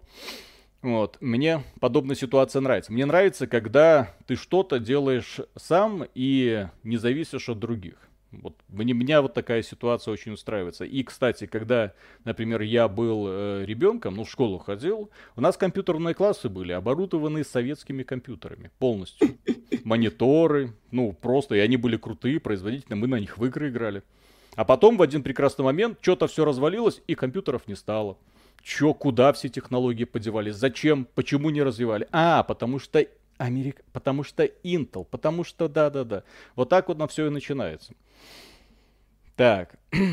[0.82, 2.92] Вот, мне подобная ситуация нравится.
[2.92, 7.94] Мне нравится, когда ты что-то делаешь сам и не зависишь от других.
[8.42, 10.84] Вот мне, меня вот такая ситуация очень устраивается.
[10.84, 11.92] И, кстати, когда,
[12.24, 17.44] например, я был э, ребенком, ну, в школу ходил, у нас компьютерные классы были оборудованы
[17.44, 19.38] советскими компьютерами полностью.
[19.84, 24.02] Мониторы, ну, просто, и они были крутые, производительные, мы на них в игры играли.
[24.56, 28.16] А потом в один прекрасный момент что-то все развалилось, и компьютеров не стало.
[28.62, 30.54] Чё, куда все технологии подевались?
[30.54, 31.06] Зачем?
[31.14, 32.08] Почему не развивали?
[32.12, 33.04] А, потому что
[33.44, 36.24] Америка, потому что Intel, потому что да-да-да.
[36.56, 37.92] Вот так вот на все и начинается.
[39.36, 39.76] Так.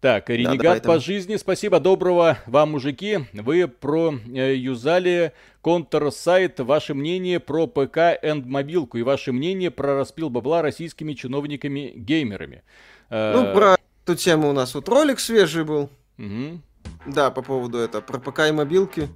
[0.00, 3.20] Так, Ренегат да, по жизни, спасибо, доброго вам, мужики.
[3.32, 9.94] Вы про э, юзали контр-сайт, ваше мнение про ПК энд мобилку и ваше мнение про
[9.94, 12.64] распил бабла российскими чиновниками-геймерами.
[13.10, 15.88] Э, ну, про эту тему у нас вот ролик свежий был.
[16.18, 16.60] Угу.
[17.06, 19.08] Да, по поводу этого, про ПК и мобилки.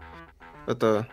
[0.67, 1.09] Это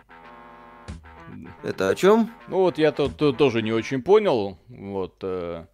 [1.62, 2.30] это о чем?
[2.48, 4.58] Ну вот я тут, тоже не очень понял.
[4.68, 5.16] Вот.
[5.22, 5.64] Э,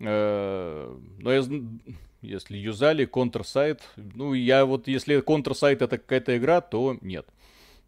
[0.00, 1.42] э, но я,
[2.22, 7.26] если юзали Counter-сайт, ну я вот, если Counter-сайт это какая-то игра, то нет.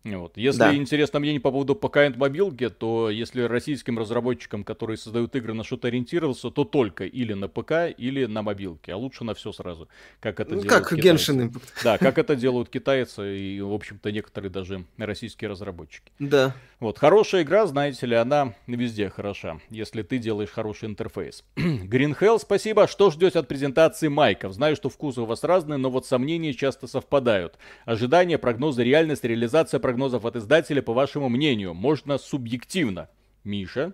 [0.04, 0.36] Вот.
[0.36, 0.74] Если да.
[0.74, 5.88] интересно мнение по поводу ПК мобилки, то если российским разработчикам, которые создают игры, на что-то
[5.88, 9.88] ориентировался, то только или на ПК, или на мобилке, а лучше на все сразу.
[10.20, 11.32] Как это ну, делают как китайцы.
[11.32, 11.84] Genshin Impact.
[11.84, 16.12] Да, как это делают китайцы и, в общем-то, некоторые даже российские разработчики.
[16.18, 16.54] Да.
[16.78, 21.44] Вот, хорошая игра, знаете ли, она везде хороша, если ты делаешь хороший интерфейс.
[21.56, 22.86] Green Hell, спасибо.
[22.86, 24.54] Что ждете от презентации майков?
[24.54, 27.58] Знаю, что вкусы у вас разные, но вот сомнения часто совпадают.
[27.84, 33.08] Ожидания, прогнозы, реальность, реализация прогнозов от издателя, по вашему мнению, можно субъективно.
[33.42, 33.92] Миша?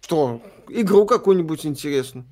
[0.00, 0.42] Что?
[0.68, 2.26] Игру какую-нибудь интересную.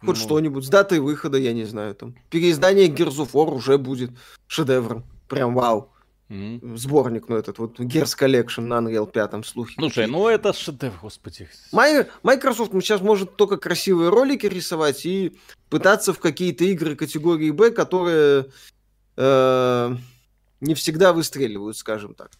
[0.00, 0.22] Хоть ну...
[0.22, 0.64] что-нибудь.
[0.64, 2.14] С датой выхода, я не знаю, там.
[2.30, 4.10] Переиздание Gears of War уже будет
[4.46, 5.04] шедевром.
[5.28, 5.90] Прям вау.
[6.28, 6.76] Mm-hmm.
[6.76, 9.74] Сборник, ну этот вот Gears Collection на Unreal 5 слухи.
[9.76, 11.48] Слушай, ну это шедевр, господи.
[11.72, 12.06] Май...
[12.22, 15.36] Microsoft сейчас может только красивые ролики рисовать и
[15.68, 18.46] пытаться в какие-то игры категории B, которые
[19.16, 19.96] э,
[20.64, 22.30] не всегда выстреливают, скажем так.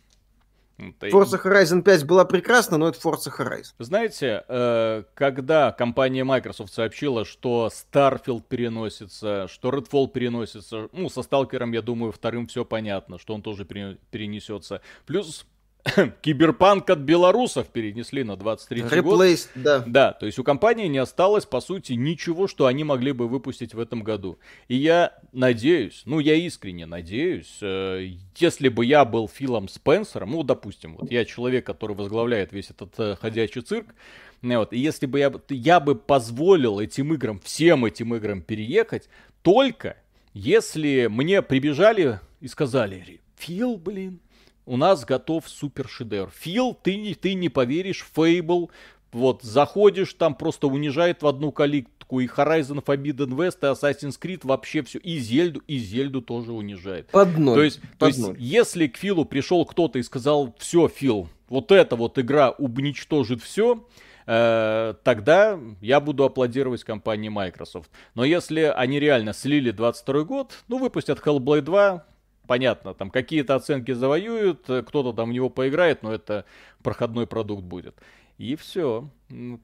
[0.76, 1.06] Это...
[1.08, 3.74] Forza Horizon 5 была прекрасна, но это Forza Horizon.
[3.78, 11.72] Знаете, э, когда компания Microsoft сообщила, что Starfield переносится, что Redfall переносится, ну, со Сталкером,
[11.72, 14.80] я думаю, вторым все понятно, что он тоже перенесется.
[15.06, 15.46] Плюс
[16.22, 19.62] Киберпанк от белорусов перенесли на 23 Replaced, год.
[19.62, 19.84] да.
[19.86, 23.74] Да, то есть у компании не осталось, по сути, ничего, что они могли бы выпустить
[23.74, 24.38] в этом году.
[24.68, 30.42] И я надеюсь, ну я искренне надеюсь, э, если бы я был Филом Спенсером, ну,
[30.42, 33.94] допустим, вот я человек, который возглавляет весь этот э, ходячий цирк,
[34.42, 39.08] вот, и если бы я, я бы позволил этим играм, всем этим играм переехать,
[39.42, 39.96] только
[40.34, 44.20] если мне прибежали и сказали, Фил, блин,
[44.66, 46.30] у нас готов супер шедевр.
[46.34, 48.70] Фил, ты, ты не поверишь, Фейбл,
[49.12, 54.40] вот, заходишь, там просто унижает в одну калитку, и Horizon Forbidden West, и Assassin's Creed
[54.42, 57.08] вообще все, и Зельду, и Зельду тоже унижает.
[57.08, 57.54] Под ноль.
[57.54, 58.36] То есть, под то есть ноль.
[58.38, 63.86] если к Филу пришел кто-то и сказал, все, Фил, вот эта вот игра уничтожит все,
[64.26, 67.90] э, тогда я буду аплодировать компании Microsoft.
[68.14, 72.04] Но если они реально слили 22 год, ну, выпустят Hellblade 2,
[72.46, 76.44] понятно, там какие-то оценки завоюют, кто-то там в него поиграет, но это
[76.82, 77.94] проходной продукт будет.
[78.36, 79.08] И все.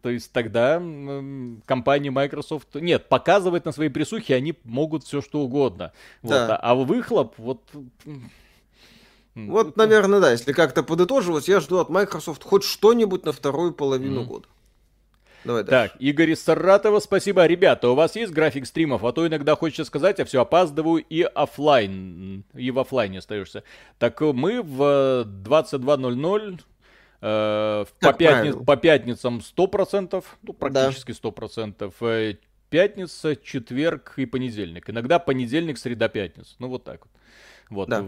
[0.00, 0.76] То есть тогда
[1.64, 2.74] компании Microsoft...
[2.76, 5.92] Нет, показывать на своей присухе они могут все что угодно.
[6.22, 6.46] Да.
[6.46, 7.62] Вот, а выхлоп, вот...
[9.34, 14.22] Вот, наверное, да, если как-то подытоживать, я жду от Microsoft хоть что-нибудь на вторую половину
[14.22, 14.24] mm.
[14.24, 14.48] года.
[15.44, 15.92] Давай дальше.
[15.92, 17.46] Так, Игорь из Саратова, спасибо.
[17.46, 19.04] Ребята, у вас есть график стримов?
[19.04, 23.64] А то иногда хочется сказать, а все, опаздываю и офлайн, и в офлайне остаешься.
[23.98, 26.60] Так мы в 22.00
[27.22, 28.64] э, по, пятни...
[28.64, 31.28] по пятницам 100%, ну, практически да.
[31.28, 31.94] 100%.
[32.00, 32.34] Э,
[32.68, 34.90] пятница, четверг и понедельник.
[34.90, 36.54] Иногда понедельник, среда, пятница.
[36.58, 37.10] Ну, вот так вот.
[37.70, 37.88] Вот.
[37.88, 38.04] Да.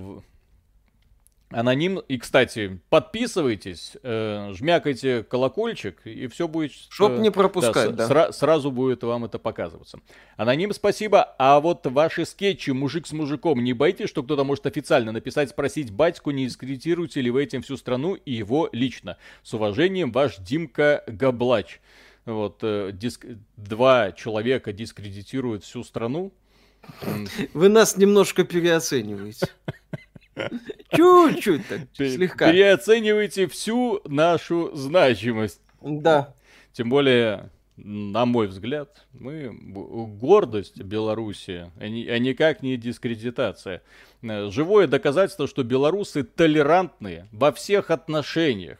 [1.54, 1.98] Аноним.
[1.98, 6.72] И, кстати, подписывайтесь, э, жмякайте колокольчик, и все будет...
[6.72, 8.08] Чтоб э, не пропускать, да.
[8.08, 8.14] да.
[8.14, 10.00] Сра- сразу будет вам это показываться.
[10.36, 11.34] Аноним, спасибо.
[11.38, 15.90] А вот ваши скетчи «Мужик с мужиком», не боитесь, что кто-то может официально написать, спросить
[15.90, 19.16] батьку, не дискредитируете ли вы этим всю страну и его лично?
[19.42, 21.80] С уважением, ваш Димка Габлач.
[22.24, 23.26] Вот, э, диск...
[23.56, 26.32] два человека дискредитируют всю страну.
[27.54, 29.46] Вы нас немножко переоцениваете.
[30.94, 32.50] Чуть-чуть так, слегка.
[32.50, 35.60] Переоценивайте всю нашу значимость.
[35.80, 36.34] Да.
[36.72, 43.82] Тем более, на мой взгляд, мы гордость Беларуси, а, а никак не дискредитация.
[44.22, 48.78] Э, живое доказательство, что белорусы толерантные во всех отношениях.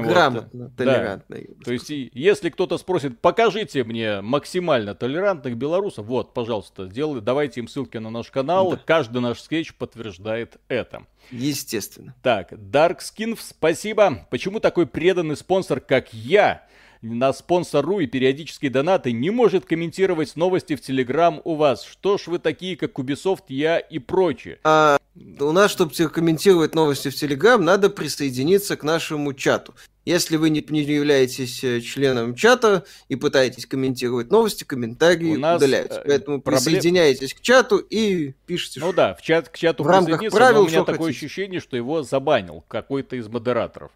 [0.00, 1.36] Грамотно, вот, толерантно.
[1.36, 1.64] Да.
[1.64, 7.68] То есть, если кто-то спросит, покажите мне максимально толерантных белорусов, вот, пожалуйста, сделай, давайте им
[7.68, 8.80] ссылки на наш канал, да.
[8.84, 11.04] каждый наш скетч подтверждает это.
[11.30, 12.14] Естественно.
[12.22, 14.26] Так, Dark Skin, спасибо.
[14.30, 16.66] Почему такой преданный спонсор, как я,
[17.02, 21.84] на спонсору и периодические донаты не может комментировать новости в Телеграм у вас.
[21.84, 24.58] Что ж вы такие, как Ubisoft, я и прочее?
[24.62, 24.98] А,
[25.40, 29.74] у нас, чтобы комментировать новости в Телеграм, надо присоединиться к нашему чату.
[30.04, 35.58] Если вы не, не являетесь э, членом чата и пытаетесь комментировать новости, комментарии у нас
[35.58, 36.00] удаляются.
[36.00, 36.64] Э, Поэтому проблем...
[36.64, 38.80] присоединяйтесь к чату и пишите.
[38.80, 41.26] Ну да, в чат, к чату в рамках правил, но у меня такое хотите.
[41.26, 43.92] ощущение, что его забанил какой-то из модераторов.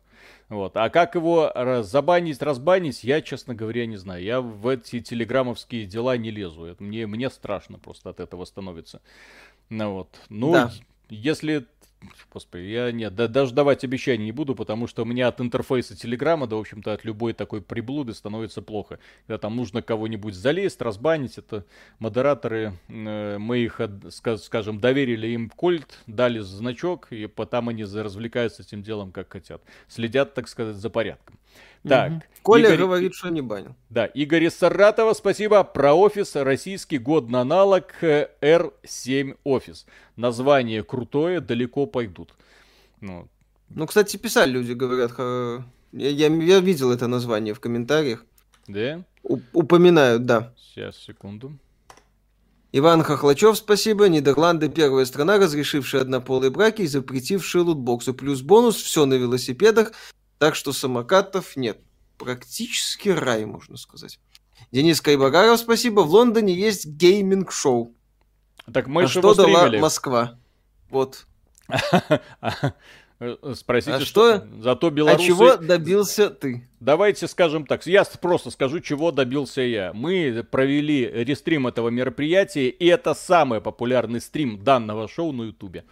[0.48, 0.76] Вот.
[0.76, 4.22] А как его забанить, разбанить, я, честно говоря, не знаю.
[4.22, 6.64] Я в эти телеграммовские дела не лезу.
[6.64, 9.00] Это мне, мне страшно просто от этого становится.
[9.68, 10.08] Ну вот.
[10.28, 10.72] Ну, да.
[11.08, 11.66] если
[12.32, 15.96] Господи, я нет, да, даже давать обещаний не буду, потому что у меня от интерфейса
[15.96, 18.98] Телеграма, да, в общем-то, от любой такой приблуды становится плохо.
[19.26, 21.64] Когда там нужно кого-нибудь залезть, разбанить, это
[21.98, 23.80] модераторы, э, мы их,
[24.40, 29.62] скажем, доверили им кольт, дали значок, и потом они развлекаются этим делом, как хотят.
[29.88, 31.38] Следят, так сказать, за порядком.
[31.88, 32.12] Так.
[32.12, 32.22] Угу.
[32.42, 32.78] Коля Игорь...
[32.78, 33.74] говорит, что не банил.
[33.90, 35.64] Да, Игорь из Саратова, спасибо.
[35.64, 38.70] Про офис, российский годный аналог R7
[39.32, 39.86] э, офис.
[40.14, 42.34] Название крутое, далеко пойдут.
[43.00, 43.28] Ну,
[43.68, 45.12] ну кстати, писали люди, говорят,
[45.92, 48.24] я, я, я видел это название в комментариях.
[48.68, 49.02] Да?
[49.24, 50.52] У, упоминают, да.
[50.56, 51.52] Сейчас, секунду.
[52.72, 54.08] Иван Хохлачев, спасибо.
[54.08, 58.12] Нидерланды первая страна, разрешившая однополые браки и запретившая лутбоксы.
[58.12, 59.92] Плюс бонус, все на велосипедах,
[60.38, 61.80] так что самокатов нет.
[62.18, 64.18] Практически рай, можно сказать.
[64.72, 66.00] Денис Кайбагаров, спасибо.
[66.00, 67.94] В Лондоне есть гейминг-шоу.
[68.72, 70.38] Так мы а что дала Москва?
[70.90, 71.26] Вот.
[73.54, 75.24] Спросите, а что, что зато белорусы...
[75.24, 76.68] А чего добился ты?
[76.80, 79.92] Давайте скажем так, я просто скажу, чего добился я.
[79.94, 85.84] Мы провели рестрим этого мероприятия, и это самый популярный стрим данного шоу на Ютубе.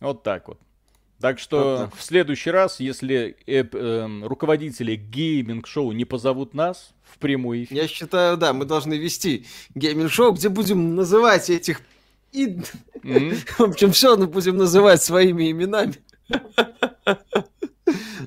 [0.00, 0.58] Вот так вот.
[1.20, 7.18] Так что вот в следующий раз, если э, э, руководители гейминг-шоу не позовут нас в
[7.18, 7.76] прямой эфир...
[7.76, 11.80] Я считаю, да, мы должны вести гейминг-шоу, где будем называть этих...
[12.32, 12.46] И...
[12.46, 13.34] Mm-hmm.
[13.58, 15.94] В общем, все мы будем называть своими именами.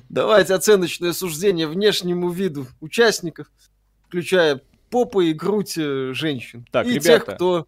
[0.08, 3.50] Давайте оценочное суждение внешнему виду участников,
[4.06, 4.60] включая
[4.90, 6.66] попы и грудь э, женщин.
[6.70, 7.66] Так, и ребята, тех, кто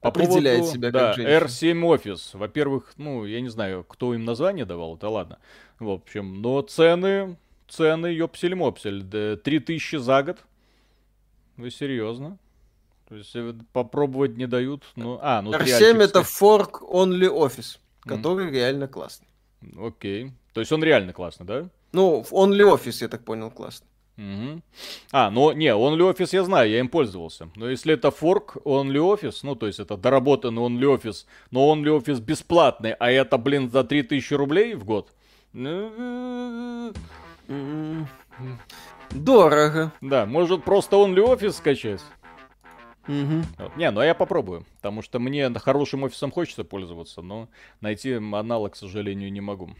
[0.00, 1.44] по определяет поводу, себя да, как женщина.
[1.44, 2.38] R7 Office.
[2.38, 5.38] Во-первых, ну, я не знаю, кто им название давал, это ладно.
[5.78, 7.36] В общем, но цены,
[7.68, 9.02] цены, ёпсель-мопсель.
[9.02, 10.38] Да, 3000 за год.
[11.56, 12.38] Вы серьезно?
[13.08, 14.84] То есть э, попробовать не дают.
[14.96, 16.20] Ну, а, ну, R7 триальчик это.
[16.20, 19.28] Fork Only Office, который реально классный.
[19.78, 20.32] Окей.
[20.54, 21.68] То есть он реально классный, да?
[21.92, 23.86] Ну, Only Office, я так понял, классно.
[24.16, 24.62] Мгм.
[25.10, 27.48] А, ну, не, OnlyOffice я знаю, я им пользовался.
[27.56, 33.10] Но если это форк OnlyOffice, ну, то есть это доработанный OnlyOffice, но OnlyOffice бесплатный, а
[33.10, 35.12] это, блин, за 3000 рублей в год?
[39.10, 39.92] Дорого.
[40.00, 42.02] Да, может просто OnlyOffice скачать?
[43.06, 43.44] Мгм.
[43.58, 43.76] Вот.
[43.76, 47.48] Не, ну а я попробую, потому что мне хорошим офисом хочется пользоваться, но
[47.80, 49.70] найти аналог, к сожалению, не могу.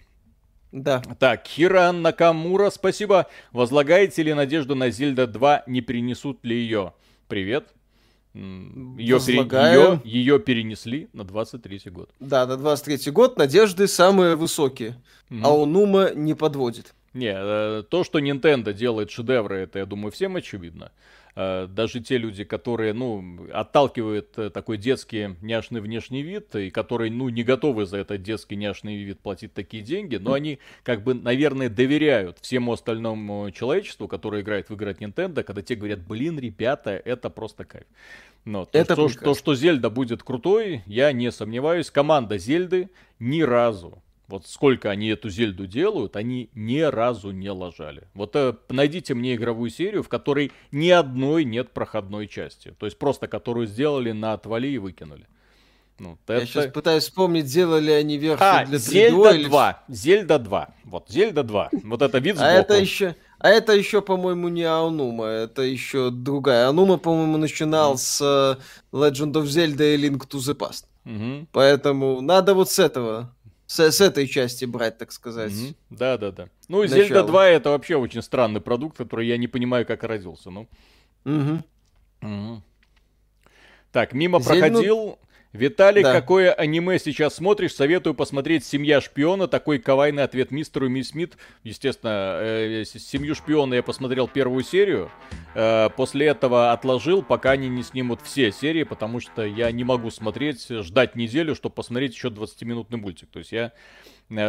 [0.73, 1.03] Да.
[1.19, 3.27] Так, Хиран Накамура, спасибо.
[3.53, 6.95] Возлагаете ли надежду на Зельда 2, не принесут ли ее?
[7.29, 7.69] Привет.
[8.35, 10.01] Ее, Возлагаю.
[10.05, 12.11] ее, перенесли на 23 год.
[12.19, 14.97] Да, на 23 год надежды самые высокие.
[15.29, 15.45] Мгм.
[15.45, 16.95] А Аонума не подводит.
[17.13, 20.93] Не, э, то, что Nintendo делает шедевры, это, я думаю, всем очевидно.
[21.35, 27.11] Э, Даже те люди, которые, ну, отталкивают э, такой детский няшный внешний вид, и которые,
[27.11, 31.15] ну, не готовы за этот детский няшный вид платить такие деньги, но они, как бы,
[31.15, 36.39] наверное, доверяют всему остальному человечеству, которое играет в игры от Nintendo, когда те говорят, блин,
[36.39, 37.87] ребята, это просто кайф.
[38.45, 41.91] Но то, Это что, то, что Зельда будет крутой, я не сомневаюсь.
[41.91, 44.03] Команда Зельды ни разу
[44.33, 48.09] вот сколько они эту Зельду делают, они ни разу не лажали.
[48.15, 52.75] Вот э, найдите мне игровую серию, в которой ни одной нет проходной части.
[52.79, 55.27] То есть просто которую сделали на отвали и выкинули.
[55.99, 59.83] Ну, Я это- сейчас пытаюсь вспомнить, делали они версию А, для 3DO Зельда или- 2.
[59.89, 60.69] Зельда 2.
[60.85, 61.71] Вот, Зельда 2.
[61.85, 62.73] Вот это вид А сбоку.
[62.73, 66.69] это еще, а это еще, по-моему, не Аонума, это еще другая.
[66.69, 68.57] Аонума, по-моему, начинал с э,
[68.97, 70.87] Legend of Zelda и Link to the Past.
[71.05, 71.47] Мгм.
[71.53, 73.31] Поэтому надо вот с этого,
[73.73, 75.53] с, с этой части брать, так сказать.
[75.53, 75.75] Мгм.
[75.91, 76.49] Да, да, да.
[76.69, 76.97] Ну, Начало.
[76.99, 80.51] Зельда 2 это вообще очень странный продукт, который я не понимаю, как родился.
[80.51, 80.69] Ну.
[81.25, 81.65] Мгм.
[82.21, 82.63] Мгм.
[83.91, 85.19] Так, мимо Зель- ну, проходил.
[85.53, 86.13] Виталик, да.
[86.15, 87.75] какое аниме сейчас смотришь?
[87.75, 89.49] Советую посмотреть «Семья шпиона».
[89.49, 91.37] Такой кавайный ответ мистеру мисс Смит.
[91.63, 95.11] Естественно, э, «Семью шпиона» я посмотрел первую серию.
[95.55, 100.11] Э, после этого отложил, пока они не снимут все серии, потому что я не могу
[100.11, 103.29] смотреть, ждать неделю, чтобы посмотреть еще 20-минутный мультик.
[103.31, 103.73] То есть я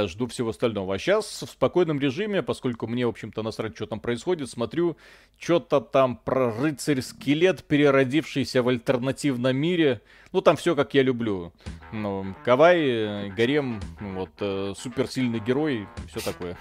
[0.07, 0.95] жду всего остального.
[0.95, 4.97] А сейчас в спокойном режиме, поскольку мне, в общем-то, насрать, что там происходит, смотрю
[5.37, 10.01] что-то там про рыцарь-скелет, переродившийся в альтернативном мире.
[10.31, 11.53] Ну, там все как я люблю.
[11.91, 16.57] Ну, Кавай, э, Гарем, вот, э, суперсильный герой все такое.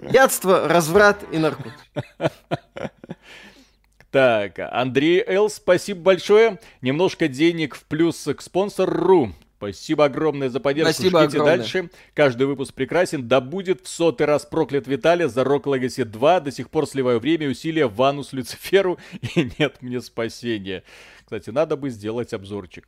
[0.00, 1.78] Ядство, разврат и наркотики.
[4.10, 6.60] Так, Андрей Л, спасибо большое.
[6.82, 9.32] Немножко денег в плюс к спонсору.
[9.72, 10.92] Спасибо огромное за поддержку.
[10.92, 11.56] Спасибо Ждите огромное.
[11.58, 11.90] дальше.
[12.14, 13.26] Каждый выпуск прекрасен.
[13.28, 16.40] Да будет в сотый раз проклят Виталий за Rock Legacy 2.
[16.40, 18.98] До сих пор сливаю время и усилия в ванну с Люциферу.
[19.34, 20.82] И нет мне спасения.
[21.24, 22.86] Кстати, надо бы сделать обзорчик.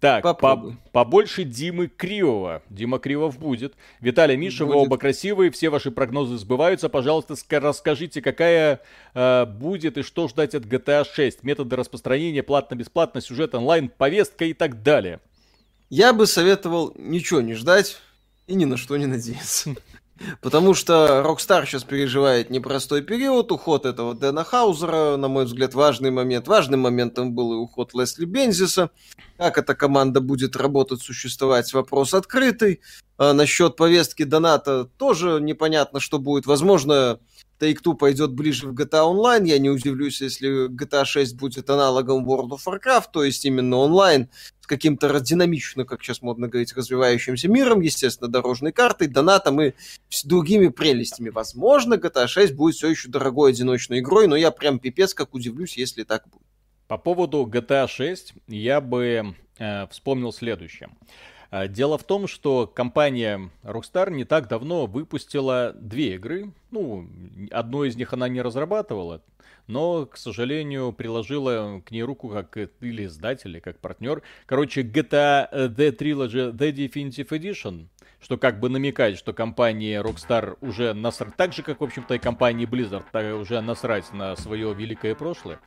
[0.00, 2.62] Так, по- побольше Димы Кривого.
[2.68, 3.72] Дима Кривов будет.
[4.00, 4.86] Виталий, Миша, вы Будет.
[4.86, 6.90] оба красивые, все ваши прогнозы сбываются.
[6.90, 8.80] Пожалуйста, ска- расскажите, какая
[9.14, 11.42] э, будет и что ждать от GTA 6.
[11.42, 15.20] Методы распространения, платно-бесплатно, сюжет онлайн, повестка и так далее.
[15.96, 17.98] Я бы советовал ничего не ждать
[18.48, 19.76] и ни на что не надеяться.
[20.40, 26.10] Потому что Rockstar сейчас переживает непростой период, уход этого Дэна Хаузера, на мой взгляд, важный
[26.10, 26.48] момент.
[26.48, 28.90] Важным моментом был и уход Лесли Бензиса.
[29.36, 32.80] Как эта команда будет работать, существовать, вопрос открытый.
[33.16, 36.46] А насчет повестки доната тоже непонятно, что будет.
[36.46, 37.20] Возможно,
[37.60, 39.46] Take-Two пойдет ближе в GTA Online.
[39.46, 44.28] Я не удивлюсь, если GTA 6 будет аналогом World of Warcraft, то есть именно онлайн
[44.60, 49.72] с каким-то динамично, как сейчас модно говорить, развивающимся миром, естественно, дорожной картой, донатом и
[50.08, 51.28] с другими прелестями.
[51.28, 55.76] Возможно, GTA 6 будет все еще дорогой одиночной игрой, но я прям пипец как удивлюсь,
[55.76, 56.46] если так будет.
[56.88, 60.90] По поводу GTA 6 я бы э, вспомнил следующее.
[61.54, 66.50] Э, Дело в том, что компания Rockstar не так давно выпустила две игры.
[66.72, 67.08] Ну,
[67.52, 69.22] одну из них она не разрабатывала,
[69.68, 74.22] но, к сожалению, приложила к ней руку как э, или издатель, или как партнер.
[74.46, 77.86] Короче, GTA The Trilogy The Definitive Edition
[78.20, 82.18] что как бы намекает, что компания Rockstar уже насрать, так же, как, в общем-то, и
[82.18, 85.60] компания Blizzard, так уже насрать на свое великое прошлое.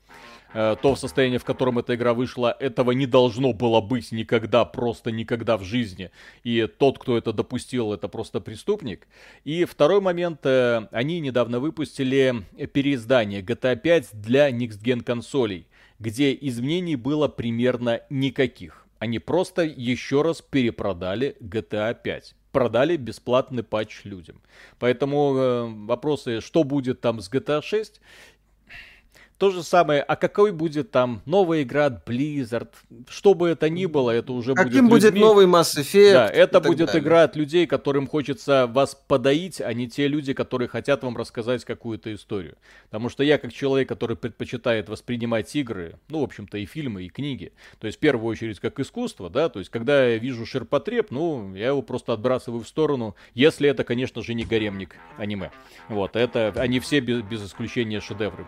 [0.53, 5.11] Э, то состояние, в котором эта игра вышла, этого не должно было быть никогда, просто
[5.11, 6.11] никогда в жизни.
[6.43, 9.07] И тот, кто это допустил, это просто преступник.
[9.43, 15.67] И второй момент, э, они недавно выпустили переиздание GTA 5 для Next Gen консолей,
[15.99, 18.85] где изменений было примерно никаких.
[18.99, 24.41] Они просто еще раз перепродали GTA 5 продали бесплатный патч людям.
[24.79, 28.01] Поэтому э, вопросы, что будет там с GTA 6,
[29.37, 32.69] то же самое, а какой будет там новая игра от Blizzard,
[33.07, 36.13] что бы это ни было, это уже Каким будет будет новый Mass Effect?
[36.13, 37.03] Да, это будет далее.
[37.03, 41.63] игра от людей, которым хочется вас подоить, а не те люди, которые хотят вам рассказать
[41.65, 42.57] какую-то историю.
[42.85, 47.09] Потому что я, как человек, который предпочитает воспринимать игры, ну, в общем-то, и фильмы, и
[47.09, 51.11] книги, то есть в первую очередь как искусство, да, то есть когда я вижу ширпотреб,
[51.11, 55.51] ну, я его просто отбрасываю в сторону, если это, конечно же, не гаремник аниме.
[55.89, 58.47] Вот, это, они все без, без исключения шедевры.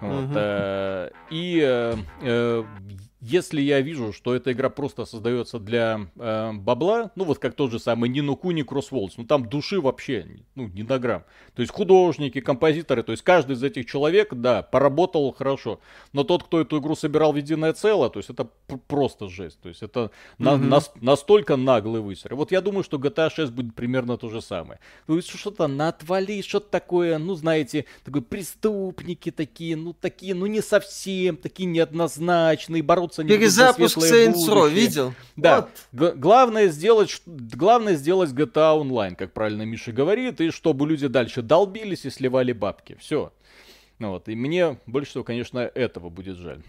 [0.00, 0.29] Вот.
[0.34, 2.64] Э, и э, э,
[3.20, 7.70] если я вижу, что эта игра просто создается для э, бабла, ну вот как тот
[7.70, 11.24] же самый Нину Куни Кроссволдс, ну там души вообще, ну не на грамм.
[11.54, 15.80] То есть художники, композиторы, то есть каждый из этих человек, да, поработал хорошо.
[16.12, 18.48] Но тот, кто эту игру собирал в единое целое, то есть это
[18.88, 19.60] просто жесть.
[19.60, 20.10] То есть это mm-hmm.
[20.38, 22.34] на, на, настолько наглый высер.
[22.34, 24.80] Вот я думаю, что GTA 6 будет примерно то же самое.
[25.08, 31.36] Есть что-то натвали, что-то такое, ну знаете, такой преступники такие, ну такие, ну не совсем,
[31.36, 33.24] такие неоднозначные, бороться вернуться.
[33.24, 35.14] Перезапуск Saints Row, видел?
[35.36, 35.68] Да.
[35.92, 36.16] Вот.
[36.16, 42.04] Главное сделать, главное сделать GTA Online, как правильно Миша говорит, и чтобы люди дальше долбились
[42.04, 42.96] и сливали бабки.
[43.00, 43.32] Все.
[43.98, 44.28] Ну вот.
[44.28, 46.62] И мне больше всего, конечно, этого будет жаль.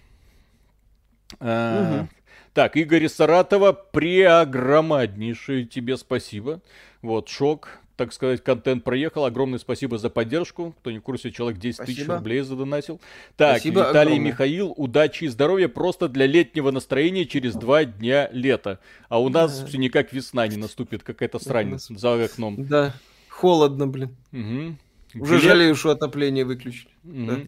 [1.40, 2.08] А,
[2.54, 6.62] так, Игорь Саратова, преогромаднейшее тебе спасибо.
[7.02, 9.26] Вот, шок так сказать, контент проехал.
[9.26, 10.74] Огромное спасибо за поддержку.
[10.80, 11.96] Кто не в курсе, человек 10 спасибо.
[11.96, 13.00] тысяч рублей задонатил.
[13.38, 14.32] Так, спасибо Виталий огромное.
[14.32, 18.80] Михаил, удачи и здоровья просто для летнего настроения через два дня лета.
[19.08, 19.68] А у нас да.
[19.68, 22.66] все никак весна не наступит, какая-то срань за окном.
[22.66, 22.96] Да,
[23.30, 24.16] холодно, блин.
[24.32, 25.22] Угу.
[25.22, 25.44] Уже Глеб...
[25.44, 26.90] жалею, что отопление выключили.
[27.04, 27.26] Угу.
[27.26, 27.40] Да.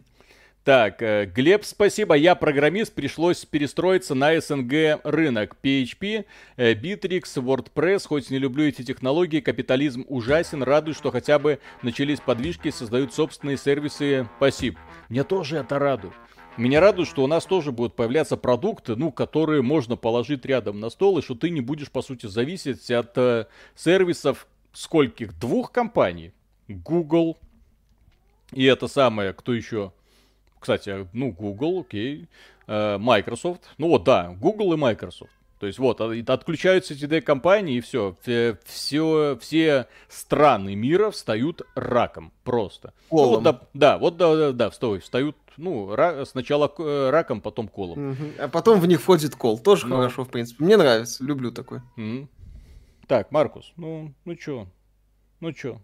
[0.64, 2.14] Так, э, Глеб, спасибо.
[2.14, 5.56] Я программист, пришлось перестроиться на СНГ рынок.
[5.62, 6.24] PHP,
[6.56, 8.06] э, Bittrex, WordPress.
[8.08, 10.62] Хоть не люблю эти технологии, капитализм ужасен.
[10.62, 14.26] Радует, что хотя бы начались подвижки, создают собственные сервисы.
[14.38, 14.78] Спасибо.
[15.10, 16.14] Мне тоже это радует.
[16.56, 20.88] Меня радует, что у нас тоже будут появляться продукты, ну, которые можно положить рядом на
[20.88, 25.38] стол, и что ты не будешь, по сути, зависеть от э, сервисов скольких?
[25.38, 26.32] Двух компаний.
[26.68, 27.36] Google.
[28.52, 29.92] И это самое, кто еще?
[30.64, 32.26] Кстати, ну, Google, окей,
[32.66, 33.60] э, Microsoft.
[33.76, 35.30] Ну вот, да, Google и Microsoft.
[35.60, 38.16] То есть вот, отключаются эти две компании, и все.
[38.22, 42.94] Все, все страны мира встают раком просто.
[43.10, 43.26] Колом.
[43.28, 47.42] Ну, вот, да, да, вот да, да, да, стой, встают, ну, ра, сначала э, раком,
[47.42, 48.12] потом колом.
[48.12, 48.24] Угу.
[48.38, 49.58] А потом в них входит кол.
[49.58, 49.96] Тоже ну.
[49.96, 50.64] хорошо, в принципе.
[50.64, 51.82] Мне нравится, люблю такой.
[51.98, 52.26] Угу.
[53.06, 54.66] Так, Маркус, ну, ну чё?
[55.40, 55.82] Ну чё?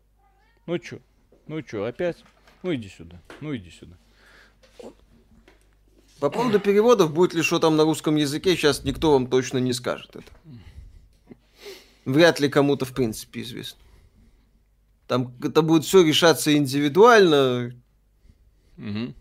[0.64, 1.00] Ну чё?
[1.48, 2.24] Ну чё, опять?
[2.62, 3.98] Ну иди сюда, ну иди сюда.
[6.20, 9.72] По поводу переводов, будет ли что там на русском языке, сейчас никто вам точно не
[9.72, 10.30] скажет это.
[12.04, 13.80] Вряд ли кому-то в принципе известно.
[15.06, 17.74] Там это будет все решаться индивидуально.
[18.76, 19.14] Угу.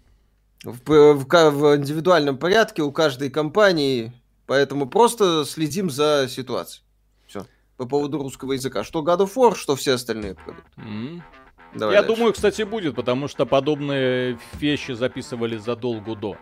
[0.66, 4.12] В, в, в индивидуальном порядке у каждой компании.
[4.46, 6.84] Поэтому просто следим за ситуацией.
[7.28, 7.46] Все.
[7.78, 8.84] По поводу русского языка.
[8.84, 10.82] Что God of War, что все остальные продукты.
[10.82, 11.24] Угу.
[11.74, 12.16] Давай Я дальше.
[12.16, 16.38] думаю, кстати, будет, потому что подобные вещи записывали задолго до,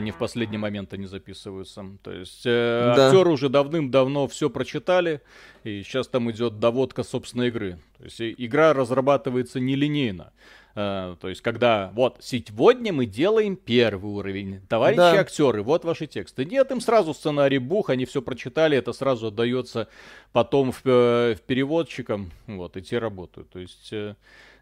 [0.00, 1.84] не в последний момент они записываются.
[2.02, 3.06] То есть э, да.
[3.06, 5.20] актеры уже давным-давно все прочитали,
[5.64, 7.78] и сейчас там идет доводка собственной игры.
[7.98, 10.32] То есть игра разрабатывается нелинейно.
[10.76, 15.18] Uh, то есть, когда вот сегодня мы делаем первый уровень, товарищи да.
[15.18, 16.44] актеры, вот ваши тексты.
[16.44, 19.88] Нет, им сразу сценарий бух, они все прочитали, это сразу отдается
[20.32, 23.50] потом в, э, в переводчикам, вот, и те работают.
[23.50, 24.14] То есть, uh,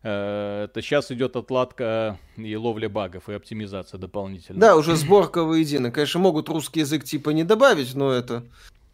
[0.03, 4.61] Э, это сейчас идет отладка и ловля багов, и оптимизация дополнительная.
[4.61, 5.91] Да, уже сборка воедино.
[5.91, 8.45] Конечно, могут русский язык типа не добавить, но это...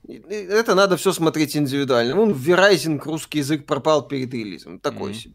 [0.06, 2.14] Это надо все смотреть индивидуально.
[2.14, 4.78] Вон в Verizon русский язык пропал перед релизом.
[4.78, 5.14] Такой mm-hmm.
[5.14, 5.34] себе.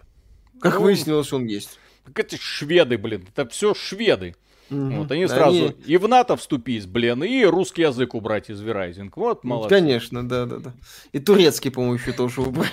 [0.59, 1.79] Как ну, выяснилось, он есть.
[2.05, 3.27] Как эти шведы, блин.
[3.33, 4.35] Это все шведы.
[4.69, 4.97] Mm-hmm.
[4.97, 5.75] Вот они сразу они...
[5.85, 9.11] и в НАТО вступить, блин, и русский язык убрать из Verizon.
[9.15, 9.69] Вот молодцы.
[9.69, 10.73] Конечно, да-да-да.
[11.11, 12.71] И турецкий, по-моему, еще тоже убрать.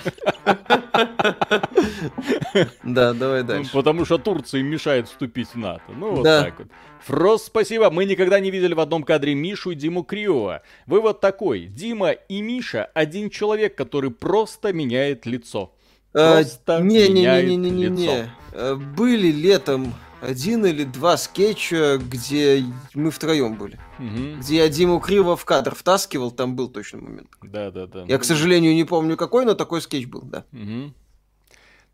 [2.82, 3.72] Да, давай ну, дальше.
[3.72, 5.82] Потому что Турция мешает вступить в НАТО.
[5.94, 6.68] Ну, вот так вот.
[7.04, 7.90] Фрост, спасибо.
[7.90, 10.62] Мы никогда не видели в одном кадре Мишу и Диму Криова.
[10.86, 11.66] Вывод такой.
[11.66, 15.72] Дима и Миша один человек, который просто меняет лицо.
[16.16, 18.30] Э, просто не, меняет не, не, не, не, не, не.
[18.52, 22.64] Э, были летом один или два скетча, где
[22.94, 23.78] мы втроем были.
[23.98, 24.40] Угу.
[24.40, 27.28] Где я Диму Криво в кадр втаскивал, там был точно момент.
[27.42, 28.04] Да, да, да.
[28.08, 30.46] Я, к сожалению, не помню какой, но такой скетч был, да.
[30.52, 30.94] Угу.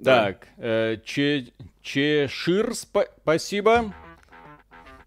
[0.04, 3.92] Так, э, че, Чешир, спа- спасибо.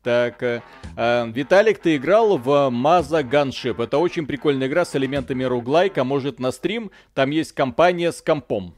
[0.04, 0.62] Так, э,
[0.98, 3.82] э, Виталик, ты играл в Mothergunship.
[3.82, 6.04] Это очень прикольная игра с элементами роглайка.
[6.04, 6.92] Может на стрим?
[7.14, 8.76] Там есть кампания с коопом.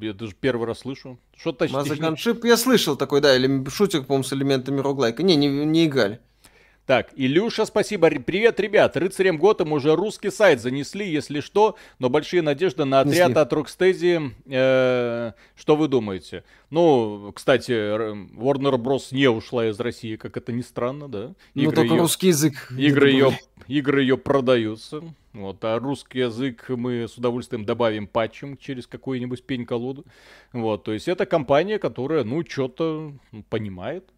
[0.00, 1.18] Я даже первый раз слышу.
[1.36, 5.22] Что-то Gunship я слышал такой, да, или шутик, по-моему, с элементами роглайка.
[5.22, 6.20] Не, не, не играли.
[6.88, 8.08] Так, Илюша, спасибо.
[8.08, 8.96] Привет, ребят.
[8.96, 13.42] Рыцарем Готэм уже русский сайт занесли, если что, но большие надежды на отряд Несли.
[13.42, 14.30] от Rocksteady.
[14.46, 16.44] Э, что вы думаете?
[16.70, 19.08] Ну, кстати, Warner Bros.
[19.10, 21.34] не ушла из России, как это ни странно, да?
[21.52, 22.72] Ну, игры ну, только ее, русский язык.
[22.74, 25.02] Игры ее, игры ее продаются.
[25.34, 30.06] Вот, а русский язык мы с удовольствием добавим патчем через какую-нибудь пень-колоду.
[30.54, 33.12] Вот, то есть это компания, которая, ну, что-то
[33.50, 34.08] понимает.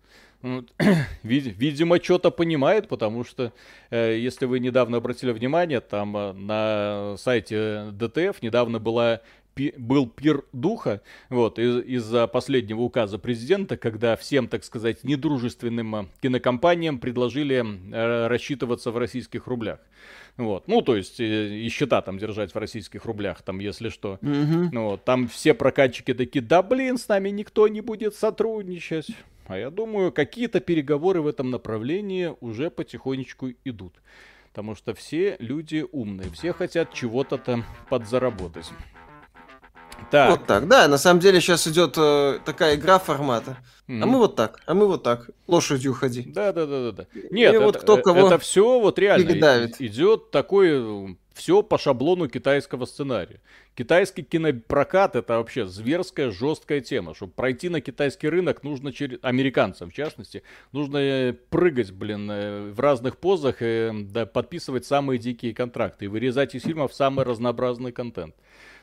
[1.23, 3.53] Видимо, что-то понимает, потому что,
[3.91, 9.21] э, если вы недавно обратили внимание, там э, на сайте DTF недавно была
[9.77, 16.07] был пир духа, вот, из- из-за последнего указа президента, когда всем, так сказать, недружественным э,
[16.23, 17.63] кинокомпаниям предложили
[17.93, 19.81] э, рассчитываться в российских рублях.
[20.41, 20.69] Вот.
[20.69, 24.19] Ну, то есть, и, и счета там держать в российских рублях, там, если что.
[24.23, 24.69] Mm-hmm.
[24.73, 25.05] Ну, вот.
[25.05, 29.09] Там все прокатчики такие, да блин, с нами никто не будет сотрудничать.
[29.47, 33.95] А я думаю, какие-то переговоры в этом направлении уже потихонечку идут.
[34.51, 38.71] Потому что все люди умные, все хотят чего-то там подзаработать.
[40.11, 40.31] Так.
[40.31, 43.59] Вот так, да, на самом деле сейчас идет э, такая игра формата.
[43.87, 44.03] Mm-hmm.
[44.03, 46.23] А мы вот так, а мы вот так, лошадью ходи.
[46.23, 47.07] Да, да, да, да, да.
[47.31, 52.85] Нет, это, вот кто кого это все вот реально идет такой все по шаблону китайского
[52.85, 53.41] сценария.
[53.75, 57.15] Китайский кинопрокат это вообще зверская, жесткая тема.
[57.15, 59.19] Чтобы пройти на китайский рынок, нужно через...
[59.23, 60.43] Американцам, в частности,
[60.73, 66.09] нужно э, прыгать, блин, э, в разных позах, и, да, подписывать самые дикие контракты и
[66.09, 68.35] вырезать из фильмов самый разнообразный контент.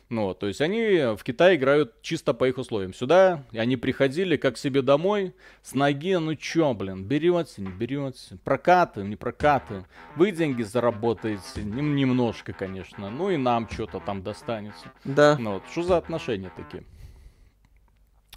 [0.10, 2.94] Ну, то есть они в Китае играют чисто по их условиям.
[2.94, 9.02] Сюда они приходили как себе домой, с ноги, ну чё, блин, берете, не берете, прокаты,
[9.04, 9.86] не прокаты,
[10.16, 14.92] вы деньги заработаете, немножко, конечно, ну и нам что-то там достанется.
[15.04, 15.36] Да.
[15.38, 16.84] Ну, вот, что за отношения такие?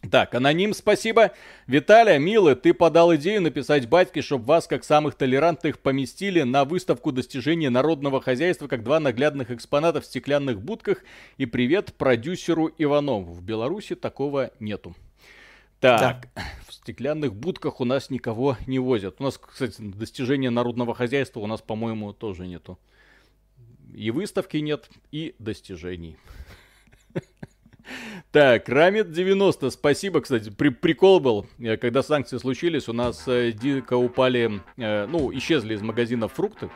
[0.08, 1.32] Так, аноним, спасибо.
[1.66, 7.12] Виталия, милый, ты подал идею написать батьке, чтобы вас, как самых толерантных, поместили на выставку
[7.12, 11.04] достижений народного хозяйства, как два наглядных экспоната в стеклянных будках.
[11.36, 13.32] И привет продюсеру Иванову.
[13.34, 14.96] В Беларуси такого нету.
[15.80, 16.42] Так, да.
[16.66, 19.16] в стеклянных будках у нас никого не возят.
[19.18, 22.78] У нас, кстати, достижения народного хозяйства у нас, по-моему, тоже нету.
[23.94, 26.16] И выставки нет, и достижений.
[28.32, 33.52] Так, Рамит 90, спасибо, кстати, при прикол был, э, когда санкции случились, у нас э,
[33.52, 36.70] дико упали, э, ну, исчезли из магазинов фрукты,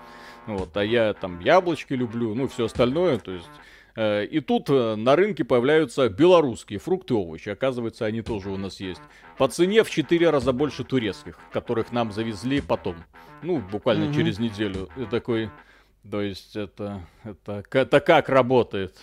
[0.47, 3.51] вот, а я там яблочки люблю, ну, все остальное, то есть...
[3.97, 7.49] Э, и тут э, на рынке появляются белорусские фрукты и овощи.
[7.49, 9.01] Оказывается, они тоже у нас есть.
[9.39, 12.97] По цене в 4 раза больше турецких, которых нам завезли потом.
[13.43, 14.15] Ну, буквально mm-hmm.
[14.15, 14.89] через неделю.
[14.97, 15.51] И такой...
[16.11, 18.95] То есть это, это, это как работает?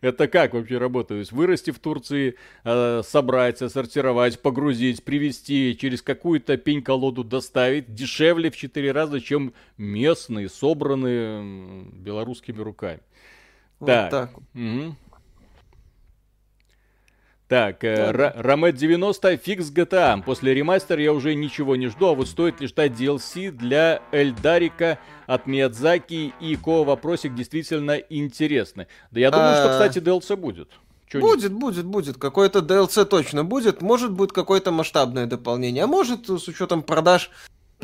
[0.00, 1.08] Это как вообще работает?
[1.08, 8.50] То есть вырасти в Турции, э, собрать, сортировать, погрузить, привезти, через какую-то пень-колоду доставить дешевле
[8.50, 13.00] в 4 раза, чем местные, собранные белорусскими руками.
[13.80, 14.10] Вот так.
[14.10, 14.38] так.
[14.54, 14.96] Угу.
[17.46, 20.22] Так, э, Рамет 90, фикс GTA.
[20.22, 24.98] После ремастера я уже ничего не жду, а вот стоит ли ждать DLC для Эльдарика
[25.26, 28.86] от Миядзаки и Ко вопросик действительно интересный.
[29.10, 30.70] Да я думаю, что, кстати, DLC будет.
[31.06, 32.16] Чё будет, будет, будет.
[32.16, 33.82] Какой-то DLC точно будет.
[33.82, 35.84] Может, будет какое-то масштабное дополнение.
[35.84, 37.30] А может, с учетом продаж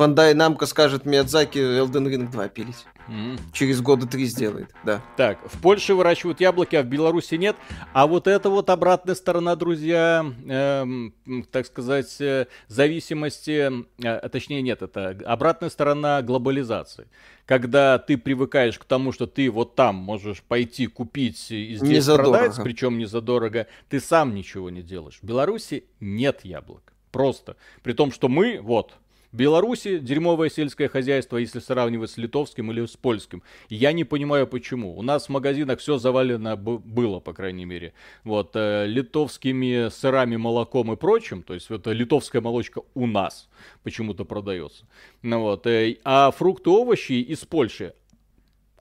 [0.01, 2.87] Пандай Намка скажет Миядзаки Elden Ring 2 пилить.
[3.07, 3.39] Mm.
[3.53, 5.03] Через года три сделает, да.
[5.15, 7.55] Так, в Польше выращивают яблоки, а в Беларуси нет.
[7.93, 11.13] А вот это вот обратная сторона, друзья, эм,
[11.51, 13.71] так сказать, э, зависимости,
[14.03, 17.05] э, точнее нет, это обратная сторона глобализации.
[17.45, 22.15] Когда ты привыкаешь к тому, что ты вот там можешь пойти купить и здесь не
[22.15, 25.19] продать, причем не задорого, ты сам ничего не делаешь.
[25.21, 26.91] В Беларуси нет яблок.
[27.11, 27.55] Просто.
[27.83, 28.95] При том, что мы, вот,
[29.31, 33.43] Беларуси дерьмовое сельское хозяйство, если сравнивать с литовским или с польским.
[33.69, 34.97] Я не понимаю почему.
[34.97, 37.93] У нас в магазинах все завалено было, по крайней мере.
[38.23, 41.43] Вот, э, литовскими сырами, молоком и прочим.
[41.43, 43.49] То есть это литовская молочка у нас
[43.83, 44.85] почему-то продается.
[45.21, 47.93] Ну, вот, э, а фрукты, овощи из Польши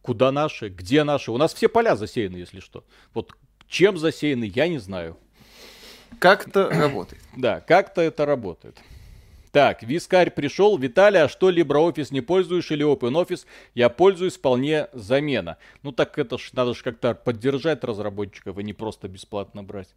[0.03, 0.69] Куда наши?
[0.69, 1.31] Где наши?
[1.31, 2.85] У нас все поля засеяны, если что.
[3.13, 3.33] Вот
[3.69, 5.17] чем засеяны, я не знаю.
[6.19, 7.23] Как-то работает.
[7.37, 8.77] Да, как-то это работает.
[9.53, 10.79] Так, вискарь пришел.
[10.79, 13.47] Виталий, а что, LibreOffice не пользуешь или OpenOffice?
[13.75, 15.57] Я пользуюсь вполне замена.
[15.83, 19.89] Ну так это ж надо же как-то поддержать разработчиков и не просто бесплатно брать.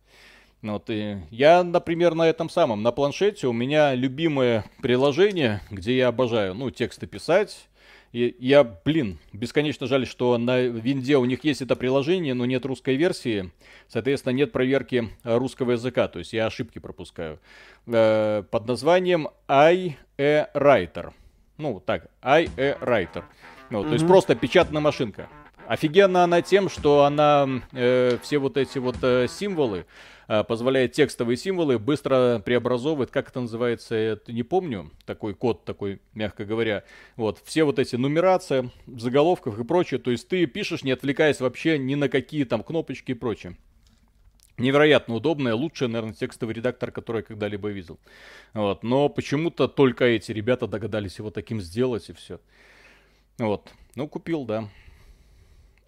[0.63, 6.07] Вот, и я, например, на этом самом, на планшете у меня любимое приложение, где я
[6.07, 7.67] обожаю, ну, тексты писать,
[8.13, 12.63] и я, блин, бесконечно жаль, что на винде у них есть это приложение, но нет
[12.63, 13.51] русской версии.
[13.87, 16.07] Соответственно, нет проверки русского языка.
[16.07, 17.39] То есть я ошибки пропускаю.
[17.87, 21.11] Э, под названием iWriter.
[21.57, 23.23] Ну, так, iWriter.
[23.71, 23.87] Ну, mm-hmm.
[23.87, 25.27] То есть просто печатная машинка.
[25.67, 29.85] Офигенно она тем, что она э, все вот эти вот э, символы э,
[30.27, 33.11] позволяет текстовые символы быстро преобразовывать.
[33.11, 34.91] Как это называется, я не помню.
[35.05, 36.83] Такой код такой, мягко говоря.
[37.15, 39.99] Вот, все вот эти нумерация в заголовках и прочее.
[39.99, 43.57] То есть ты пишешь, не отвлекаясь вообще ни на какие там кнопочки и прочее.
[44.57, 47.99] Невероятно удобная, лучший, наверное, текстовый редактор, который я когда-либо видел.
[48.53, 48.83] Вот.
[48.83, 52.39] Но почему-то только эти ребята догадались его таким сделать и все.
[53.39, 53.71] Вот.
[53.95, 54.69] Ну, купил, да.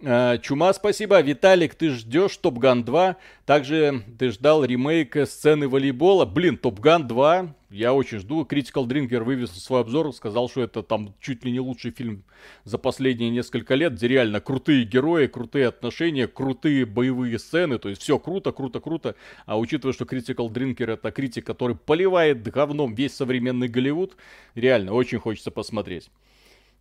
[0.02, 1.22] Э, Чума, спасибо.
[1.22, 3.16] Виталик, ты ждешь Топ Ган 2.
[3.46, 6.26] Также ты ждал ремейк сцены волейбола.
[6.26, 7.56] Блин, Топ Ган 2.
[7.70, 8.44] Я очень жду.
[8.44, 12.24] Critical Drinker вывез свой обзор, сказал, что это там чуть ли не лучший фильм
[12.64, 18.02] за последние несколько лет, где реально крутые герои, крутые отношения, крутые боевые сцены, то есть
[18.02, 19.16] все круто, круто, круто.
[19.46, 24.16] А учитывая, что Critical Drinker это критик, который поливает говном весь современный Голливуд,
[24.54, 26.10] реально очень хочется посмотреть.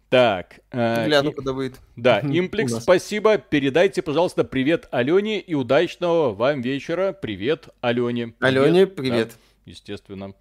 [0.09, 0.61] Так.
[0.71, 1.35] Э, Гляну, и...
[1.35, 1.81] когда выйдет.
[1.97, 3.39] Да, Имплекс, спасибо.
[3.39, 7.13] Передайте, пожалуйста, привет Алене и удачного вам вечера.
[7.13, 8.29] Привет Алене.
[8.29, 8.57] Привет.
[8.57, 9.29] Алене, привет.
[9.29, 10.35] Да, естественно.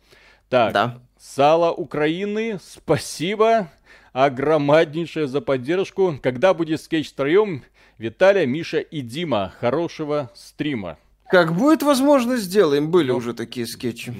[0.49, 0.99] Так, да.
[1.18, 3.72] Сало Украины, спасибо
[4.11, 6.19] огромнейшее за поддержку.
[6.22, 7.64] Когда будет скетч втроем?
[7.98, 9.53] Виталия, Миша и Дима.
[9.60, 10.98] Хорошего стрима.
[11.30, 12.91] Как будет возможность, сделаем.
[12.91, 14.14] Были ну, уже такие скетчи.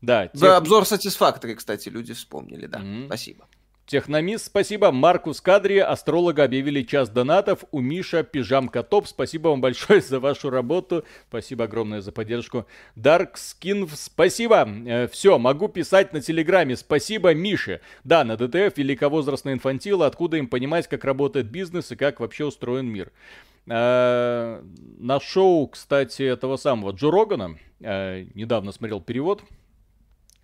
[0.00, 0.40] Да, тех...
[0.40, 2.78] да обзор Satisfactory, кстати, люди вспомнили, да.
[2.78, 3.06] Mm-hmm.
[3.06, 3.46] Спасибо.
[3.86, 4.92] Техномис, спасибо.
[4.92, 7.64] Маркус Кадри, астрологи объявили час донатов.
[7.72, 9.06] У Миша, пижамка топ.
[9.06, 11.04] Спасибо вам большое за вашу работу.
[11.28, 12.66] Спасибо огромное за поддержку.
[12.94, 14.68] Дарк Скин, спасибо.
[14.86, 16.76] Э, все, могу писать на Телеграме.
[16.76, 17.80] Спасибо, Мише.
[18.04, 20.06] Да, на DTF великовозрастные инфантилы.
[20.06, 23.12] Откуда им понимать, как работает бизнес и как вообще устроен мир.
[23.66, 24.62] Э,
[24.98, 29.42] на шоу, кстати, этого самого Джо Рогана, э, недавно смотрел перевод,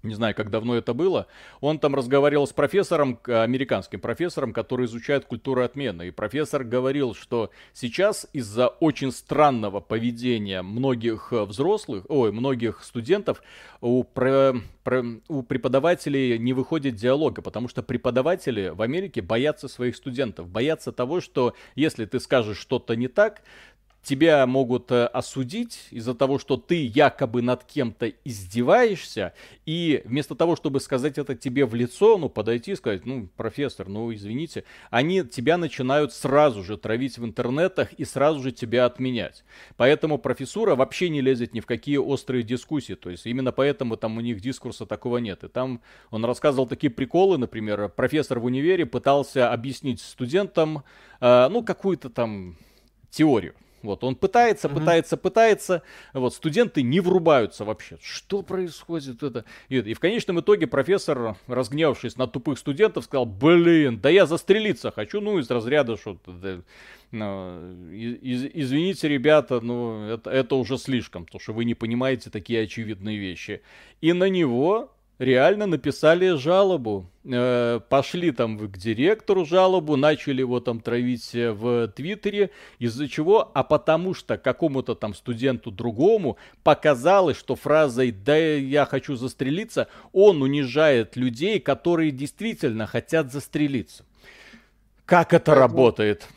[0.03, 1.27] не знаю, как давно это было,
[1.61, 6.09] он там разговаривал с профессором, американским профессором, который изучает культуру отмены.
[6.09, 13.43] И профессор говорил, что сейчас из-за очень странного поведения многих взрослых, ой, многих студентов,
[13.81, 14.55] у, про,
[14.85, 20.93] про, у преподавателей не выходит диалога, потому что преподаватели в Америке боятся своих студентов, боятся
[20.93, 23.43] того, что если ты скажешь что-то не так,
[24.09, 29.35] тебя могут э, осудить из-за того, что ты якобы над кем-то издеваешься,
[29.67, 33.87] и вместо того, чтобы сказать это тебе в лицо, ну, подойти и сказать, ну, профессор,
[33.87, 39.45] ну, извините, они тебя начинают сразу же травить в интернетах и сразу же тебя отменять.
[39.77, 44.17] Поэтому профессура вообще не лезет ни в какие острые дискуссии, то есть именно поэтому там
[44.17, 45.45] у них дискурса такого нет.
[45.45, 50.83] И там он рассказывал такие приколы, например, профессор в универе пытался объяснить студентам,
[51.21, 52.57] э, ну, какую-то там
[53.11, 53.55] теорию.
[53.83, 54.75] Вот, он пытается, mm-hmm.
[54.75, 55.83] пытается, пытается.
[56.13, 57.99] Вот, студенты не врубаются вообще.
[58.03, 59.45] Что происходит это?
[59.69, 64.91] И, и в конечном итоге профессор, разгневавшись на тупых студентов, сказал, блин, да я застрелиться
[64.91, 66.61] хочу, ну, из разряда, что да,
[67.11, 72.63] ну, из, извините, ребята, ну, это, это уже слишком, то что вы не понимаете такие
[72.63, 73.63] очевидные вещи.
[74.01, 77.11] И на него реально написали жалобу.
[77.25, 82.51] Э, пошли там к директору жалобу, начали его там травить э, в Твиттере.
[82.79, 83.51] Из-за чего?
[83.55, 90.43] А потому что какому-то там студенту другому показалось, что фразой «да я хочу застрелиться» он
[90.43, 94.05] унижает людей, которые действительно хотят застрелиться.
[95.05, 96.29] Как это работает?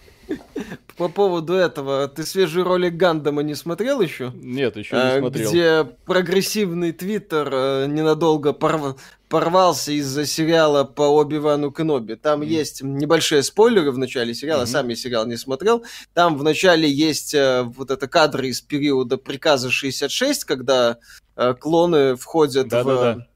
[0.97, 4.31] По поводу этого, ты свежий ролик Гандама не смотрел еще?
[4.35, 5.49] Нет, еще не а, смотрел.
[5.49, 9.01] Где прогрессивный твиттер э, ненадолго порв...
[9.27, 12.15] порвался из-за сериала по Оби-Вану Кеноби.
[12.15, 12.45] Там mm.
[12.45, 14.67] есть небольшие спойлеры в начале сериала, mm-hmm.
[14.67, 15.83] сам я сериал не смотрел.
[16.13, 20.97] Там в начале есть э, вот это кадры из периода приказа 66, когда
[21.35, 22.85] э, клоны входят да, в...
[22.85, 23.27] Да, да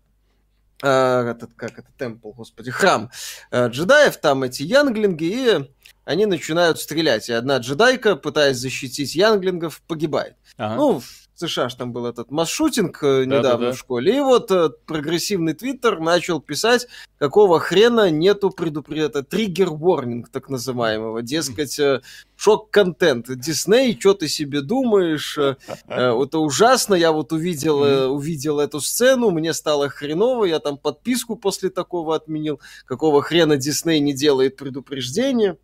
[0.84, 3.10] э, этот, как это, темпл, господи, храм
[3.52, 5.72] э, джедаев, там эти янглинги, и
[6.06, 7.30] они начинают стрелять.
[7.30, 10.36] И одна джедайка, пытаясь защитить янглингов, погибает.
[10.58, 10.76] Ага.
[10.76, 11.02] Ну,
[11.36, 13.72] в США ж там был этот масс-шутинг э, недавно да, да, да.
[13.74, 16.88] в школе, и вот э, прогрессивный твиттер начал писать,
[17.20, 22.02] какого хрена нету предупреждения, триггер-ворнинг так называемого, дескать, э,
[22.38, 23.28] шок-контент.
[23.38, 25.38] Дисней, что ты себе думаешь?
[25.38, 25.58] Э,
[25.88, 30.78] э, это ужасно, я вот увидел, э, увидел эту сцену, мне стало хреново, я там
[30.78, 35.58] подписку после такого отменил, какого хрена Дисней не делает предупреждение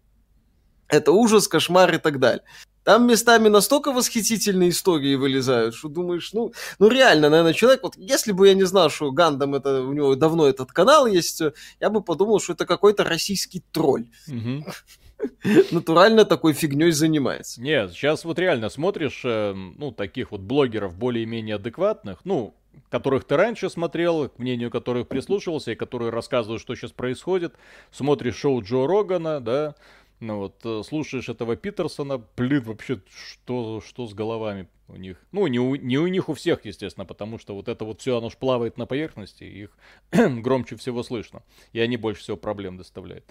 [0.91, 2.43] это ужас, кошмар и так далее.
[2.83, 8.31] Там местами настолько восхитительные истории вылезают, что думаешь, ну, ну реально, наверное, человек, вот если
[8.31, 11.41] бы я не знал, что Гандам, это у него давно этот канал есть,
[11.79, 14.07] я бы подумал, что это какой-то российский тролль.
[15.71, 17.61] Натурально такой фигней занимается.
[17.61, 22.55] Нет, сейчас вот реально смотришь, э, ну, таких вот блогеров более-менее адекватных, ну,
[22.89, 27.53] которых ты раньше смотрел, к мнению которых прислушивался, и которые рассказывают, что сейчас происходит.
[27.91, 29.75] Смотришь шоу Джо Рогана, да,
[30.21, 35.17] ну вот, э, слушаешь этого Питерсона, блин, вообще, что, что с головами у них?
[35.31, 38.17] Ну, не у, не у них у всех, естественно, потому что вот это вот все,
[38.17, 39.75] оно ж плавает на поверхности, их
[40.11, 41.41] громче всего слышно,
[41.73, 43.25] и они больше всего проблем доставляют.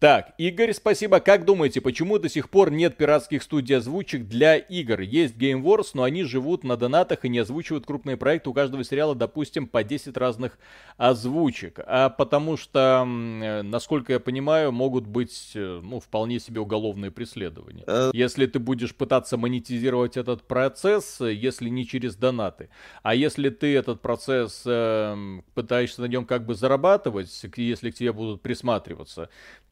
[0.00, 1.20] Так, Игорь, спасибо.
[1.20, 5.00] Как думаете, почему до сих пор нет пиратских студий озвучек для игр?
[5.00, 8.48] Есть Game Wars, но они живут на донатах и не озвучивают крупные проекты.
[8.48, 10.58] У каждого сериала, допустим, по 10 разных
[10.96, 11.80] озвучек.
[11.86, 17.84] А потому что, насколько я понимаю, могут быть, э, ну, вполне себе уголовные преследования.
[17.86, 18.10] А...
[18.14, 22.70] Если ты будешь пытаться монетизировать этот процесс, если не через донаты.
[23.02, 28.14] А если ты этот процесс э, пытаешься на нем как бы зарабатывать, если к тебе
[28.14, 29.28] будут присматриваться,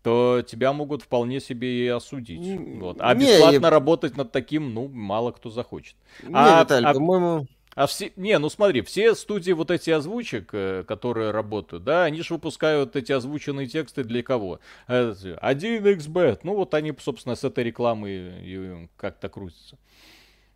[0.09, 2.59] то тебя могут вполне себе и осудить.
[2.81, 2.97] Вот.
[2.99, 3.71] А не, бесплатно я...
[3.71, 5.97] работать над таким, ну, мало кто захочет.
[6.23, 6.95] Не, а, Виталий, а...
[6.95, 7.47] по-моему...
[7.75, 12.23] А все, не, ну смотри, все студии вот эти озвучек, э, которые работают, да, они
[12.23, 14.61] же выпускают эти озвученные тексты для кого?
[14.89, 19.77] 1xbet, ну вот они, собственно, с этой рекламой как-то крутятся.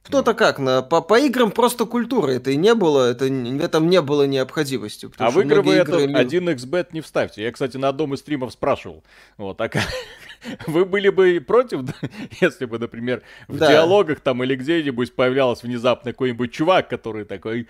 [0.03, 3.89] Кто-то как, на, по, по играм просто культура это и не было, это, в этом
[3.89, 5.09] не было необходимости.
[5.19, 6.24] А в игры вы это игры...
[6.24, 7.45] 1xbet не вставьте.
[7.45, 9.05] Я, кстати, на одном из стримов спрашивал.
[9.37, 9.70] Вот, а
[10.66, 11.83] вы были бы против,
[12.41, 13.70] если бы, например, в да.
[13.70, 17.69] диалогах там или где-нибудь появлялся внезапно какой-нибудь чувак, который такой,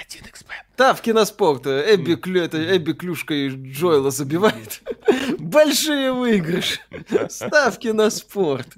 [0.00, 0.64] один эксперт.
[0.76, 1.66] Да, в киноспорт.
[1.66, 4.82] Эбби, клю, это Эбби клюшкой Джоэла забивает.
[5.38, 6.80] Большие выигрыши.
[7.28, 8.68] Ставки на спорт.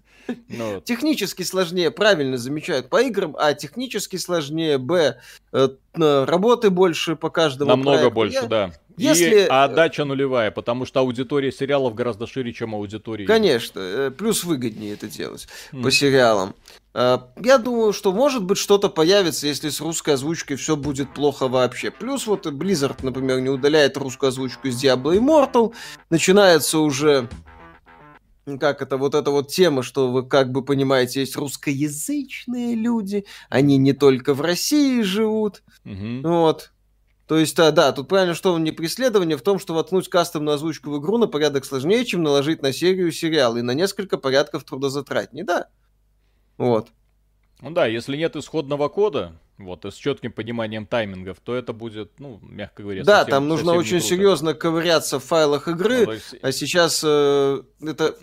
[0.48, 5.18] Ну, технически сложнее, правильно замечают по играм, а технически сложнее, б,
[5.52, 8.14] э, работы больше по каждому Намного проекту.
[8.14, 8.46] больше, Я...
[8.46, 8.72] да.
[8.96, 9.44] Если...
[9.44, 13.26] И отдача нулевая, потому что аудитория сериалов гораздо шире, чем аудитория.
[13.26, 15.82] Конечно, э, плюс выгоднее это делать mm.
[15.82, 16.54] по сериалам.
[16.94, 21.48] Э, я думаю, что может быть что-то появится, если с русской озвучкой все будет плохо
[21.48, 21.90] вообще.
[21.90, 25.72] Плюс вот Blizzard, например, не удаляет русскую озвучку из Diablo Immortal.
[26.08, 27.28] Начинается уже
[28.58, 33.76] как это, вот эта вот тема, что вы как бы понимаете, есть русскоязычные люди, они
[33.76, 36.20] не только в России живут, угу.
[36.22, 36.72] вот.
[37.26, 40.90] То есть, да, да, тут правильно, что не преследование в том, что воткнуть кастомную озвучку
[40.90, 45.44] в игру на порядок сложнее, чем наложить на серию сериал, и на несколько порядков трудозатратнее,
[45.44, 45.68] да.
[46.60, 46.88] Вот.
[47.62, 52.18] Ну да, если нет исходного кода, вот, и с четким пониманием таймингов, то это будет,
[52.18, 56.36] ну, мягко говоря, Да, совсем, там нужно очень серьезно ковыряться в файлах игры, ну, есть...
[56.42, 58.14] а сейчас э, это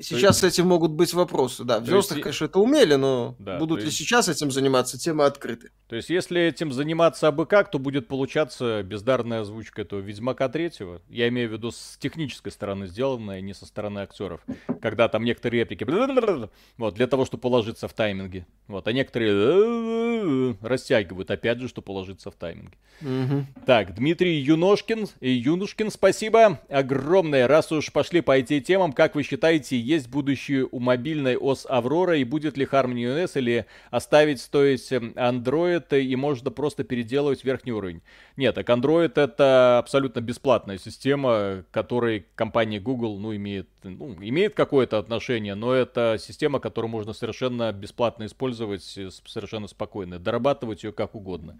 [0.00, 1.80] Сейчас с этим могут быть вопросы, да.
[1.80, 2.22] В звездах, есть...
[2.22, 3.98] конечно, это умели, но да, будут ли есть...
[3.98, 5.70] сейчас этим заниматься, темы открыты.
[5.88, 11.00] То есть, если этим заниматься абы как, то будет получаться бездарная озвучка этого Ведьмака третьего.
[11.08, 14.40] Я имею в виду с технической стороны сделанная, не со стороны актеров.
[14.80, 15.84] Когда там некоторые реплики,
[16.76, 18.46] вот, для того, чтобы положиться в тайминге.
[18.66, 22.76] Вот, а некоторые растягивают, опять же, чтобы положиться в тайминге.
[23.00, 23.46] Угу.
[23.66, 27.48] Так, Дмитрий Юношкин, Юнушкин, спасибо огромное.
[27.48, 31.66] Раз уж пошли по этим темам, как вы считаете, считаете, есть будущее у мобильной ОС
[31.68, 37.44] Аврора и будет ли Harmony OS или оставить стоить эм, Android и можно просто переделывать
[37.44, 38.02] верхний уровень?
[38.36, 44.98] Нет, так Android это абсолютно бесплатная система, которой компания Google, ну, имеет, ну, имеет какое-то
[44.98, 51.56] отношение, но это система, которую можно совершенно бесплатно использовать, совершенно спокойно, дорабатывать ее как угодно.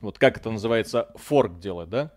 [0.00, 2.12] Вот как это называется, форк делать, да?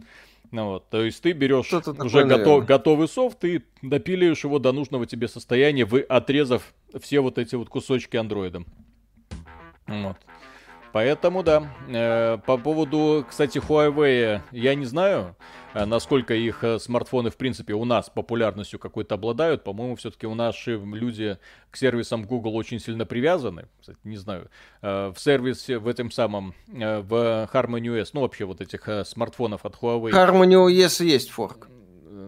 [0.51, 5.05] Ну, вот, то есть ты берешь уже готов, готовый софт и допиливаешь его до нужного
[5.05, 8.65] тебе состояния, вы отрезав все вот эти вот кусочки андроидом.
[9.85, 10.17] Вот.
[10.91, 11.71] Поэтому да.
[11.87, 15.35] Э, по поводу, кстати, Huawei, я не знаю,
[15.73, 19.63] э, насколько их э, смартфоны, в принципе, у нас популярностью какой-то обладают.
[19.63, 21.37] По-моему, все-таки у наши люди
[21.69, 23.67] к сервисам Google очень сильно привязаны.
[23.79, 24.49] Кстати, не знаю.
[24.81, 30.11] В сервисе, в этом самом, в Harmony OS, ну, вообще вот этих смартфонов от Huawei.
[30.11, 31.67] Harmony OS есть форк.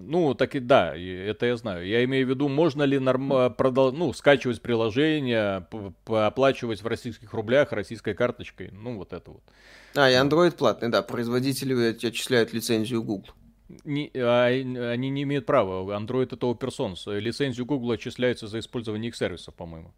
[0.01, 1.85] Ну, так и да, это я знаю.
[1.85, 3.53] Я имею в виду, можно ли норм...
[3.53, 3.91] продол...
[3.91, 5.67] ну, скачивать приложение,
[6.05, 8.69] оплачивать в российских рублях российской карточкой.
[8.71, 9.43] Ну, вот это вот.
[9.95, 11.01] А, и Android платный, да.
[11.01, 13.33] Производители отчисляют лицензию Google.
[13.83, 15.97] Не, а, они не имеют права.
[15.97, 17.19] Android это open source.
[17.19, 19.93] Лицензию Google отчисляется за использование их сервисов, по-моему.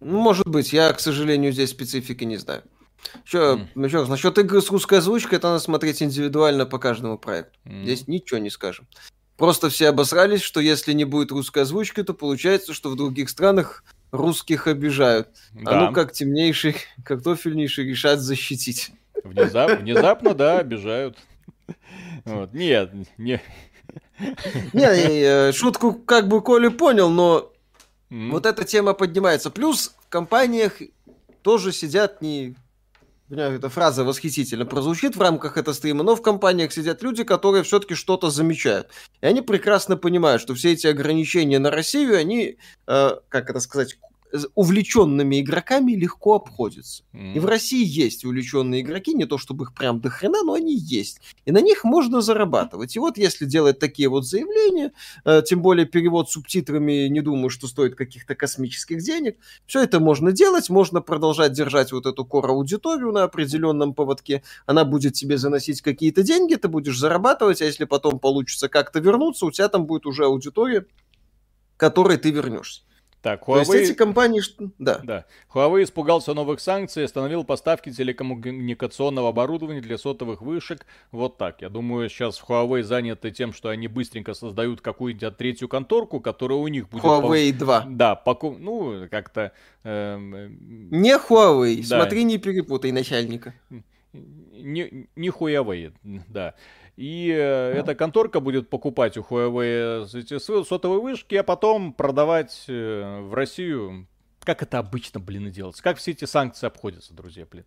[0.00, 0.72] Ну, может быть.
[0.72, 2.62] Я, к сожалению, здесь специфики не знаю.
[3.24, 3.84] Еще, mm.
[3.86, 7.58] еще раз, насчет игры с русской озвучкой, это надо смотреть индивидуально по каждому проекту.
[7.64, 7.82] Mm.
[7.84, 8.86] Здесь ничего не скажем.
[9.36, 13.82] Просто все обосрались, что если не будет русской озвучки, то получается, что в других странах
[14.12, 15.28] русских обижают.
[15.54, 15.70] А да.
[15.70, 18.92] А ну как темнейший, картофельнейший решат защитить.
[19.24, 21.18] Внезап, внезапно, да, обижают.
[22.24, 22.52] Вот.
[22.52, 23.40] Нет, не...
[24.72, 27.52] Не, э, шутку как бы Коля понял, но
[28.10, 29.50] вот эта тема поднимается.
[29.50, 30.80] Плюс в компаниях
[31.42, 32.54] тоже сидят не
[33.30, 37.94] эта фраза восхитительно прозвучит в рамках этого стрима, но в компаниях сидят люди, которые все-таки
[37.94, 38.88] что-то замечают.
[39.20, 43.98] И они прекрасно понимают, что все эти ограничения на Россию, они, э, как это сказать,
[44.54, 47.04] увлеченными игроками легко обходится.
[47.12, 47.34] Mm.
[47.34, 50.74] И в России есть увлеченные игроки, не то чтобы их прям до хрена, но они
[50.74, 51.20] есть.
[51.44, 52.96] И на них можно зарабатывать.
[52.96, 54.92] И вот если делать такие вот заявления,
[55.24, 59.36] э, тем более перевод субтитрами, не думаю, что стоит каких-то космических денег,
[59.66, 65.14] все это можно делать, можно продолжать держать вот эту кор-аудиторию на определенном поводке, она будет
[65.14, 69.68] тебе заносить какие-то деньги, ты будешь зарабатывать, а если потом получится как-то вернуться, у тебя
[69.68, 70.86] там будет уже аудитория,
[71.76, 72.82] которой ты вернешься.
[73.22, 73.64] Так, Huawei...
[73.64, 74.42] То есть эти компании...
[74.78, 75.00] Да.
[75.04, 75.24] да.
[75.54, 80.84] Huawei испугался новых санкций, остановил поставки телекоммуникационного оборудования для сотовых вышек.
[81.12, 81.62] Вот так.
[81.62, 86.66] Я думаю, сейчас Huawei заняты тем, что они быстренько создают какую-нибудь третью конторку, которая у
[86.66, 87.04] них будет...
[87.04, 87.58] Huawei по...
[87.58, 87.84] 2.
[87.90, 88.56] Да, поку...
[88.58, 89.52] ну, как-то...
[89.84, 90.90] Эм...
[90.90, 92.00] Не Huawei, да.
[92.00, 93.54] смотри, не перепутай начальника.
[94.12, 96.54] Не, не Huawei, да.
[96.96, 103.20] И э, эта конторка будет покупать у Huawei эти сотовые вышки, а потом продавать э,
[103.20, 104.06] в Россию
[104.44, 105.82] как это обычно, блин, и делается?
[105.82, 107.64] Как все эти санкции обходятся, друзья, блин?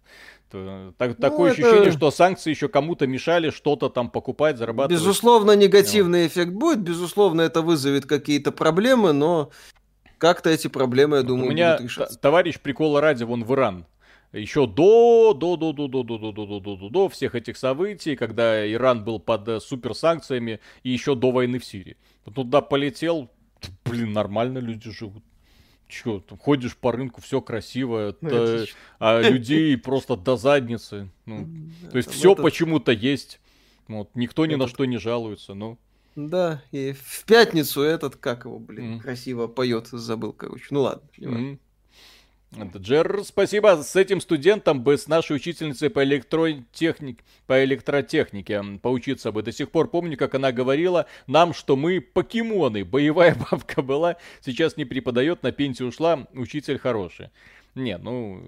[0.97, 1.61] Так, ну, такое это...
[1.61, 5.01] ощущение, что санкции еще кому-то мешали что-то там покупать, зарабатывать.
[5.01, 6.27] Безусловно, негативный ну.
[6.27, 9.51] эффект будет, безусловно, это вызовет какие-то проблемы, но
[10.17, 12.19] как-то эти проблемы, я думаю, У меня будут решаться.
[12.19, 13.85] товарищ прикола ради, вон в Иран
[14.39, 17.57] еще до, до, до, до, до, до, до, до, до, до, до, до всех этих
[17.57, 21.97] событий, когда Иран был под суперсанкциями и еще до войны в Сирии.
[22.33, 23.29] Туда полетел,
[23.85, 25.23] блин, нормально люди живут.
[25.87, 28.65] Че, ходишь по рынку, все красиво, это,
[28.97, 31.09] а людей просто до задницы.
[31.25, 31.47] Ну,
[31.91, 33.39] то есть все почему-то есть.
[33.87, 35.77] Вот, никто ни на что не жалуется, ну.
[36.15, 40.65] Да, и в пятницу этот, как его, блин, красиво поет, забыл, короче.
[40.71, 41.59] Ну ладно,
[42.77, 43.81] Джер, спасибо.
[43.81, 49.43] С этим студентом бы, с нашей учительницей по, электротехник, по электротехнике поучиться бы.
[49.43, 52.85] До сих пор помню, как она говорила нам, что мы покемоны.
[52.85, 57.29] Боевая бабка была, сейчас не преподает, на пенсию ушла, учитель хороший.
[57.75, 58.41] Не, ну,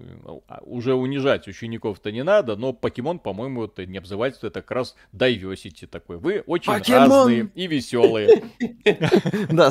[0.48, 4.96] а, уже унижать учеников-то не надо, но покемон, по-моему, это не обзывательство, это как раз
[5.12, 6.16] diversity такой.
[6.16, 7.10] Вы очень покемон!
[7.10, 8.44] разные и веселые.
[9.50, 9.70] Да,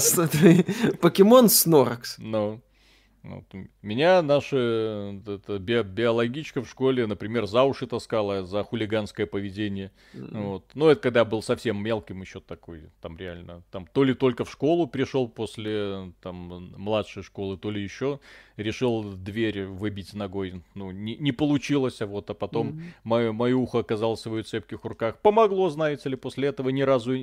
[1.02, 2.18] покемон Сноракс.
[2.20, 2.62] Ну.
[3.28, 3.44] Вот.
[3.82, 9.92] Меня наша это, би биологичка в школе, например, за уши таскала за хулиганское поведение.
[10.14, 10.44] Mm-hmm.
[10.44, 10.66] Вот.
[10.74, 14.52] Но это когда был совсем мелким еще такой, там реально, там то ли только в
[14.52, 18.20] школу пришел после там младшей школы, то ли еще
[18.56, 20.62] решил дверь выбить ногой.
[20.74, 22.84] Ну, не, не получилось, а вот, а потом mm-hmm.
[23.04, 25.20] мое, мое ухо оказалось в его цепких руках.
[25.20, 27.14] Помогло, знаете ли, после этого ни разу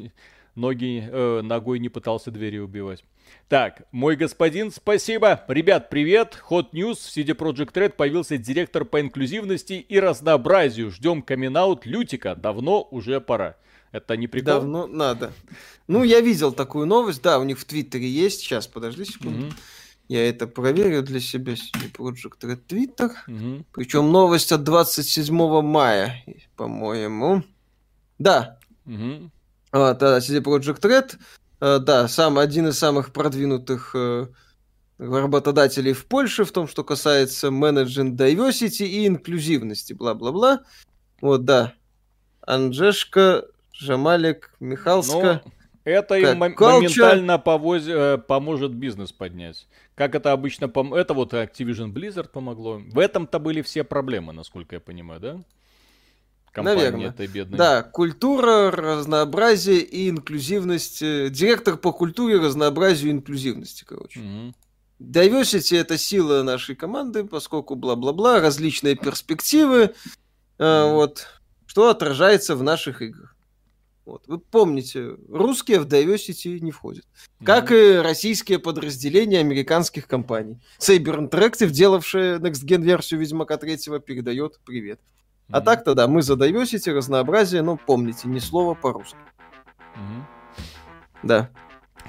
[0.55, 3.05] ноги, э, ногой не пытался двери убивать.
[3.49, 5.45] Так, мой господин, спасибо.
[5.49, 6.39] Ребят, привет.
[6.51, 6.95] Hot News.
[6.95, 10.91] В CD Project Red появился директор по инклюзивности и разнообразию.
[10.91, 12.35] Ждем камин Лютика.
[12.35, 13.57] Давно уже пора.
[13.93, 14.55] Это не прикол?
[14.55, 15.33] Давно надо.
[15.87, 17.23] Ну, я видел такую новость.
[17.23, 18.41] Да, у них в Твиттере есть.
[18.41, 19.47] Сейчас, подожди секунду.
[19.47, 19.55] Mm-hmm.
[20.09, 21.53] Я это проверю для себя.
[21.53, 23.13] CD Project Red Twitter.
[23.29, 23.65] Mm-hmm.
[23.73, 26.25] Причем новость от 27 мая,
[26.57, 27.45] по-моему.
[28.19, 28.59] Да.
[28.87, 29.31] Mm-hmm.
[29.75, 31.19] А, да, CD Project Red,
[31.61, 34.29] э, да, сам один из самых продвинутых э,
[34.99, 40.61] работодателей в Польше в том, что касается менеджмент diversity и инклюзивности, бла-бла-бла.
[41.21, 41.75] Вот, да.
[42.43, 45.43] Анжешка, Жамалик, Михалска.
[45.45, 45.53] Ну,
[45.83, 47.83] Это им моментально повоз...
[47.89, 49.67] Э, поможет бизнес поднять.
[49.97, 50.69] Как это обычно...
[50.69, 50.95] Пом...
[50.95, 52.81] Это вот Activision Blizzard помогло.
[52.93, 55.41] В этом-то были все проблемы, насколько я понимаю, да?
[56.55, 57.09] Компании Наверное.
[57.09, 57.59] этой бедной.
[57.59, 61.03] Да, культура, разнообразие и инклюзивность.
[61.03, 64.21] Э, директор по культуре, разнообразию и инклюзивности, короче.
[64.21, 64.55] Угу.
[65.01, 69.95] Diversity это сила нашей команды, поскольку бла-бла-бла, различные перспективы,
[70.59, 71.27] э, вот,
[71.67, 73.35] что отражается в наших играх.
[74.05, 74.23] Вот.
[74.29, 77.05] Вы помните, русские в Diversity не входят.
[77.05, 77.45] Mm-hmm.
[77.47, 80.61] Как и российские подразделения американских компаний.
[80.79, 85.01] Saber Interactive, делавшая Next Gen версию Ведьмака 3, передает привет.
[85.49, 85.59] Mm-hmm.
[85.59, 89.19] А так-то да, мы Diversity, разнообразие, но помните, ни слова по-русски.
[89.95, 90.23] Mm-hmm.
[91.23, 91.51] Да.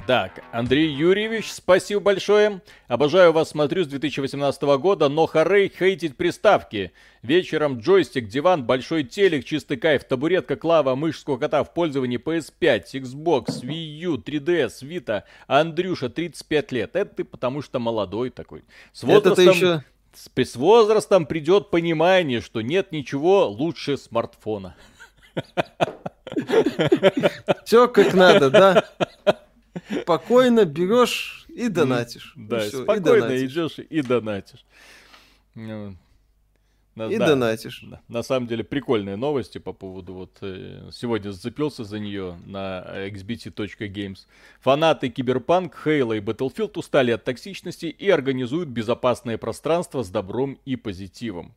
[0.07, 2.61] Так, Андрей Юрьевич, спасибо большое.
[2.87, 6.91] Обожаю вас, смотрю с 2018 года, но Харей хейтит приставки.
[7.23, 13.63] Вечером джойстик, диван, большой телек, чистый кайф, табуретка, клава, мышь, кота в пользовании PS5, Xbox,
[13.63, 15.23] Wii U, 3DS, Vita.
[15.47, 16.95] Андрюша, 35 лет.
[16.95, 18.63] Это ты потому что молодой такой.
[18.93, 19.31] С возрастом...
[19.33, 19.83] Это еще...
[20.15, 24.75] С, возрастом придет понимание, что нет ничего лучше смартфона.
[27.65, 28.89] Все как надо, да?
[30.01, 32.33] Спокойно берешь и донатишь.
[32.35, 34.65] Да, все, спокойно и идешь и донатишь.
[36.95, 37.83] И да, донатишь.
[37.83, 38.01] Да.
[38.07, 44.19] На самом деле прикольные новости по поводу вот э, сегодня зацепился за нее на xbt.games.
[44.61, 50.77] Фанаты Cyberpunk, Halo и Battlefield устали от токсичности и организуют безопасное пространство с добром и
[50.77, 51.53] позитивом.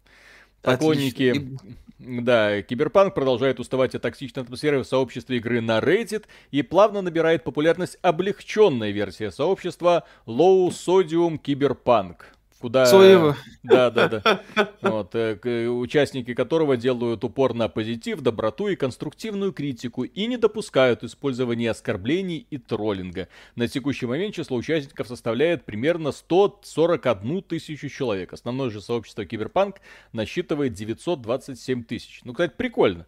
[0.61, 1.59] Поклонники, Отлично.
[2.01, 7.45] да, Киберпанк продолжает уставать от токсичной атмосферы в сообществе игры на Reddit и плавно набирает
[7.45, 12.17] популярность облегченная версия сообщества Low Sodium Cyberpunk
[12.61, 12.87] куда...
[12.87, 13.37] Своего.
[13.63, 14.43] Да, да, да.
[14.81, 21.05] Вот, э, участники которого делают упор на позитив, доброту и конструктивную критику и не допускают
[21.05, 23.29] использования оскорблений и троллинга.
[23.57, 28.33] На текущий момент число участников составляет примерно 141 тысячу человек.
[28.33, 29.77] Основное же сообщество Киберпанк
[30.13, 32.21] насчитывает 927 тысяч.
[32.25, 33.07] Ну, кстати, прикольно.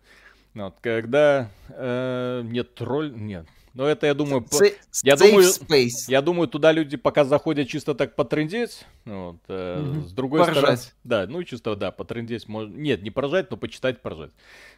[0.54, 3.12] Вот, когда э, нет тролль...
[3.14, 6.08] Нет, но это, я думаю, Safe я думаю, space.
[6.08, 8.84] я думаю, туда люди пока заходят чисто так потрындеть.
[9.04, 10.08] Вот, э, mm-hmm.
[10.08, 10.56] С другой поржать.
[10.56, 14.32] стороны, да, ну чисто да, потрындеть можно, нет, не поржать, но почитать, поржать.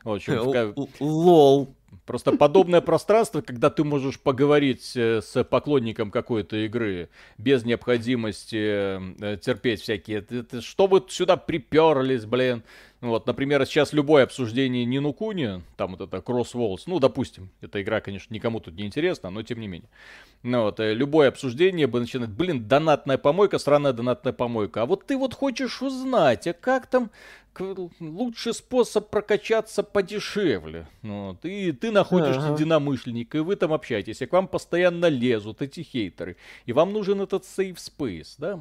[0.04, 1.74] В общем, лол.
[2.06, 9.36] Просто подобное пространство, когда ты можешь поговорить э, с поклонником какой-то игры без необходимости э,
[9.36, 10.24] терпеть всякие.
[10.60, 12.62] Что вы сюда приперлись, блин?
[13.02, 17.82] Вот, например, сейчас любое обсуждение Нину Куни, там вот это Cross Walls, ну, допустим, эта
[17.82, 19.88] игра, конечно, никому тут не интересна, но тем не менее.
[20.44, 24.82] Ну, вот, э, любое обсуждение бы начинать, блин, донатная помойка, странная донатная помойка.
[24.82, 27.10] А вот ты вот хочешь узнать, а как там
[28.00, 30.86] лучший способ прокачаться подешевле.
[31.02, 31.44] Вот.
[31.44, 32.54] И ты находишь ага.
[32.54, 36.36] единомышленника, и вы там общаетесь, и к вам постоянно лезут эти хейтеры.
[36.66, 38.60] И вам нужен этот safe space, да?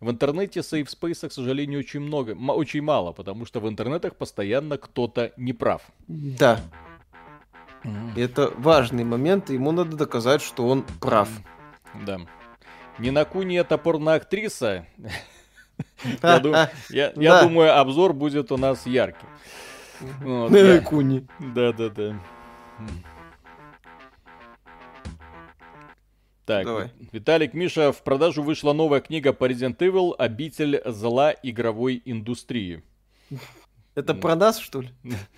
[0.00, 5.32] В интернете space, к сожалению, очень много, очень мало, потому что в интернетах постоянно кто-то
[5.36, 5.82] не прав.
[6.08, 6.60] Да.
[7.84, 8.18] Mm.
[8.18, 11.28] Это важный момент, ему надо доказать, что он прав.
[12.06, 12.20] Да.
[12.98, 14.86] Не на куни это порноактриса.
[16.90, 19.26] Я думаю, обзор будет у нас яркий.
[20.20, 21.26] На куни.
[21.38, 22.20] Да-да-да.
[26.44, 26.90] Так, Давай.
[27.12, 32.82] Виталик, Миша, в продажу вышла новая книга по Resident Evil «Обитель зла игровой индустрии».
[33.94, 34.90] Это про нас, что ли?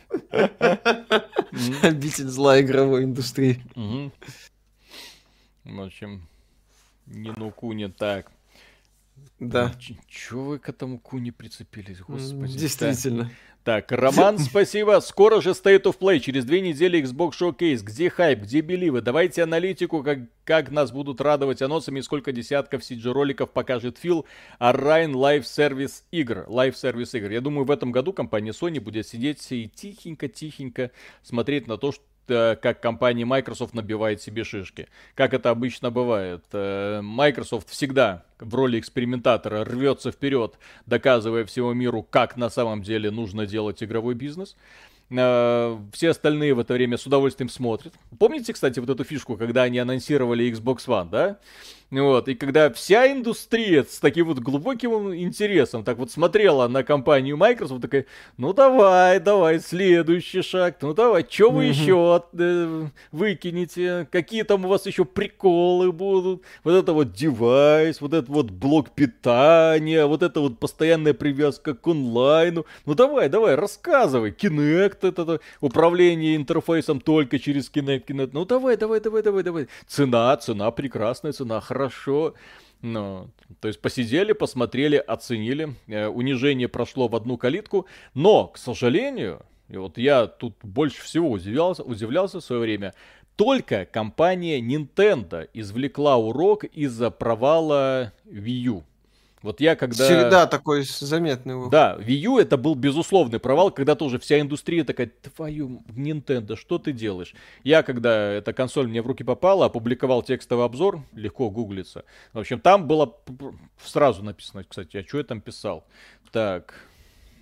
[1.82, 3.62] Обитель зла игровой индустрии.
[5.64, 6.26] В общем,
[7.06, 8.32] не ну куни так.
[9.38, 9.72] Да.
[10.08, 12.58] Чего вы к этому куни прицепились, господи?
[12.58, 13.30] Действительно.
[13.66, 15.00] Так, Роман, спасибо.
[15.00, 17.82] Скоро же State of Play, через две недели Xbox Showcase.
[17.82, 19.00] Где хайп, где беливы?
[19.00, 24.24] Давайте аналитику, как, как нас будут радовать анонсами, сколько десятков CG-роликов покажет Фил
[24.60, 26.46] Ryan Live Service игр.
[26.48, 27.32] Service игр.
[27.32, 30.92] Я думаю, в этом году компания Sony будет сидеть и тихенько-тихенько
[31.24, 34.88] смотреть на то, что как компания Microsoft набивает себе шишки.
[35.14, 36.44] Как это обычно бывает.
[36.52, 40.54] Э, Microsoft всегда в роли экспериментатора рвется вперед,
[40.86, 44.56] доказывая всему миру, как на самом деле нужно делать игровой бизнес.
[45.10, 47.94] Э, все остальные в это время с удовольствием смотрят.
[48.18, 51.38] Помните, кстати, вот эту фишку, когда они анонсировали Xbox One, да?
[51.88, 57.36] Вот, и когда вся индустрия с таким вот глубоким интересом так вот смотрела на компанию
[57.36, 58.06] Microsoft, такая,
[58.36, 64.68] ну давай, давай, следующий шаг, ну давай, что вы еще э, выкинете, какие там у
[64.68, 70.40] вас еще приколы будут, вот это вот девайс, вот этот вот блок питания, вот это
[70.40, 77.38] вот постоянная привязка к онлайну, ну давай, давай, рассказывай, Kinect, это, это управление интерфейсом только
[77.38, 82.34] через Kinect, Kinect, ну давай, давай, давай, давай, давай, цена, цена, прекрасная цена, хорошо.
[82.82, 83.28] Ну,
[83.60, 85.74] то есть посидели, посмотрели, оценили.
[85.86, 87.86] Э, унижение прошло в одну калитку.
[88.14, 92.94] Но, к сожалению, и вот я тут больше всего удивлялся, удивлялся в свое время,
[93.36, 98.84] только компания Nintendo извлекла урок из-за провала Wii U.
[99.42, 100.04] Вот я когда...
[100.04, 101.70] Всегда такой заметный.
[101.70, 106.78] Да, Wii U это был безусловный провал, когда тоже вся индустрия такая, твою, Nintendo, что
[106.78, 107.34] ты делаешь?
[107.62, 112.04] Я, когда эта консоль мне в руки попала, опубликовал текстовый обзор, легко гуглится.
[112.32, 113.14] В общем, там было
[113.84, 115.86] сразу написано, кстати, а что я там писал?
[116.32, 116.74] Так,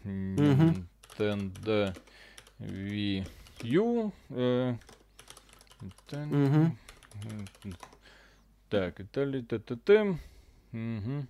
[0.05, 1.97] Nintendo
[2.59, 3.27] Wii
[3.63, 4.13] U...
[4.31, 4.75] Э,
[8.69, 10.19] Так, Италия, т-т-т.
[10.73, 11.27] Угу.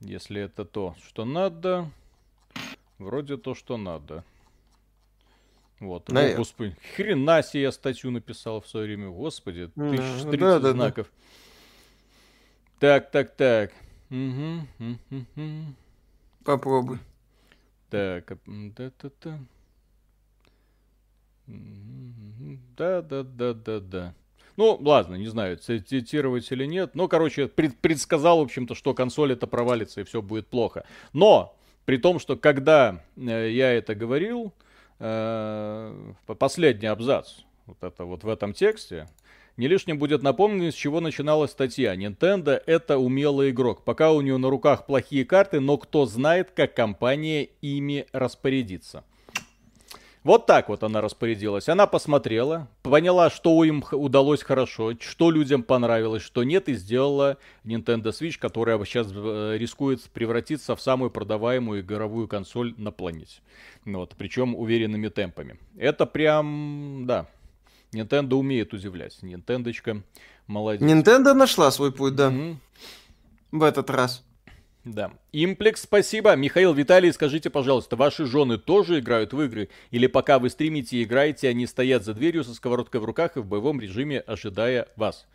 [0.00, 1.90] Если это то, что надо.
[2.98, 4.24] Вроде то, что надо.
[5.78, 6.08] Вот.
[6.10, 6.36] Наверное.
[6.36, 9.08] Господи, хрена себе я статью написал в свое время.
[9.08, 11.10] Господи, тысяч ну, да, да, знаков.
[12.80, 13.00] Да.
[13.00, 13.72] Так, так, так.
[14.10, 15.74] Угу.
[16.44, 16.98] Попробуй.
[17.90, 19.38] Так, да-да-да.
[22.76, 24.14] Да, да, да, да, да.
[24.56, 26.94] Ну, ладно, не знаю, цитировать или нет.
[26.94, 30.84] Но, короче, пред, предсказал, в общем-то, что консоль это провалится и все будет плохо.
[31.12, 34.52] Но, при том, что когда э, я это говорил,
[34.98, 39.08] э, последний абзац, вот это вот в этом тексте,
[39.56, 41.94] не лишним будет напомнить, с чего начиналась статья.
[41.94, 43.84] Nintendo это умелый игрок.
[43.84, 49.04] Пока у нее на руках плохие карты, но кто знает, как компания ими распорядится.
[50.22, 51.68] Вот так вот она распорядилась.
[51.68, 58.08] Она посмотрела, поняла, что им удалось хорошо, что людям понравилось, что нет, и сделала Nintendo
[58.08, 63.40] Switch, которая сейчас э, рискует превратиться в самую продаваемую игровую консоль на планете.
[63.86, 65.58] Вот, причем уверенными темпами.
[65.78, 67.26] Это прям, да,
[67.92, 69.22] Nintendo умеет удивлять.
[69.22, 70.02] Нинтендочка
[70.46, 70.82] молодец.
[70.82, 72.28] Nintendo нашла свой путь, да.
[72.30, 72.56] Mm-hmm.
[73.52, 74.22] В этот раз.
[74.84, 75.12] Да.
[75.32, 76.34] Имплекс, спасибо.
[76.36, 79.68] Михаил, Виталий, скажите, пожалуйста, ваши жены тоже играют в игры?
[79.90, 83.40] Или пока вы стримите и играете, они стоят за дверью со сковородкой в руках и
[83.40, 85.26] в боевом режиме, ожидая вас?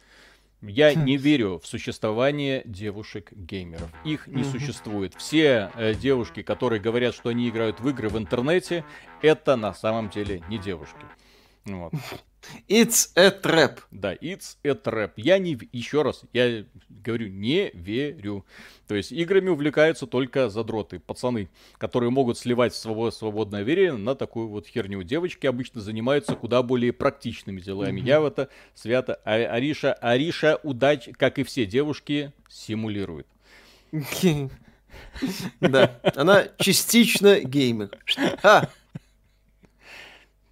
[0.61, 1.05] Я хм.
[1.05, 3.89] не верю в существование девушек-геймеров.
[4.03, 5.13] Их не существует.
[5.15, 8.83] Все э, девушки, которые говорят, что они играют в игры в интернете,
[9.21, 11.05] это на самом деле не девушки.
[11.65, 11.93] Вот.
[12.67, 13.79] It's a trap.
[13.91, 15.11] Да, it's a trap.
[15.15, 15.57] Я не...
[15.71, 18.45] Еще раз, я говорю, не верю.
[18.87, 24.67] То есть играми увлекаются только задроты, пацаны, которые могут сливать свободное верие на такую вот
[24.67, 25.03] херню.
[25.03, 28.01] Девочки обычно занимаются куда более практичными делами.
[28.01, 28.07] Mm-hmm.
[28.07, 29.19] Я в это свято...
[29.23, 33.27] А, Ариша, Ариша удач, как и все девушки, симулирует.
[35.59, 37.89] Да, она частично геймер.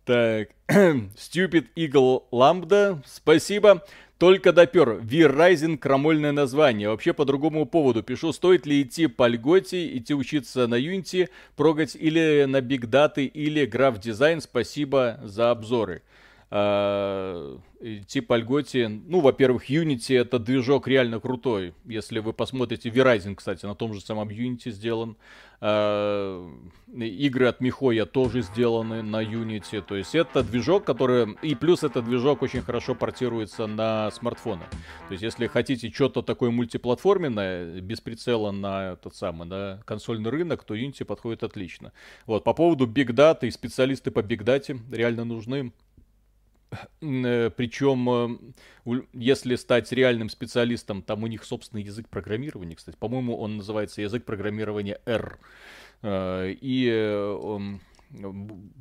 [0.05, 3.83] Так, Stupid Eagle Lambda, спасибо.
[4.17, 4.99] Только допер.
[5.01, 6.89] V-Rising крамольное название.
[6.89, 11.95] Вообще по другому поводу пишу, стоит ли идти по льготе, идти учиться на Unity, прогать
[11.95, 14.41] или на Big Data, или Graph Design.
[14.41, 16.03] Спасибо за обзоры.
[16.55, 17.57] А,
[18.05, 21.73] типа Альготи, ну, во-первых, Unity это движок реально крутой.
[21.83, 25.17] Если вы посмотрите, Verizon, кстати, на том же самом Unity сделан.
[25.61, 26.47] А,
[26.93, 29.81] игры от Михоя тоже сделаны на Unity.
[29.81, 31.35] То есть это движок, который...
[31.41, 34.65] И плюс этот движок очень хорошо портируется на смартфоны.
[35.07, 40.63] То есть если хотите что-то такое мультиплатформенное, без прицела на этот самый, на консольный рынок,
[40.65, 41.93] то Unity подходит отлично.
[42.27, 45.71] Вот, по поводу Big Data и специалисты по Big Data реально нужны.
[47.01, 48.53] Э, Причем,
[48.85, 54.01] э, если стать реальным специалистом, там у них собственный язык программирования, кстати, по-моему, он называется
[54.01, 55.39] язык программирования R.
[56.01, 57.69] Э, и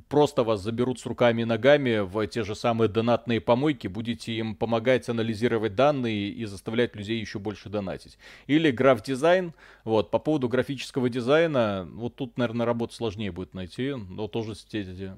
[0.08, 4.54] просто вас заберут с руками и ногами в те же самые донатные помойки, будете им
[4.54, 8.18] помогать анализировать данные и заставлять людей еще больше донатить.
[8.46, 9.54] Или граф-дизайн,
[9.84, 14.54] вот, по поводу графического дизайна, вот тут, наверное, работу сложнее будет найти, но тоже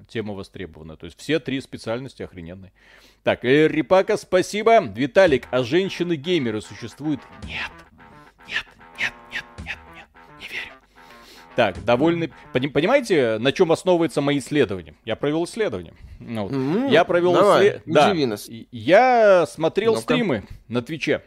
[0.07, 0.95] тема востребована.
[0.95, 2.71] То есть все три специальности охрененные.
[3.23, 4.79] Так, Рипака, спасибо.
[4.81, 7.21] Виталик, а женщины-геймеры существуют?
[7.45, 7.71] Нет,
[11.55, 12.31] Так, довольны...
[12.51, 14.95] Понимаете, на чем основывается мои исследования?
[15.05, 15.93] Я провел исследование.
[16.19, 16.51] Ну, вот.
[16.51, 16.91] mm-hmm.
[16.91, 17.81] Я провел исследование.
[17.85, 18.37] Да.
[18.71, 21.21] Я смотрел ну стримы на Твиче.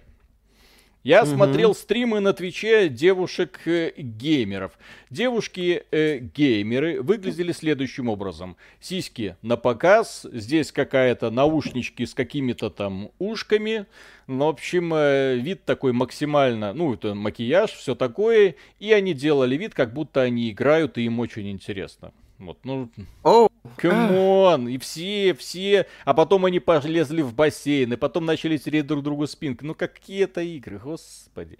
[1.04, 1.30] Я угу.
[1.30, 4.78] смотрел стримы на Твиче девушек-геймеров.
[5.10, 8.56] Девушки-геймеры выглядели следующим образом.
[8.80, 13.86] Сиськи на показ, здесь какая-то наушнички с какими-то там ушками.
[14.26, 18.56] Ну, в общем, э, вид такой максимально, ну, это макияж, все такое.
[18.78, 22.12] И они делали вид, как будто они играют, и им очень интересно.
[22.38, 22.88] Вот, ну,
[23.24, 23.50] oh.
[23.76, 28.86] come on, и все, все, а потом они полезли в бассейн, и потом начали тереть
[28.86, 29.64] друг другу спинки.
[29.64, 31.58] Ну, какие это игры, господи.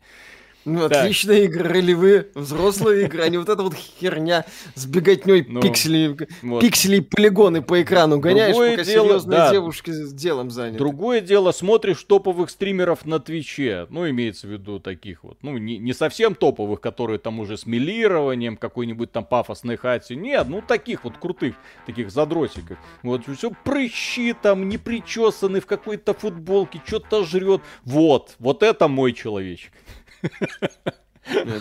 [0.65, 0.99] Ну, так.
[0.99, 4.45] отличная игра, ролевые, взрослые игры, а не вот эта вот херня
[4.75, 6.61] с беготней ну, пикселей, вот.
[6.61, 9.51] пикселей полигоны по экрану гоняешь, Другое пока дело, серьезные да.
[9.51, 10.79] девушки с делом заняты.
[10.79, 15.79] Другое дело, смотришь топовых стримеров на Твиче, ну, имеется в виду таких вот, ну, не,
[15.79, 21.05] не совсем топовых, которые там уже с милированием, какой-нибудь там пафосной хате, нет, ну, таких
[21.05, 21.55] вот крутых,
[21.87, 22.79] таких задротиков.
[23.03, 27.63] Вот, все прыщи там, не причесаны в какой-то футболке, что-то жрет.
[27.85, 29.73] Вот, вот это мой человечек.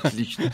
[0.03, 0.53] Отлично.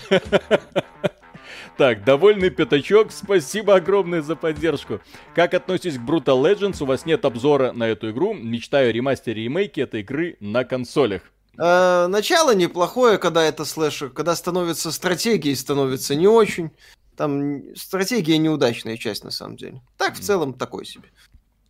[1.77, 5.01] Так, довольный пятачок, спасибо огромное за поддержку.
[5.34, 6.84] Как относитесь к Brutal Legends?
[6.84, 8.34] У вас нет обзора на эту игру.
[8.34, 11.23] Мечтаю о ремастере и ремейке этой игры на консолях.
[11.57, 14.09] Э, начало неплохое, когда это слэшер.
[14.09, 16.69] Когда становится стратегией, становится не очень.
[17.15, 19.81] Там стратегия неудачная часть, на самом деле.
[19.97, 21.09] Так, в целом, такой себе.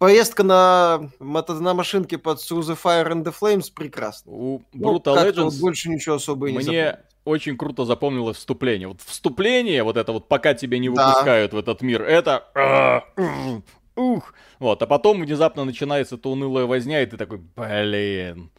[0.03, 4.34] Поездка на, на машинке под Through the Fire and the Flames прекрасно.
[4.34, 8.89] У ну, Brutal ну, Legends больше ничего особо и не Мне очень круто запомнилось вступление.
[8.89, 11.55] Вот вступление, вот это вот пока тебя не выпускают да.
[11.55, 13.05] в этот мир, это...
[13.95, 14.34] Ух!
[14.59, 18.51] Вот, а потом внезапно начинается эта унылая возня, и ты такой, блин...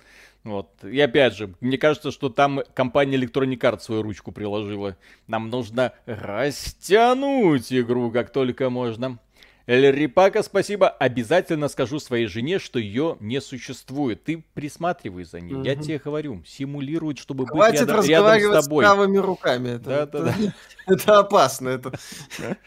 [0.44, 0.82] Вот.
[0.82, 4.96] И опять же, мне кажется, что там компания Electronic Arts свою ручку приложила.
[5.26, 9.18] Нам нужно растянуть игру как только можно.
[9.66, 10.88] Эль Рипака, спасибо.
[10.88, 14.22] Обязательно скажу своей жене, что ее не существует.
[14.22, 15.54] Ты присматривай за ней.
[15.54, 15.64] Угу.
[15.64, 18.84] Я тебе говорю, симулирует, чтобы Хватит быть рядом, рядом с тобой.
[18.84, 19.70] с правыми руками.
[19.70, 20.54] Это, да, это, да, да.
[20.94, 21.68] это опасно.
[21.70, 21.92] Это.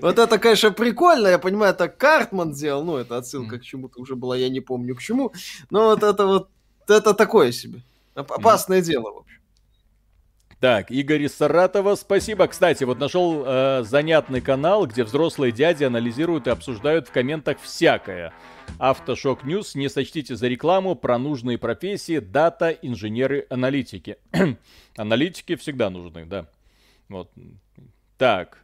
[0.00, 1.28] Вот это, конечно, прикольно.
[1.28, 2.84] Я понимаю, это Картман сделал.
[2.84, 5.32] Ну, это отсылка к чему-то уже была, я не помню к чему.
[5.70, 6.50] Но вот это вот,
[6.86, 7.80] это такое себе.
[8.14, 9.37] Опасное дело, в общем.
[10.60, 12.48] Так, Игорь из Саратова, спасибо.
[12.48, 18.32] Кстати, вот нашел э, занятный канал, где взрослые дяди анализируют и обсуждают в комментах всякое.
[18.80, 24.16] Автошок News, не сочтите за рекламу про нужные профессии, data инженеры, аналитики.
[24.96, 26.48] аналитики всегда нужны, да.
[27.08, 27.30] Вот.
[28.16, 28.58] Так,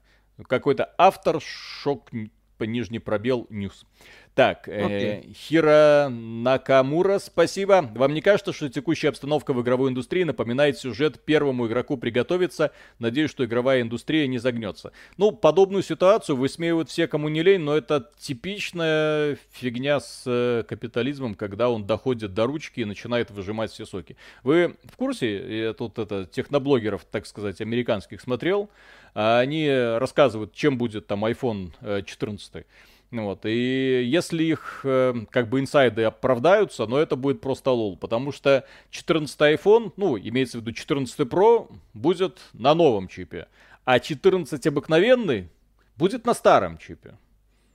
[0.49, 2.11] какой-то автор, шок,
[2.59, 3.87] нижний пробел, News.
[4.35, 5.31] Так, okay.
[5.31, 7.89] э, Хира Накамура, спасибо.
[7.95, 12.73] Вам не кажется, что текущая обстановка в игровой индустрии напоминает сюжет первому игроку приготовиться?
[12.99, 14.91] Надеюсь, что игровая индустрия не загнется.
[15.19, 21.37] Ну, подобную ситуацию высмеивают все, кому не лень, но это типичная фигня с э, капитализмом,
[21.37, 24.17] когда он доходит до ручки и начинает выжимать все соки.
[24.43, 28.69] Вы в курсе, я тут это, техноблогеров, так сказать, американских смотрел,
[29.15, 32.67] а они рассказывают, чем будет там iPhone 14.
[33.15, 33.47] Э, вот.
[33.47, 38.65] И если их э, как бы инсайды оправдаются, но это будет просто лол, потому что
[38.91, 43.49] 14 iPhone, ну, имеется в виду 14 Pro, будет на новом чипе,
[43.85, 45.49] а 14 обыкновенный
[45.97, 47.17] будет на старом чипе.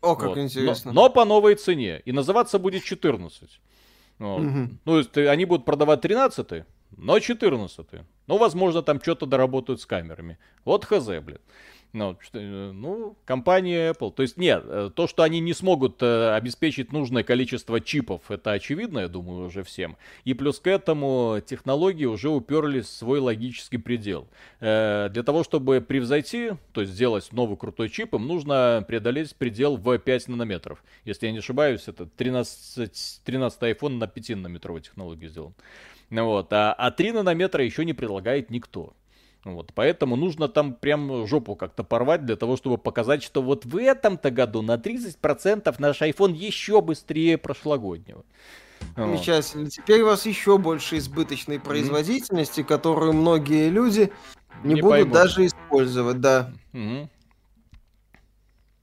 [0.01, 0.37] О, как вот.
[0.37, 0.91] интересно.
[0.93, 2.01] Но, но по новой цене.
[2.05, 3.59] И называться будет 14.
[4.19, 4.39] Вот.
[4.39, 4.47] Угу.
[4.47, 6.63] Ну, то есть они будут продавать 13
[6.97, 7.87] но 14
[8.27, 10.37] Ну, возможно, там что-то доработают с камерами.
[10.65, 11.39] Вот хз, блин.
[11.91, 14.13] Ну, э, ну, компания Apple.
[14.13, 18.51] То есть, нет, э, то, что они не смогут э, обеспечить нужное количество чипов, это
[18.51, 19.97] очевидно, я думаю, уже всем.
[20.23, 24.27] И плюс к этому технологии уже уперлись в свой логический предел.
[24.59, 29.97] Для того, чтобы превзойти, то есть сделать новый крутой чип, им нужно преодолеть предел в
[29.97, 30.83] 5 нанометров.
[31.05, 35.53] Если я не ошибаюсь, это 13, 13 iPhone на 5 нанометровой технологии сделан.
[36.09, 36.51] Вот.
[36.53, 38.93] А, а 3 нанометра еще не предлагает никто.
[39.45, 43.77] Вот, поэтому нужно там прям жопу как-то порвать для того, чтобы показать, что вот в
[43.77, 48.25] этом-то году на 30% наш iPhone еще быстрее прошлогоднего.
[48.95, 49.63] Замечательно.
[49.65, 49.73] Вот.
[49.73, 52.65] Теперь у вас еще больше избыточной производительности, mm-hmm.
[52.65, 54.11] которую многие люди
[54.63, 55.13] не, не будут поймут.
[55.13, 56.53] даже использовать, да.
[56.73, 57.07] Mm-hmm.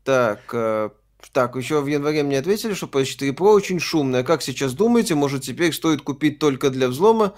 [0.05, 0.91] Так, э,
[1.33, 4.23] так, еще в январе мне ответили, что PS4 Pro очень шумная.
[4.23, 7.35] Как сейчас думаете, может теперь стоит купить только для взлома?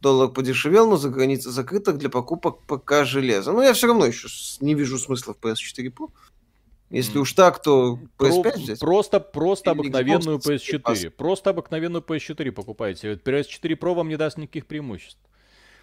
[0.00, 3.52] Доллар подешевел, но за границей закрыта для покупок ПК железа.
[3.52, 4.28] Но я все равно еще
[4.60, 6.10] не вижу смысла в PS4 Pro.
[6.90, 8.80] Если уж так, то PS5 Про- взять?
[8.80, 11.10] Просто, просто обыкновенную PS4.
[11.10, 13.14] Просто обыкновенную PS4 покупайте.
[13.14, 15.18] PS4 Pro вам не даст никаких преимуществ.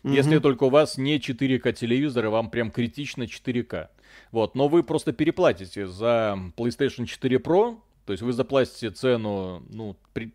[0.04, 0.14] Mm-hmm.
[0.14, 3.90] Если только у вас не 4К телевизор, и вам прям критично 4К.
[4.32, 9.96] Вот, но вы просто переплатите за PlayStation 4 Pro, то есть вы заплатите цену, ну,
[10.14, 10.32] при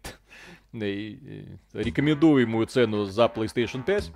[0.73, 4.13] рекомендуемую цену за PlayStation 5.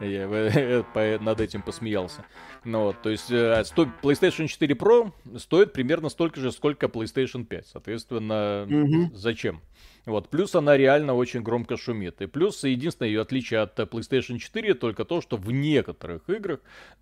[0.00, 2.24] Я над этим посмеялся.
[2.64, 3.62] Ну, вот, то есть э,
[4.02, 7.66] PlayStation 4 Pro стоит примерно столько же, сколько PlayStation 5.
[7.68, 9.10] Соответственно, mm-hmm.
[9.14, 9.60] зачем?
[10.06, 12.20] Вот, плюс она реально очень громко шумит.
[12.20, 16.60] И плюс единственное ее отличие от PlayStation 4 только то, что в некоторых играх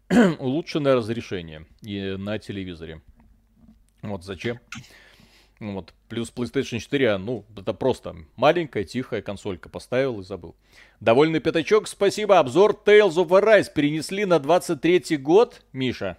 [0.39, 3.01] улучшенное разрешение и на телевизоре.
[4.02, 4.59] Вот зачем?
[5.62, 5.94] Вот.
[6.09, 9.68] Плюс PlayStation 4, ну, это просто маленькая, тихая консолька.
[9.68, 10.56] Поставил и забыл.
[11.01, 12.40] Довольный пятачок, спасибо.
[12.40, 16.18] Обзор Tales of Arise перенесли на 23 год, Миша.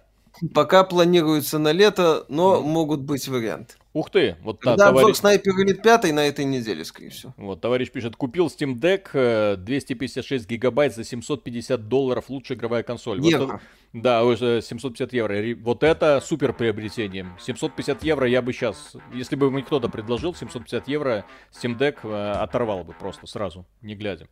[0.54, 2.62] Пока планируется на лето, но mm.
[2.62, 3.74] могут быть варианты.
[3.92, 5.00] Ух ты, вот да, товарищ...
[5.00, 7.34] обзор Снайпер Элит 5 на этой неделе, скорее всего.
[7.36, 13.20] Вот, товарищ пишет, купил Steam Deck 256 э, гигабайт за 750 долларов, лучшая игровая консоль.
[13.20, 13.44] Евро.
[13.44, 13.60] Вот,
[13.94, 15.56] да, уже 750 евро.
[15.60, 17.26] Вот это супер приобретение.
[17.38, 22.32] 750 евро я бы сейчас, если бы мне кто-то предложил 750 евро, Steam Deck э,
[22.32, 24.26] оторвал бы просто сразу, не глядя.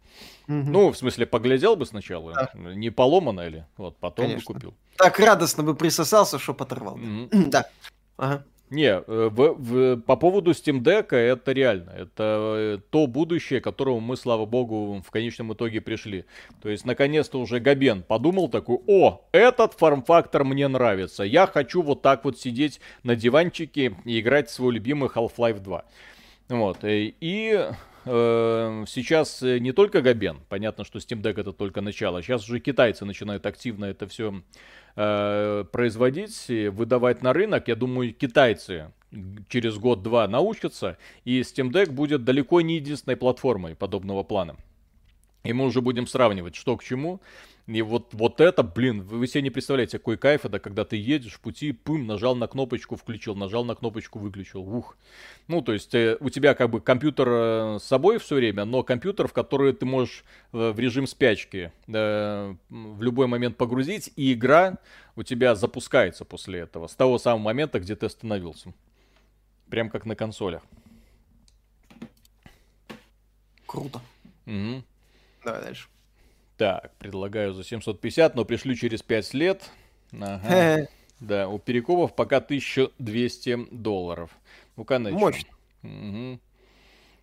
[0.48, 0.54] Угу.
[0.66, 2.50] Ну, в смысле, поглядел бы сначала, да.
[2.54, 4.48] не поломано ли, вот, потом Конечно.
[4.48, 4.74] бы купил.
[4.96, 6.96] Так радостно бы присосался, что оторвал.
[6.96, 7.28] Угу.
[7.46, 7.66] Да.
[8.16, 8.44] Ага.
[8.72, 11.90] Не, э, в, в, по поводу Steam Deck это реально.
[11.90, 16.24] Это э, то будущее, к которому мы, слава богу, в конечном итоге пришли.
[16.62, 21.22] То есть, наконец-то уже Габен подумал такой, о, этот форм-фактор мне нравится.
[21.22, 25.84] Я хочу вот так вот сидеть на диванчике и играть в свой любимый Half-Life 2.
[26.48, 26.78] Вот.
[26.82, 27.68] Э, и
[28.04, 33.46] сейчас не только Габен, понятно, что Steam Deck это только начало, сейчас уже китайцы начинают
[33.46, 34.42] активно это все
[34.96, 37.68] э, производить, выдавать на рынок.
[37.68, 38.90] Я думаю, китайцы
[39.48, 44.56] через год-два научатся, и Steam Deck будет далеко не единственной платформой подобного плана.
[45.44, 47.20] И мы уже будем сравнивать, что к чему.
[47.68, 51.34] И вот, вот это, блин, вы себе не представляете, какой кайф это, когда ты едешь
[51.34, 54.62] в пути, пым, нажал на кнопочку, включил, нажал на кнопочку, выключил.
[54.62, 54.96] Ух.
[55.46, 58.82] Ну, то есть э, у тебя как бы компьютер э, с собой все время, но
[58.82, 64.32] компьютер, в который ты можешь э, в режим спячки э, в любой момент погрузить, и
[64.32, 64.78] игра
[65.14, 68.74] у тебя запускается после этого, с того самого момента, где ты остановился.
[69.70, 70.62] Прям как на консолях.
[73.66, 74.00] Круто.
[74.46, 74.82] Угу.
[75.44, 75.91] Давай дальше.
[76.62, 79.68] Так, предлагаю за 750, но пришлю через 5 лет.
[80.12, 80.86] Ага.
[81.18, 84.30] Да, у Перекопов пока 1200 долларов.
[84.76, 85.50] Ну-ка, Мощно.
[85.82, 86.38] Угу.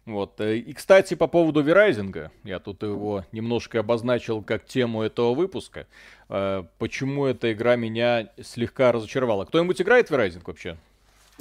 [0.07, 0.41] Вот.
[0.41, 5.87] Э, и, кстати, по поводу Верайзинга, я тут его немножко обозначил как тему этого выпуска.
[6.27, 9.45] Э, почему эта игра меня слегка разочаровала?
[9.45, 10.75] Кто-нибудь играет в Верайзинг вообще?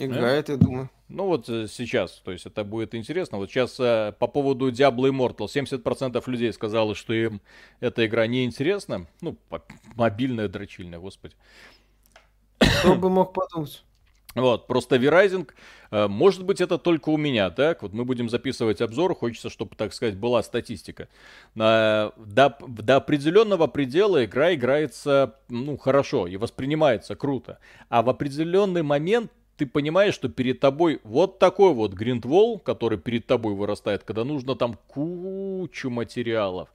[0.01, 0.53] Играет, а?
[0.53, 0.91] я думаю.
[1.09, 3.39] Ну вот э, сейчас, то есть это будет интересно.
[3.39, 7.41] Вот сейчас э, по поводу Diablo Immortal 70% людей сказало, что им
[7.81, 9.07] эта игра не интересна.
[9.23, 9.37] Ну,
[9.95, 11.35] мобильная дрочильная, господи.
[12.59, 13.83] Кто бы мог подумать?
[14.35, 15.49] Вот, просто Verizon,
[15.91, 17.83] э, может быть, это только у меня, так?
[17.83, 21.09] Вот мы будем записывать обзор, хочется, чтобы, так сказать, была статистика.
[21.55, 27.59] До, до определенного предела игра играется, ну, хорошо и воспринимается круто.
[27.89, 33.27] А в определенный момент ты понимаешь, что перед тобой вот такой вот гриндвол, который перед
[33.27, 36.69] тобой вырастает, когда нужно там кучу материалов.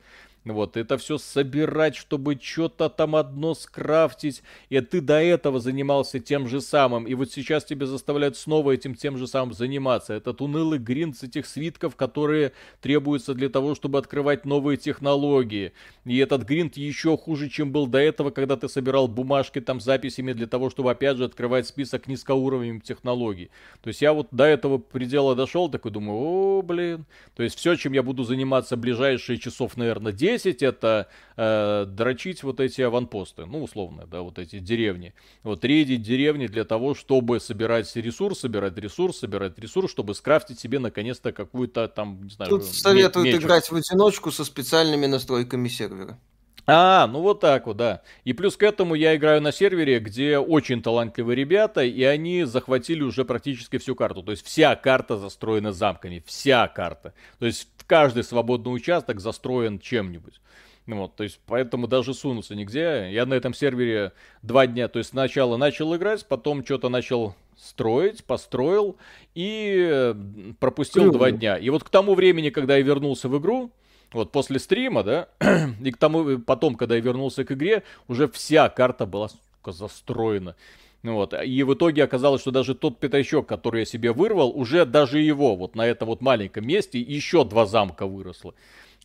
[0.45, 4.43] Вот, это все собирать, чтобы что-то там одно скрафтить.
[4.69, 7.07] И ты до этого занимался тем же самым.
[7.07, 10.13] И вот сейчас тебя заставляют снова этим тем же самым заниматься.
[10.13, 10.79] Этот унылый
[11.13, 12.51] с этих свитков, которые
[12.81, 15.71] требуются для того, чтобы открывать новые технологии.
[16.03, 19.85] И этот гринд еще хуже, чем был до этого, когда ты собирал бумажки там с
[19.85, 23.49] записями для того, чтобы опять же открывать список низкоуровневых технологий.
[23.81, 27.05] То есть я вот до этого предела дошел, такой думаю, о, блин.
[27.35, 31.07] То есть все, чем я буду заниматься ближайшие часов, наверное, 10 10 это
[31.37, 35.13] э, дрочить вот эти аванпосты, ну, условно, да, вот эти деревни.
[35.43, 40.79] Вот рейдить деревни для того, чтобы собирать ресурс, собирать ресурс, собирать ресурс, чтобы скрафтить себе
[40.79, 43.35] наконец-то какую-то там, не знаю, Тут советуют меч.
[43.35, 46.17] играть в одиночку со специальными настройками сервера.
[46.65, 48.01] А, ну вот так вот, да.
[48.23, 53.03] И плюс к этому я играю на сервере, где очень талантливые ребята, и они захватили
[53.03, 54.23] уже практически всю карту.
[54.23, 57.13] То есть вся карта застроена замками, вся карта.
[57.39, 60.39] То есть каждый свободный участок застроен чем-нибудь.
[60.85, 63.09] Ну вот, то есть, поэтому даже сунуться нигде.
[63.11, 64.11] Я на этом сервере
[64.41, 68.97] два дня, то есть сначала начал играть, потом что-то начал строить, построил
[69.33, 70.13] и
[70.59, 71.15] пропустил Клюв.
[71.15, 71.57] два дня.
[71.57, 73.71] И вот к тому времени, когда я вернулся в игру,
[74.13, 75.29] вот после стрима, да,
[75.83, 80.55] и к тому, потом, когда я вернулся к игре, уже вся карта была, сука, застроена.
[81.03, 81.33] Ну вот.
[81.33, 85.55] И в итоге оказалось, что даже тот пятачок, который я себе вырвал, уже даже его
[85.55, 88.53] вот на этом вот маленьком месте еще два замка выросло.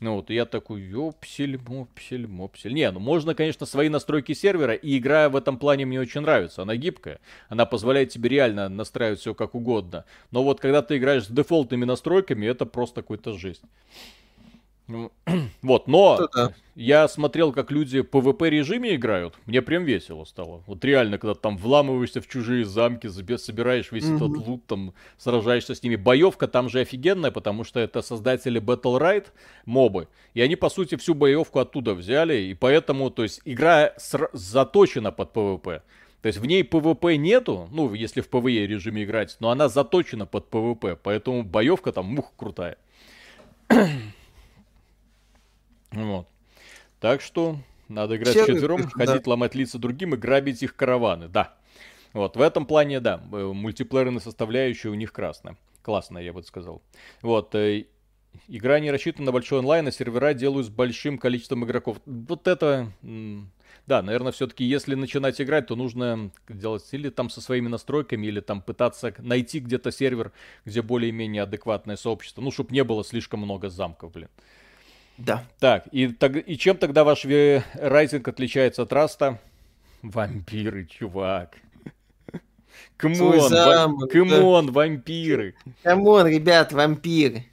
[0.01, 2.73] Ну вот, я такой, ёпсель, мопсель, мопсель.
[2.73, 6.63] Не, ну можно, конечно, свои настройки сервера, и игра в этом плане мне очень нравится.
[6.63, 7.19] Она гибкая,
[7.49, 10.05] она позволяет тебе реально настраивать все как угодно.
[10.31, 13.63] Но вот когда ты играешь с дефолтными настройками, это просто какой-то жесть.
[14.89, 15.13] Ну,
[15.63, 16.19] вот, но
[16.75, 20.63] я смотрел, как люди в PvP режиме играют, мне прям весело стало.
[20.67, 24.17] Вот реально, когда там вламываешься в чужие замки, собираешь весь mm-hmm.
[24.17, 25.97] этот лут, там сражаешься с ними.
[25.97, 29.27] Боевка там же офигенная, потому что это создатели Battle Ride,
[29.67, 30.09] мобы.
[30.33, 35.13] И они, по сути, всю боевку оттуда взяли, и поэтому, то есть, игра ср- заточена
[35.13, 35.83] под PvP.
[36.23, 40.25] То есть в ней PvP нету, ну, если в PvE режиме играть, но она заточена
[40.25, 42.79] под PvP, поэтому боевка там мух крутая.
[45.93, 46.29] Вот.
[47.01, 47.59] Так что
[47.89, 49.07] надо играть Все четвером, да.
[49.07, 51.55] ходить ломать лица другим и грабить их караваны, да.
[52.13, 55.57] Вот, в этом плане, да, э, мультиплеерная составляющая у них красная.
[55.83, 56.83] Классная, я бы сказал.
[57.23, 57.87] Вот, э,
[58.49, 61.99] игра не рассчитана на большой онлайн, а сервера делают с большим количеством игроков.
[62.05, 62.93] Вот это...
[63.87, 68.41] Да, наверное, все-таки, если начинать играть, то нужно делать или там со своими настройками, или
[68.41, 70.33] там пытаться найти где-то сервер,
[70.67, 72.43] где более-менее адекватное сообщество.
[72.43, 74.29] Ну, чтобы не было слишком много замков, блин.
[75.19, 75.45] Да.
[75.59, 79.39] Так, и, так, и чем тогда ваш Rising отличается от Раста?
[80.03, 81.57] Вампиры, чувак.
[82.97, 85.57] Come on, come on, вампиры.
[85.83, 87.45] Come on, ребят, вампиры.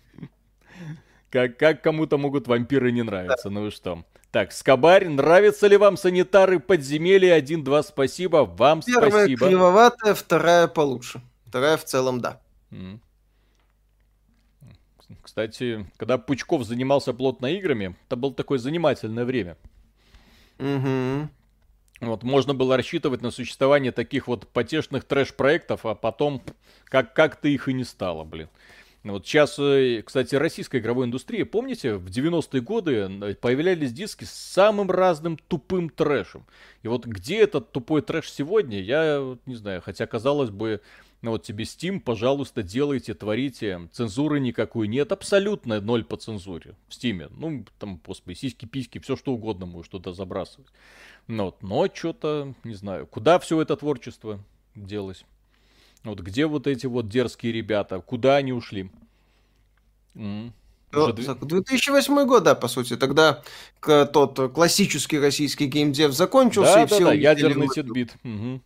[1.31, 3.49] Как, как кому-то могут вампиры не нравиться, да.
[3.49, 4.05] ну и что?
[4.31, 7.33] Так, Скобарь, нравятся ли вам санитары подземелья?
[7.33, 8.45] Один-два, спасибо.
[8.45, 9.39] Вам Первая спасибо.
[9.39, 11.21] Первая кривоватая, вторая получше.
[11.45, 12.41] Вторая в целом, да.
[12.71, 12.99] Mm.
[15.35, 19.57] Кстати, когда Пучков занимался плотно играми, это было такое занимательное время.
[20.59, 21.27] Угу.
[21.99, 26.41] Вот, можно было рассчитывать на существование таких вот потешных трэш-проектов, а потом
[26.85, 28.47] как- как-то их и не стало, блин.
[29.03, 34.89] Вот сейчас, э, кстати, российская игровая индустрия, помните, в 90-е годы появлялись диски с самым
[34.89, 36.45] разным тупым трэшем.
[36.81, 40.79] И вот где этот тупой трэш сегодня, я не знаю, хотя, казалось бы,
[41.25, 43.89] ну вот тебе Steam, пожалуйста, делайте, творите.
[43.91, 47.31] Цензуры никакой нет, абсолютно ноль по цензуре в Steam.
[47.35, 50.67] Ну, там, господи, сиськи-письки, все что угодно можешь туда забрасывать.
[51.25, 54.39] Ну, вот, но что-то, не знаю, куда все это творчество
[54.75, 55.25] делось?
[56.03, 58.91] Вот где вот эти вот дерзкие ребята, куда они ушли?
[60.13, 60.53] М-м.
[60.91, 62.95] 2008 год, да, по сути.
[62.97, 63.41] Тогда
[63.81, 66.75] тот классический российский геймдев закончился.
[66.75, 68.15] Да, и да, все да, ядерный тетбит.
[68.23, 68.61] Угу.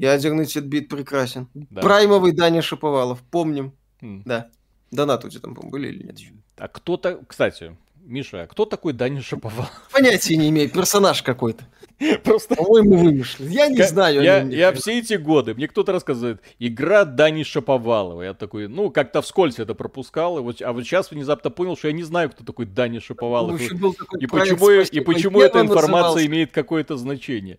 [0.00, 1.48] Ядерный тетбит прекрасен.
[1.54, 1.80] Да.
[1.82, 3.72] Праймовый Даня Шаповалов, помним.
[4.00, 4.22] Mm.
[4.24, 4.50] Да.
[4.90, 6.16] Донат у тебя там, были или нет?
[6.56, 9.70] А кто-то, кстати, Миша, а кто такой Даня Шаповалов?
[9.92, 11.64] Понятия не имею, персонаж какой-то.
[12.24, 12.54] Просто...
[12.54, 13.48] По-моему, вымышлен.
[13.50, 14.22] Я не знаю.
[14.22, 18.22] Я, я все эти годы, мне кто-то рассказывает, игра Дани Шаповалова.
[18.22, 20.38] Я такой, ну, как-то вскользь это пропускал.
[20.38, 23.60] И вот, а вот сейчас внезапно понял, что я не знаю, кто такой Дани Шаповалов.
[23.60, 26.26] Ну, и, и почему, и почему эта информация назывался.
[26.26, 27.58] имеет какое-то значение.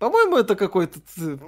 [0.00, 0.98] По-моему, это какой-то...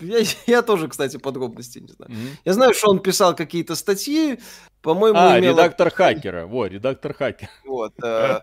[0.02, 2.12] Я, я тоже, кстати, подробностей не знаю.
[2.12, 2.36] Mm-hmm.
[2.44, 4.38] Я знаю, что он писал какие-то статьи,
[4.82, 5.54] по-моему, А, имел...
[5.54, 6.46] редактор хакера.
[6.46, 7.50] Во, редактор хакера.
[7.64, 7.94] Вот.
[8.04, 8.40] Э,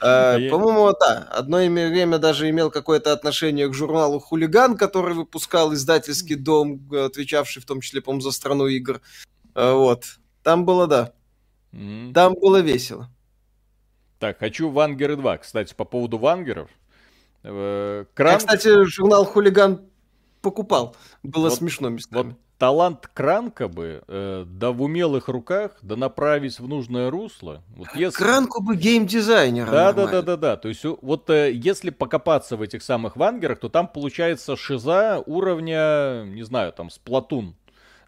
[0.00, 1.28] э, по-моему, да.
[1.30, 7.66] Одно время даже имел какое-то отношение к журналу «Хулиган», который выпускал издательский дом, отвечавший в
[7.66, 9.02] том числе, по-моему, за страну игр.
[9.54, 10.04] Э, вот.
[10.42, 11.12] Там было, да.
[12.14, 13.10] Там было весело.
[14.18, 15.38] Так, хочу Вангеры 2.
[15.38, 16.70] Кстати, по поводу Вангеров,
[17.44, 18.32] Э, Кран...
[18.32, 19.82] Я, кстати, журнал «Хулиган»
[20.40, 20.96] покупал.
[21.22, 22.28] Было вот, смешно местами.
[22.28, 27.64] Вот талант Кранка бы, э, да в умелых руках, да направить в нужное русло.
[27.74, 28.16] Вот если...
[28.16, 29.68] Кранку бы геймдизайнера.
[29.68, 30.56] Да, да, да, да, да.
[30.56, 36.22] То есть вот э, если покопаться в этих самых вангерах, то там получается шиза уровня,
[36.24, 37.56] не знаю, там, сплатун.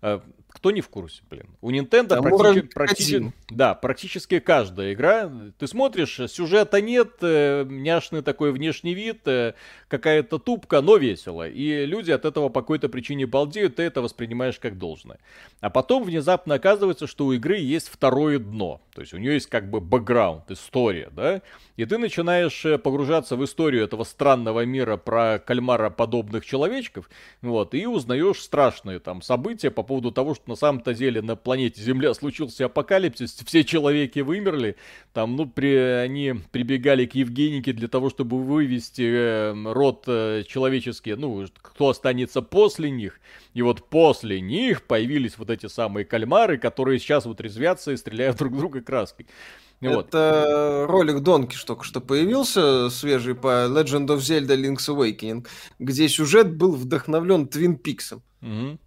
[0.02, 0.20] Э,
[0.64, 1.44] кто не в курсе, блин?
[1.60, 5.30] У Nintendo практически, практически, да, практически каждая игра.
[5.58, 9.52] Ты смотришь, сюжета нет, э, няшный такой внешний вид, э,
[9.88, 11.46] какая-то тупка, но весело.
[11.46, 15.18] И люди от этого по какой-то причине балдеют, ты это воспринимаешь как должное.
[15.60, 18.80] А потом внезапно оказывается, что у игры есть второе дно.
[18.94, 21.42] То есть у нее есть как бы бэкграунд, история, да?
[21.76, 27.10] И ты начинаешь э, погружаться в историю этого странного мира про кальмара подобных человечков,
[27.42, 31.82] вот, и узнаешь страшные там события по поводу того, что на самом-то деле на планете
[31.82, 34.76] Земля случился апокалипсис, все человеки вымерли,
[35.12, 41.16] там, ну, при, они прибегали к Евгенике для того, чтобы вывести э, род э, человеческий,
[41.16, 43.20] ну, кто останется после них,
[43.52, 48.36] и вот после них появились вот эти самые кальмары, которые сейчас вот резвятся и стреляют
[48.36, 49.26] друг друга краской.
[49.80, 50.08] Вот.
[50.08, 55.46] Это ролик Донки только что появился, свежий по Legend of Zelda Link's Awakening,
[55.80, 58.22] где сюжет был вдохновлен Твин Пиксом.
[58.40, 58.78] Угу.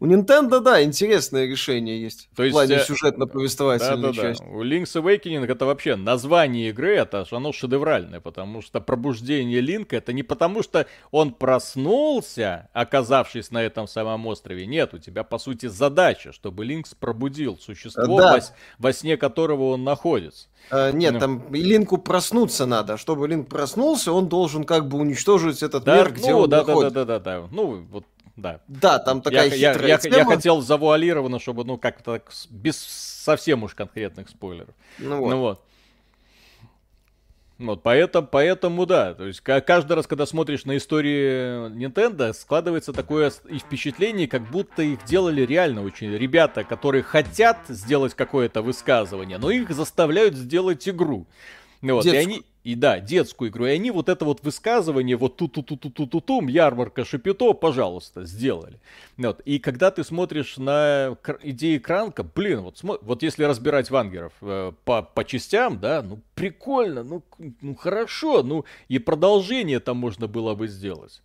[0.00, 2.28] У Nintendo, да, интересное решение есть.
[2.34, 4.42] То есть, в плане э, сюжетно-повествовательной да, да, части.
[4.42, 4.50] Да.
[4.50, 10.12] У Link's Awakening это вообще название игры, это оно шедевральное, потому что пробуждение Линка это
[10.12, 14.66] не потому, что он проснулся, оказавшись на этом самом острове.
[14.66, 18.34] Нет, у тебя, по сути, задача, чтобы Линкс пробудил существо, да.
[18.34, 18.40] во,
[18.78, 20.48] во сне которого он находится.
[20.70, 21.20] Uh, нет, ну.
[21.20, 22.96] там Линку проснуться надо.
[22.96, 26.58] Чтобы Линк проснулся, он должен как бы уничтожить этот да, мир, где ну, он да,
[26.58, 26.94] находится.
[26.94, 27.48] Да, да, да, да, да.
[27.50, 28.04] Ну, вот
[28.36, 28.60] да.
[28.66, 33.62] Да, там такая я, хитрая я, я, я хотел завуалированно, чтобы, ну, как-то без совсем
[33.62, 34.74] уж конкретных спойлеров.
[34.98, 35.30] Ну вот.
[35.30, 35.64] Ну, вот.
[37.58, 43.30] Вот, поэтому, поэтому да, то есть каждый раз, когда смотришь на истории Nintendo, складывается такое
[43.30, 49.70] впечатление, как будто их делали реально очень ребята, которые хотят сделать какое-то высказывание, но их
[49.70, 51.26] заставляют сделать игру.
[51.82, 53.66] Вот, и они, и да, детскую игру.
[53.66, 57.04] И они вот это вот высказывание, вот ту ту ту ту ту ту тум ярмарка
[57.04, 58.78] Шапито, пожалуйста, сделали.
[59.16, 59.40] Вот.
[59.40, 65.02] И когда ты смотришь на идеи Кранка, блин, вот, вот если разбирать вангеров э, по,
[65.02, 67.22] по частям, да, ну прикольно, ну,
[67.60, 71.22] ну хорошо, ну и продолжение там можно было бы сделать.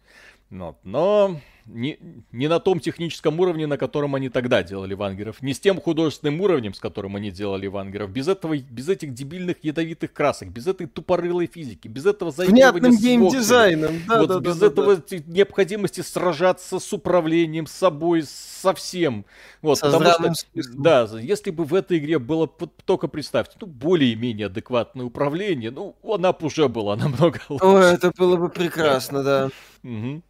[0.50, 0.78] Вот.
[0.84, 2.00] Но не,
[2.32, 6.40] не на том техническом уровне, на котором они тогда делали вангеров, не с тем художественным
[6.42, 10.88] уровнем, с которым они делали вангеров, без этого, без этих дебильных ядовитых красок, без этой
[10.88, 15.18] тупорылой физики, без этого заигрывания с геймдизайном, да, вот да, без да, этого да.
[15.28, 19.26] необходимости сражаться с управлением, с собой, со всем.
[19.62, 22.48] Вот, Со потому что, да, если бы в этой игре было,
[22.86, 27.66] только представьте, ну, более-менее адекватное управление, ну, она бы уже была намного лучше.
[27.66, 29.50] О, это было бы прекрасно, да.
[29.84, 30.22] Угу.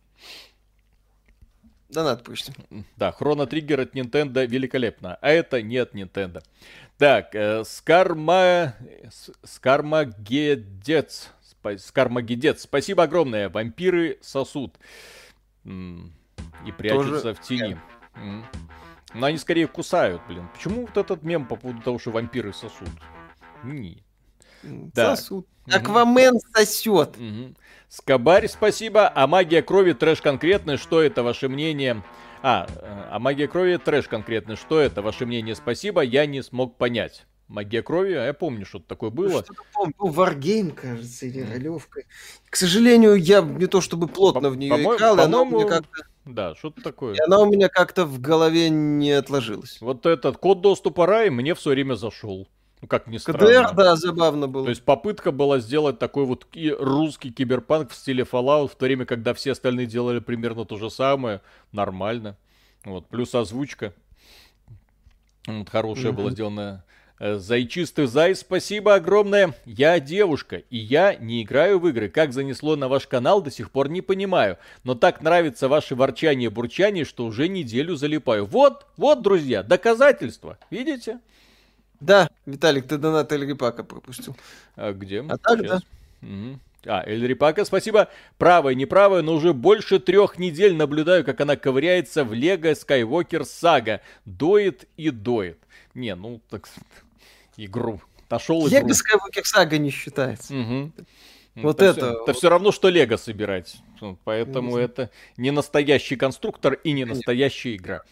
[1.90, 2.52] Донат пусть.
[2.98, 6.44] Да, Хроно Триггер от Nintendo великолепно, а это не от Nintendo.
[6.98, 8.76] Так, э, Скарма...
[9.44, 11.32] Скармагедец.
[11.78, 12.64] Скармагедец.
[12.64, 13.50] Спасибо огромное.
[13.50, 14.78] Вампиры сосут.
[15.64, 17.34] И прячутся Тоже...
[17.36, 17.78] в тени.
[19.14, 20.50] Но они скорее кусают, блин.
[20.54, 22.90] Почему вот этот мем по поводу того, что вампиры сосут?
[23.64, 24.04] Не.
[24.94, 25.16] Да.
[25.16, 25.48] Сосут.
[25.72, 27.18] Аквамен сосет.
[27.18, 27.56] Угу.
[27.90, 29.12] Скобарь, спасибо.
[29.14, 30.78] А магия крови трэш конкретный.
[30.78, 32.04] Что это, ваше мнение?
[32.42, 34.56] А, э, а магия крови трэш конкретный.
[34.56, 35.56] Что это, ваше мнение?
[35.56, 37.26] Спасибо, я не смог понять.
[37.48, 39.44] Магия крови, а я помню, что-то такое было.
[39.44, 42.02] Что-то помню, ну, Wargame, кажется, или ролевка.
[42.50, 45.66] К сожалению, я не то чтобы плотно по- в нее играл, и она у меня
[45.66, 46.04] как-то...
[46.26, 47.16] Да, что-то такое.
[47.16, 49.80] И она у меня как-то в голове не отложилась.
[49.80, 52.50] Вот этот код доступа рай мне все время зашел.
[52.82, 53.40] Ну, как ни странно.
[53.40, 54.66] КДР, да, забавно было.
[54.66, 56.46] То есть попытка была сделать такой вот
[56.80, 60.90] русский киберпанк в стиле Fallout, в то время, когда все остальные делали примерно то же
[60.90, 61.42] самое.
[61.72, 62.38] Нормально.
[62.86, 63.94] Вот, плюс озвучка.
[65.48, 66.16] Вот, хорошая mm-hmm.
[66.16, 66.84] была сделана.
[67.20, 69.56] Э, Зайчистый зай, спасибо огромное.
[69.66, 72.10] Я девушка, и я не играю в игры.
[72.10, 74.58] Как занесло на ваш канал, до сих пор не понимаю.
[74.84, 78.46] Но так нравится ваше ворчание-бурчание, что уже неделю залипаю.
[78.46, 80.60] Вот, вот, друзья, доказательства.
[80.70, 81.20] Видите?
[82.00, 84.36] Да, Виталик, ты донат Эль Рипака пропустил.
[84.76, 85.26] А где?
[85.28, 85.82] А так, Сейчас.
[85.82, 86.28] да.
[86.28, 86.60] Угу.
[86.86, 88.10] А, Эль Рипака, спасибо.
[88.38, 94.02] Правая, неправая, но уже больше трех недель наблюдаю, как она ковыряется в Лего Скайуокер Сага.
[94.26, 95.58] Доит и доит.
[95.94, 96.70] Не, ну, так,
[97.58, 98.02] игру.
[98.30, 98.70] Нашел игру.
[98.70, 100.54] Лего Скайуокер Сага не считается.
[100.56, 100.92] Угу.
[101.56, 101.90] Вот это.
[101.90, 103.78] Это все, это все равно, что Лего собирать.
[104.24, 108.04] Поэтому это не настоящий конструктор и не настоящая игра.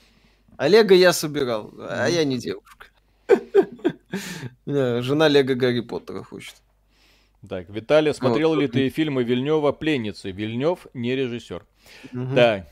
[0.57, 2.87] А Лего я собирал, а я не девушка.
[4.65, 6.55] Жена Лего Гарри Поттера хочет.
[7.47, 8.61] Так, Виталий, смотрел вот.
[8.61, 10.31] ли ты фильмы Вильнева «Пленницы»?
[10.31, 11.65] Вильнев не режиссер.
[12.13, 12.35] Угу.
[12.35, 12.67] Так.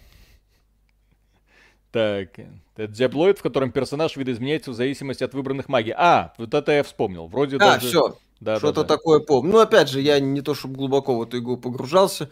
[1.92, 2.40] Так,
[2.76, 5.94] это диаблоид, в котором персонаж видоизменяется в зависимости от выбранных магий.
[5.96, 7.28] А, вот это я вспомнил.
[7.28, 7.88] Вроде а, даже...
[7.88, 8.18] все.
[8.44, 8.96] Да, Что-то да, да.
[8.96, 9.54] такое помню.
[9.54, 12.30] Ну, опять же, я не то чтобы глубоко в эту игру погружался.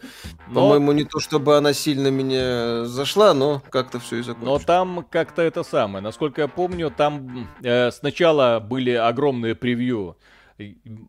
[0.48, 0.60] Но...
[0.60, 4.60] По-моему, не то чтобы она сильно меня зашла, но как-то все и закончилось.
[4.60, 6.02] Но там как-то это самое.
[6.02, 10.16] Насколько я помню, там э, сначала были огромные превью.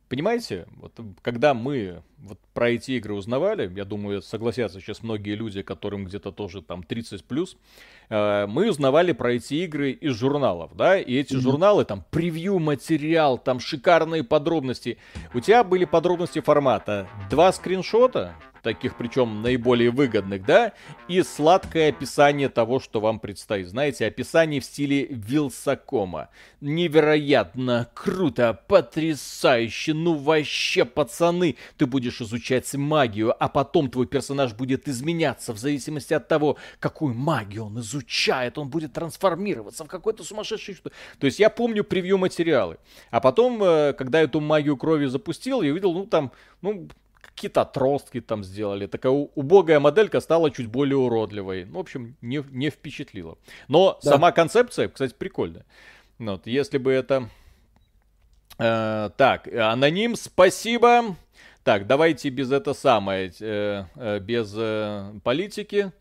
[0.10, 5.62] Понимаете, вот когда мы вот про эти игры узнавали, я думаю, согласятся сейчас многие люди,
[5.62, 7.58] которым где-то тоже там 30 плюс,
[8.10, 11.40] Э, мы узнавали про эти игры из журналов, да, и эти mm-hmm.
[11.40, 14.98] журналы, там, превью материал, там, шикарные подробности.
[15.34, 20.74] У тебя были подробности формата два скриншота, таких причем наиболее выгодных, да,
[21.08, 23.68] и сладкое описание того, что вам предстоит.
[23.68, 26.30] Знаете, описание в стиле Вилсакома.
[26.62, 34.88] Невероятно, круто, потрясающе, ну вообще, пацаны, ты будешь изучать магию, а потом твой персонаж будет
[34.88, 40.78] изменяться в зависимости от того, какую магию он изучает, он будет трансформироваться в какой-то сумасшедший...
[41.20, 42.78] То есть я помню превью материалы.
[43.12, 46.32] А потом, э, когда эту магию крови запустил, я увидел, ну там,
[46.62, 46.88] ну,
[47.36, 48.88] какие-то отростки там сделали.
[48.88, 51.66] Такая убогая моделька стала чуть более уродливой.
[51.66, 53.38] Ну, в общем, не, не впечатлила.
[53.68, 54.12] Но да.
[54.12, 55.66] сама концепция, кстати, прикольная.
[56.20, 57.30] Ну вот, если бы это...
[58.60, 61.16] Э, так, аноним, спасибо.
[61.64, 65.92] Так, давайте без это самое, э, э, без э, политики.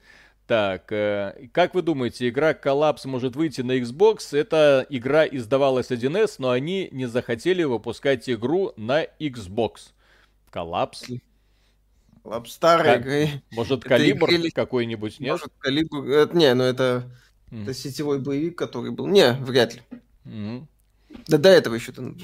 [0.47, 4.37] Так, э, как вы думаете, игра Collapse может выйти на Xbox?
[4.37, 9.93] Эта игра издавалась 1С, но они не захотели выпускать игру на Xbox.
[10.53, 11.21] Collapse?
[12.25, 13.41] Collapse старая игра.
[13.51, 14.51] Может, Калибр игры...
[14.51, 15.33] какой-нибудь, нет?
[15.33, 16.09] Может, Калибр...
[16.09, 17.11] Это, не, ну это...
[17.51, 17.65] Mm.
[17.65, 19.07] Это сетевой боевик, который был...
[19.07, 19.83] Не, вряд ли.
[20.25, 20.67] Mm.
[21.29, 22.15] Да до этого еще-то...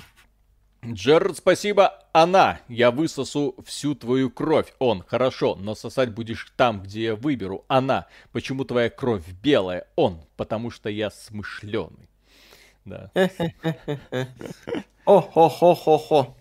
[0.85, 2.05] Джерард, спасибо.
[2.13, 2.61] Она.
[2.69, 4.73] Я высосу всю твою кровь.
[4.79, 5.03] Он.
[5.07, 7.65] Хорошо, но сосать будешь там, где я выберу.
[7.69, 8.07] Она.
[8.33, 9.89] Почему твоя кровь белая?
[9.97, 10.25] Он.
[10.37, 12.09] Потому что я смышленый.
[12.85, 13.11] Да.
[15.05, 16.37] О-хо-хо-хо-хо.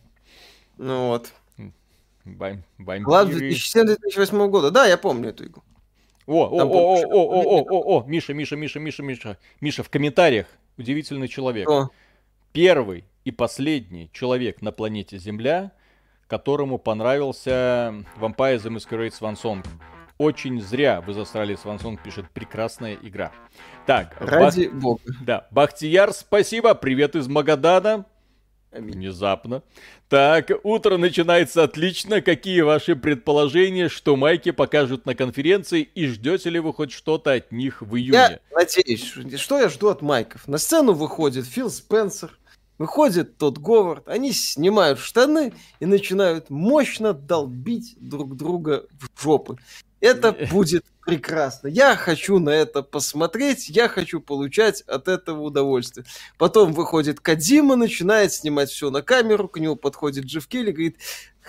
[0.78, 1.34] Ну вот.
[2.36, 3.04] Бам вампиры.
[3.04, 4.72] Глав 2007-2008 года.
[4.72, 5.64] Да, я помню эту игру.
[6.26, 9.38] О, о, о, о, о, о, о, о, Миша, Миша, Миша, Миша, Миша.
[9.62, 10.48] Миша, в комментариях
[10.78, 11.70] удивительный человек.
[12.52, 15.72] Первый и последний человек на планете Земля,
[16.28, 19.66] которому понравился Vampire the Masquerade Swansong.
[20.18, 23.32] Очень зря вы засрали Свансонг, пишет прекрасная игра.
[23.86, 24.82] Так, ради Бах...
[24.82, 25.02] бога.
[25.22, 28.06] Да, Бахтияр, спасибо, привет из Магадана.
[28.72, 29.64] Внезапно.
[30.10, 32.22] Так, утро начинается отлично.
[32.22, 37.52] Какие ваши предположения, что майки покажут на конференции и ждете ли вы хоть что-то от
[37.52, 38.18] них в июне?
[38.18, 39.04] Я надеюсь,
[39.40, 40.48] что я жду от майков?
[40.48, 42.38] На сцену выходит Фил Спенсер,
[42.78, 49.58] Выходит тот Говард, они снимают штаны и начинают мощно долбить друг друга в жопы.
[50.00, 51.68] Это будет прекрасно.
[51.70, 56.06] Я хочу на это посмотреть, я хочу получать от этого удовольствие.
[56.38, 60.98] Потом выходит Кадима, начинает снимать все на камеру, к нему подходит Джефф Келли, говорит,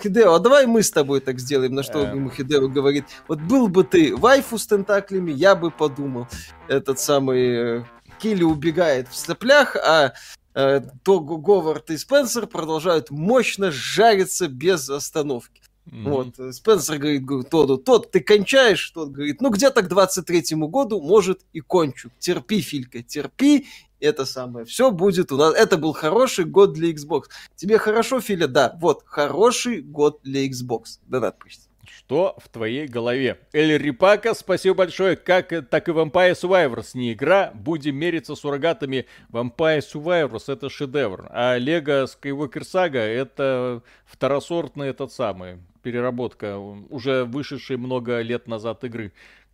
[0.01, 1.75] Хидео, а давай мы с тобой так сделаем.
[1.75, 6.27] На что ему Хидео говорит, вот был бы ты вайфу с тентаклями, я бы подумал.
[6.69, 7.83] Этот самый э,
[8.19, 10.13] Килли убегает в соплях, а
[10.55, 15.61] э, то Говард и Спенсер продолжают мощно жариться без остановки.
[15.89, 16.09] Mm-hmm.
[16.09, 18.91] Вот, Спенсер говорит, говорит Тоду, тот, ты кончаешь?
[18.91, 22.11] Тот говорит, ну где-то к 23-му году, может, и кончу.
[22.19, 23.65] Терпи, Филька, терпи,
[23.99, 24.65] это самое.
[24.65, 25.53] Все будет у нас.
[25.55, 27.23] Это был хороший год для Xbox.
[27.55, 28.47] Тебе хорошо, Филя?
[28.47, 30.99] Да, вот, хороший год для Xbox.
[31.07, 31.69] Да, надпись.
[31.89, 33.39] Что в твоей голове?
[33.51, 35.15] Эль Рипака, спасибо большое.
[35.15, 37.51] Как так и Vampire Survivors не игра.
[37.53, 39.05] Будем мериться с урагатами.
[39.31, 41.27] Vampire Survivors это шедевр.
[41.31, 49.13] А Лего Skywalker Saga это второсортный этот самый переработка, уже вышедшей много лет назад игры.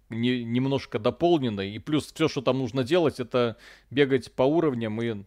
[0.09, 1.71] Не, немножко дополненной.
[1.71, 3.57] И плюс все, что там нужно делать, это
[3.89, 5.23] бегать по уровням и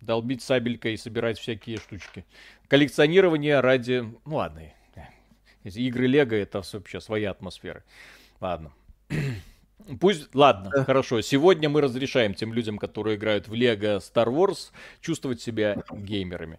[0.00, 2.24] долбить сабелькой и собирать всякие штучки.
[2.68, 4.04] Коллекционирование ради...
[4.24, 4.62] Ну ладно,
[5.64, 7.84] игры Лего это вообще своя атмосфера.
[8.40, 8.72] Ладно.
[10.00, 10.84] Пусть, ладно, да.
[10.84, 11.20] хорошо.
[11.20, 14.70] Сегодня мы разрешаем тем людям, которые играют в Лего Star Wars,
[15.00, 16.58] чувствовать себя геймерами.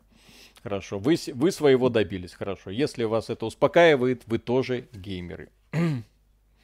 [0.64, 2.70] Хорошо, вы, вы своего добились, хорошо.
[2.70, 5.50] Если вас это успокаивает, вы тоже геймеры.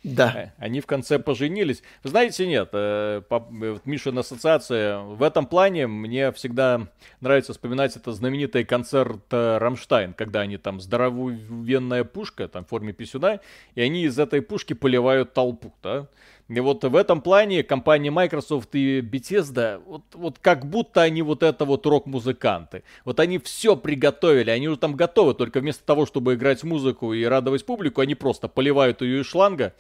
[0.03, 0.33] Да.
[0.35, 1.83] Э, они в конце поженились.
[2.03, 6.87] Знаете, нет, э, э Мишина ассоциация, в этом плане мне всегда
[7.19, 12.93] нравится вспоминать это знаменитый концерт э, Рамштайн, когда они там здоровенная пушка, там в форме
[12.93, 13.39] писюна,
[13.75, 16.07] и они из этой пушки поливают толпу, да.
[16.49, 21.43] И вот в этом плане компания Microsoft и Bethesda, вот, вот как будто они вот
[21.43, 22.83] это вот рок-музыканты.
[23.03, 27.25] Вот они все приготовили, они уже там готовы, только вместо того, чтобы играть музыку и
[27.25, 29.73] радовать публику, они просто поливают ее из шланга.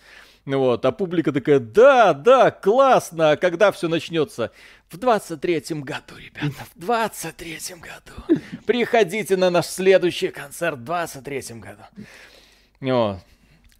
[0.45, 4.51] Вот, а публика такая, да, да, классно, а когда все начнется?
[4.89, 8.41] В 23-м году, ребята, в 23-м году.
[8.65, 11.83] Приходите на наш следующий концерт в 23-м году.
[12.79, 13.19] Вот.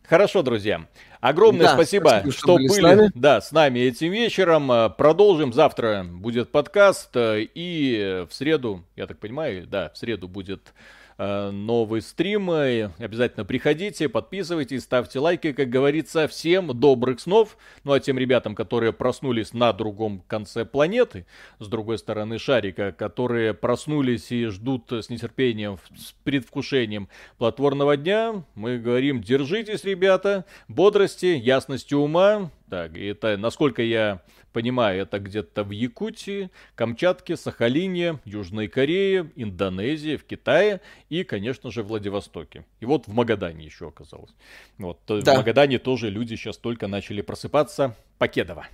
[0.03, 0.87] Хорошо, друзья.
[1.19, 3.11] Огромное да, спасибо, спасибо, что, что были, были с нами.
[3.15, 4.71] Да, с нами этим вечером.
[4.71, 5.53] Э, продолжим.
[5.53, 7.15] Завтра будет подкаст.
[7.15, 10.73] Э, и в среду, я так понимаю, да, в среду будет
[11.17, 12.49] новый стрим.
[12.49, 15.51] Обязательно приходите, подписывайтесь, ставьте лайки.
[15.51, 17.57] Как говорится, всем добрых снов.
[17.83, 21.25] Ну а тем ребятам, которые проснулись на другом конце планеты,
[21.59, 28.77] с другой стороны шарика, которые проснулись и ждут с нетерпением, с предвкушением платворного дня, мы
[28.77, 32.51] говорим, держитесь, ребята, бодрости, ясности ума.
[32.69, 34.21] Так, это, насколько я
[34.53, 41.83] понимаю, это где-то в Якутии, Камчатке, Сахалине, Южной Корее, Индонезии, в Китае и, конечно же,
[41.83, 42.65] Владивостоке.
[42.79, 44.31] И вот в Магадане еще оказалось.
[44.77, 45.33] Вот, да.
[45.33, 47.95] в Магадане тоже люди сейчас только начали просыпаться.
[48.17, 48.67] Покедова.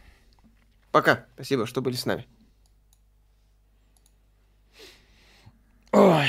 [0.91, 1.25] Пока.
[1.35, 2.25] Спасибо, что были с нами.
[5.91, 6.27] Ой.